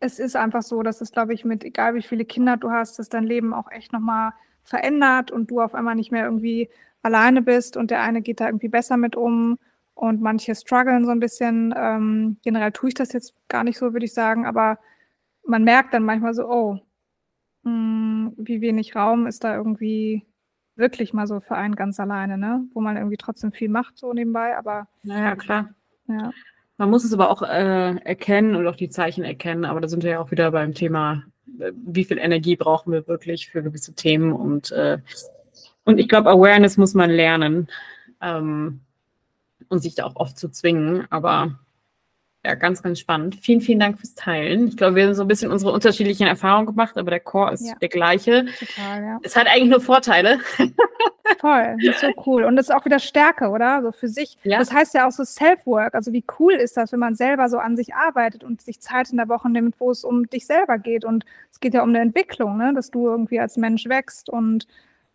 es 0.00 0.18
ist 0.18 0.36
einfach 0.36 0.62
so, 0.62 0.82
dass 0.82 1.00
es, 1.00 1.12
glaube 1.12 1.34
ich, 1.34 1.44
mit 1.44 1.64
egal 1.64 1.94
wie 1.94 2.02
viele 2.02 2.24
Kinder 2.24 2.56
du 2.56 2.70
hast, 2.70 2.98
dass 2.98 3.08
dein 3.08 3.24
Leben 3.24 3.54
auch 3.54 3.70
echt 3.70 3.92
nochmal 3.92 4.32
verändert 4.62 5.30
und 5.30 5.50
du 5.50 5.60
auf 5.60 5.74
einmal 5.74 5.94
nicht 5.94 6.12
mehr 6.12 6.24
irgendwie 6.24 6.68
alleine 7.02 7.40
bist 7.40 7.76
und 7.76 7.90
der 7.90 8.02
eine 8.02 8.20
geht 8.20 8.40
da 8.40 8.46
irgendwie 8.46 8.68
besser 8.68 8.96
mit 8.96 9.16
um 9.16 9.58
und 9.94 10.20
manche 10.20 10.54
strugglen 10.54 11.04
so 11.04 11.10
ein 11.10 11.20
bisschen. 11.20 11.74
Ähm, 11.76 12.36
generell 12.42 12.72
tue 12.72 12.90
ich 12.90 12.94
das 12.94 13.12
jetzt 13.12 13.34
gar 13.48 13.64
nicht 13.64 13.78
so, 13.78 13.92
würde 13.92 14.06
ich 14.06 14.12
sagen, 14.12 14.44
aber 14.44 14.78
man 15.46 15.64
merkt 15.64 15.94
dann 15.94 16.04
manchmal 16.04 16.34
so, 16.34 16.48
oh, 16.48 16.80
mh, 17.62 17.70
hm, 17.70 18.34
wie 18.36 18.60
wenig 18.60 18.96
Raum 18.96 19.26
ist 19.26 19.44
da 19.44 19.56
irgendwie 19.56 20.26
wirklich 20.76 21.12
mal 21.12 21.26
so 21.26 21.40
für 21.40 21.56
einen 21.56 21.74
ganz 21.74 21.98
alleine, 21.98 22.38
ne? 22.38 22.64
Wo 22.72 22.80
man 22.80 22.96
irgendwie 22.96 23.16
trotzdem 23.16 23.52
viel 23.52 23.68
macht, 23.68 23.98
so 23.98 24.12
nebenbei, 24.12 24.56
aber. 24.56 24.88
Naja, 25.02 25.36
klar. 25.36 25.70
Ja. 26.08 26.30
Man 26.78 26.90
muss 26.90 27.04
es 27.04 27.12
aber 27.12 27.30
auch 27.30 27.42
äh, 27.42 27.96
erkennen 28.04 28.54
und 28.54 28.66
auch 28.66 28.76
die 28.76 28.90
Zeichen 28.90 29.24
erkennen, 29.24 29.64
aber 29.64 29.80
da 29.80 29.88
sind 29.88 30.02
wir 30.02 30.10
ja 30.10 30.20
auch 30.20 30.30
wieder 30.30 30.50
beim 30.50 30.74
Thema, 30.74 31.22
äh, 31.58 31.72
wie 31.74 32.04
viel 32.04 32.18
Energie 32.18 32.56
brauchen 32.56 32.92
wir 32.92 33.08
wirklich 33.08 33.50
für 33.50 33.62
gewisse 33.62 33.94
Themen 33.94 34.32
und, 34.32 34.72
äh, 34.72 34.98
und 35.84 35.98
ich 35.98 36.08
glaube, 36.08 36.30
Awareness 36.30 36.76
muss 36.76 36.92
man 36.92 37.10
lernen 37.10 37.68
ähm, 38.20 38.80
und 39.68 39.80
sich 39.80 39.94
da 39.94 40.04
auch 40.04 40.16
oft 40.16 40.38
zu 40.38 40.50
zwingen, 40.50 41.06
aber 41.08 41.58
ja, 42.46 42.54
ganz, 42.54 42.80
ganz 42.80 43.00
spannend. 43.00 43.34
Vielen, 43.42 43.60
vielen 43.60 43.80
Dank 43.80 43.98
fürs 43.98 44.14
Teilen. 44.14 44.68
Ich 44.68 44.76
glaube, 44.76 44.94
wir 44.94 45.06
haben 45.06 45.14
so 45.14 45.22
ein 45.22 45.28
bisschen 45.28 45.50
unsere 45.50 45.72
unterschiedlichen 45.72 46.28
Erfahrungen 46.28 46.66
gemacht, 46.66 46.96
aber 46.96 47.10
der 47.10 47.18
Core 47.18 47.54
ist 47.54 47.66
ja. 47.66 47.74
der 47.74 47.88
gleiche. 47.88 48.46
Total, 48.56 49.02
ja. 49.02 49.18
Es 49.24 49.34
hat 49.34 49.48
eigentlich 49.48 49.70
nur 49.70 49.80
Vorteile. 49.80 50.38
Voll, 51.40 51.76
so 52.00 52.06
cool. 52.24 52.44
Und 52.44 52.54
das 52.54 52.68
ist 52.68 52.74
auch 52.74 52.84
wieder 52.84 53.00
Stärke, 53.00 53.48
oder? 53.48 53.82
So 53.82 53.90
für 53.90 54.06
sich. 54.06 54.38
Ja. 54.44 54.60
Das 54.60 54.72
heißt 54.72 54.94
ja 54.94 55.08
auch 55.08 55.10
so 55.10 55.24
Self-Work. 55.24 55.96
Also 55.96 56.12
wie 56.12 56.22
cool 56.38 56.52
ist 56.52 56.76
das, 56.76 56.92
wenn 56.92 57.00
man 57.00 57.16
selber 57.16 57.48
so 57.48 57.58
an 57.58 57.76
sich 57.76 57.94
arbeitet 57.96 58.44
und 58.44 58.62
sich 58.62 58.80
Zeit 58.80 59.10
in 59.10 59.16
der 59.16 59.28
Woche 59.28 59.50
nimmt, 59.50 59.80
wo 59.80 59.90
es 59.90 60.04
um 60.04 60.30
dich 60.30 60.46
selber 60.46 60.78
geht. 60.78 61.04
Und 61.04 61.24
es 61.50 61.58
geht 61.58 61.74
ja 61.74 61.82
um 61.82 61.88
eine 61.88 61.98
Entwicklung, 61.98 62.58
ne? 62.58 62.74
dass 62.74 62.92
du 62.92 63.08
irgendwie 63.08 63.40
als 63.40 63.56
Mensch 63.56 63.88
wächst 63.88 64.30
und 64.30 64.68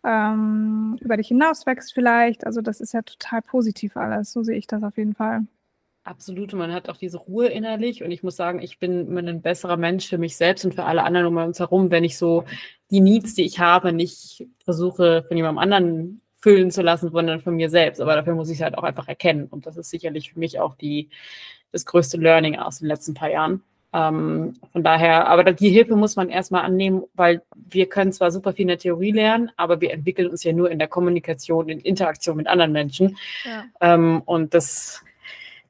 ähm, 0.03 0.97
über 0.99 1.15
dich 1.15 1.29
hinaus 1.29 1.65
wächst 1.65 1.93
vielleicht. 1.93 2.45
Also 2.45 2.59
das 2.59 2.81
ist 2.81 2.93
ja 2.93 3.03
total 3.03 3.41
positiv 3.41 3.95
alles. 3.95 4.33
So 4.33 4.43
sehe 4.43 4.57
ich 4.57 4.67
das 4.67 4.83
auf 4.83 4.97
jeden 4.97 5.15
Fall. 5.15 5.45
Absolut, 6.03 6.53
man 6.53 6.73
hat 6.73 6.89
auch 6.89 6.97
diese 6.97 7.17
Ruhe 7.17 7.47
innerlich 7.47 8.03
und 8.03 8.09
ich 8.09 8.23
muss 8.23 8.35
sagen, 8.35 8.59
ich 8.59 8.79
bin 8.79 9.15
ein 9.17 9.41
besserer 9.41 9.77
Mensch 9.77 10.07
für 10.07 10.17
mich 10.17 10.35
selbst 10.35 10.65
und 10.65 10.73
für 10.73 10.85
alle 10.85 11.03
anderen 11.03 11.27
um 11.27 11.37
uns 11.37 11.59
herum, 11.59 11.91
wenn 11.91 12.03
ich 12.03 12.17
so 12.17 12.43
die 12.89 13.01
Needs, 13.01 13.35
die 13.35 13.43
ich 13.43 13.59
habe, 13.59 13.93
nicht 13.93 14.47
versuche 14.63 15.23
von 15.27 15.37
jemandem 15.37 15.59
anderen 15.59 16.21
füllen 16.37 16.71
zu 16.71 16.81
lassen, 16.81 17.11
sondern 17.11 17.39
von 17.39 17.55
mir 17.55 17.69
selbst. 17.69 18.01
Aber 18.01 18.15
dafür 18.15 18.33
muss 18.33 18.49
ich 18.49 18.57
es 18.57 18.63
halt 18.63 18.77
auch 18.79 18.83
einfach 18.83 19.07
erkennen 19.07 19.45
und 19.45 19.67
das 19.67 19.77
ist 19.77 19.91
sicherlich 19.91 20.33
für 20.33 20.39
mich 20.39 20.59
auch 20.59 20.73
die, 20.73 21.09
das 21.71 21.85
größte 21.85 22.17
Learning 22.17 22.57
aus 22.57 22.79
den 22.79 22.87
letzten 22.87 23.13
paar 23.13 23.29
Jahren. 23.29 23.61
Ähm, 23.93 24.53
von 24.71 24.83
daher, 24.83 25.27
aber 25.27 25.51
die 25.51 25.69
Hilfe 25.69 25.95
muss 25.95 26.15
man 26.15 26.29
erstmal 26.29 26.63
annehmen, 26.63 27.03
weil 27.13 27.41
wir 27.55 27.87
können 27.87 28.13
zwar 28.13 28.31
super 28.31 28.53
viel 28.53 28.63
in 28.63 28.69
der 28.69 28.77
Theorie 28.77 29.11
lernen, 29.11 29.51
aber 29.57 29.81
wir 29.81 29.91
entwickeln 29.91 30.29
uns 30.29 30.43
ja 30.43 30.53
nur 30.53 30.71
in 30.71 30.79
der 30.79 30.87
Kommunikation, 30.87 31.67
in 31.69 31.79
Interaktion 31.79 32.37
mit 32.37 32.47
anderen 32.47 32.71
Menschen. 32.71 33.17
Ja. 33.43 33.65
Ähm, 33.81 34.21
und 34.25 34.53
das, 34.53 35.03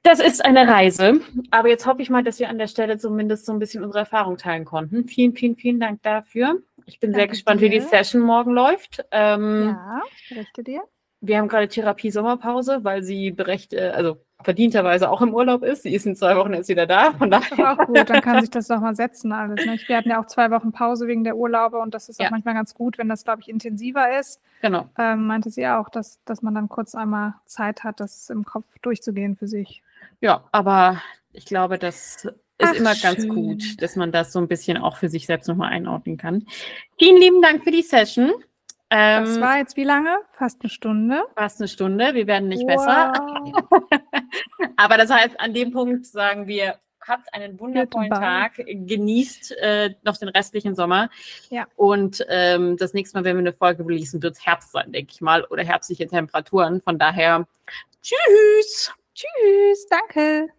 das 0.04 0.20
ist 0.20 0.44
eine 0.44 0.68
Reise. 0.68 1.22
Aber 1.52 1.70
jetzt 1.70 1.86
hoffe 1.86 2.02
ich 2.02 2.10
mal, 2.10 2.24
dass 2.24 2.40
wir 2.40 2.50
an 2.50 2.58
der 2.58 2.68
Stelle 2.68 2.98
zumindest 2.98 3.46
so 3.46 3.54
ein 3.54 3.60
bisschen 3.60 3.84
unsere 3.84 4.00
Erfahrung 4.00 4.38
teilen 4.38 4.66
konnten. 4.66 5.08
Vielen, 5.08 5.34
vielen, 5.34 5.56
vielen 5.56 5.80
Dank 5.80 6.02
dafür. 6.04 6.62
Ich 6.86 7.00
bin 7.00 7.12
Danke 7.12 7.20
sehr 7.20 7.28
gespannt, 7.28 7.62
dir. 7.62 7.66
wie 7.66 7.70
die 7.70 7.82
Session 7.82 8.22
morgen 8.22 8.52
läuft. 8.52 9.06
Ähm, 9.12 9.76
ja, 9.78 10.02
berichte 10.30 10.64
dir. 10.64 10.82
Wir 11.24 11.38
haben 11.38 11.48
gerade 11.48 11.68
Therapie-Sommerpause, 11.68 12.84
weil 12.84 13.04
sie 13.04 13.30
berecht, 13.30 13.74
äh, 13.74 13.92
also 13.94 14.18
verdienterweise 14.44 15.08
auch 15.08 15.22
im 15.22 15.36
Urlaub 15.36 15.62
ist. 15.62 15.84
Sie 15.84 15.94
ist 15.94 16.08
in 16.08 16.16
zwei 16.16 16.36
Wochen 16.36 16.54
jetzt 16.54 16.68
wieder 16.68 16.88
da. 16.88 17.12
Von 17.12 17.30
daher. 17.30 17.74
Auch 17.74 17.86
gut, 17.86 18.10
dann 18.10 18.22
kann 18.22 18.42
sich 18.42 18.50
das 18.50 18.70
nochmal 18.70 18.96
setzen 18.96 19.32
alles. 19.32 19.64
Ne? 19.64 19.78
Wir 19.86 19.98
hatten 19.98 20.10
ja 20.10 20.20
auch 20.20 20.26
zwei 20.26 20.50
Wochen 20.50 20.72
Pause 20.72 21.06
wegen 21.06 21.24
der 21.24 21.38
Urlaube 21.38 21.78
und 21.78 21.94
das 21.94 22.10
ist 22.10 22.20
ja. 22.20 22.26
auch 22.26 22.32
manchmal 22.32 22.56
ganz 22.56 22.74
gut, 22.74 22.98
wenn 22.98 23.08
das, 23.08 23.24
glaube 23.24 23.42
ich, 23.42 23.50
intensiver 23.50 24.20
ist. 24.20 24.42
Genau. 24.62 24.90
Ähm, 24.98 25.28
meinte 25.28 25.52
sie 25.52 25.68
auch, 25.68 25.90
dass, 25.90 26.24
dass 26.26 26.42
man 26.42 26.56
dann 26.56 26.70
kurz 26.70 26.96
einmal 26.96 27.36
Zeit 27.46 27.84
hat, 27.84 28.00
das 28.00 28.32
im 28.32 28.44
Kopf 28.44 28.66
durchzugehen 28.82 29.36
für 29.36 29.48
sich. 29.48 29.84
Ja, 30.22 30.48
aber 30.52 31.02
ich 31.34 31.46
glaube, 31.46 31.78
das 31.78 32.26
ist 32.26 32.34
Ach, 32.60 32.74
immer 32.74 32.96
schön. 32.96 33.16
ganz 33.16 33.28
gut, 33.28 33.82
dass 33.82 33.96
man 33.96 34.12
das 34.12 34.32
so 34.32 34.40
ein 34.40 34.48
bisschen 34.48 34.78
auch 34.78 34.98
für 34.98 35.10
sich 35.10 35.26
selbst 35.26 35.48
nochmal 35.48 35.72
einordnen 35.72 36.18
kann. 36.18 36.46
Vielen 36.98 37.18
lieben 37.18 37.42
Dank 37.42 37.64
für 37.64 37.72
die 37.72 37.82
Session. 37.82 38.32
Ähm, 38.92 39.26
das 39.26 39.40
war 39.40 39.58
jetzt 39.58 39.78
wie 39.78 39.84
lange? 39.84 40.18
Fast 40.34 40.62
eine 40.62 40.70
Stunde. 40.70 41.24
Fast 41.36 41.60
eine 41.60 41.68
Stunde. 41.68 42.14
Wir 42.14 42.28
werden 42.28 42.50
nicht 42.50 42.64
wow. 42.64 42.76
besser. 42.76 43.14
Aber 44.76 44.98
das 44.98 45.10
heißt, 45.10 45.40
an 45.40 45.54
dem 45.54 45.72
Punkt 45.72 46.06
sagen 46.06 46.46
wir, 46.46 46.76
habt 47.08 47.34
einen 47.34 47.60
wundervollen 47.60 48.12
Tag, 48.12 48.58
genießt 48.58 49.58
äh, 49.58 49.96
noch 50.04 50.18
den 50.18 50.30
restlichen 50.30 50.76
Sommer. 50.76 51.10
Ja. 51.50 51.66
Und 51.76 52.24
ähm, 52.30 52.78
das 52.78 52.94
nächste 52.94 53.18
Mal, 53.18 53.24
wenn 53.24 53.38
wir 53.38 53.40
eine 53.42 53.54
Folge 53.54 53.84
releasen, 53.84 54.22
wird 54.22 54.36
es 54.36 54.46
Herbst 54.46 54.72
sein, 54.72 54.92
denke 54.92 55.12
ich 55.14 55.22
mal, 55.22 55.46
oder 55.46 55.64
herbstliche 55.64 56.06
Temperaturen. 56.06 56.82
Von 56.82 57.00
daher, 57.00 57.48
tschüss. 58.04 58.94
Tschüss. 59.16 59.88
Danke. 59.90 60.50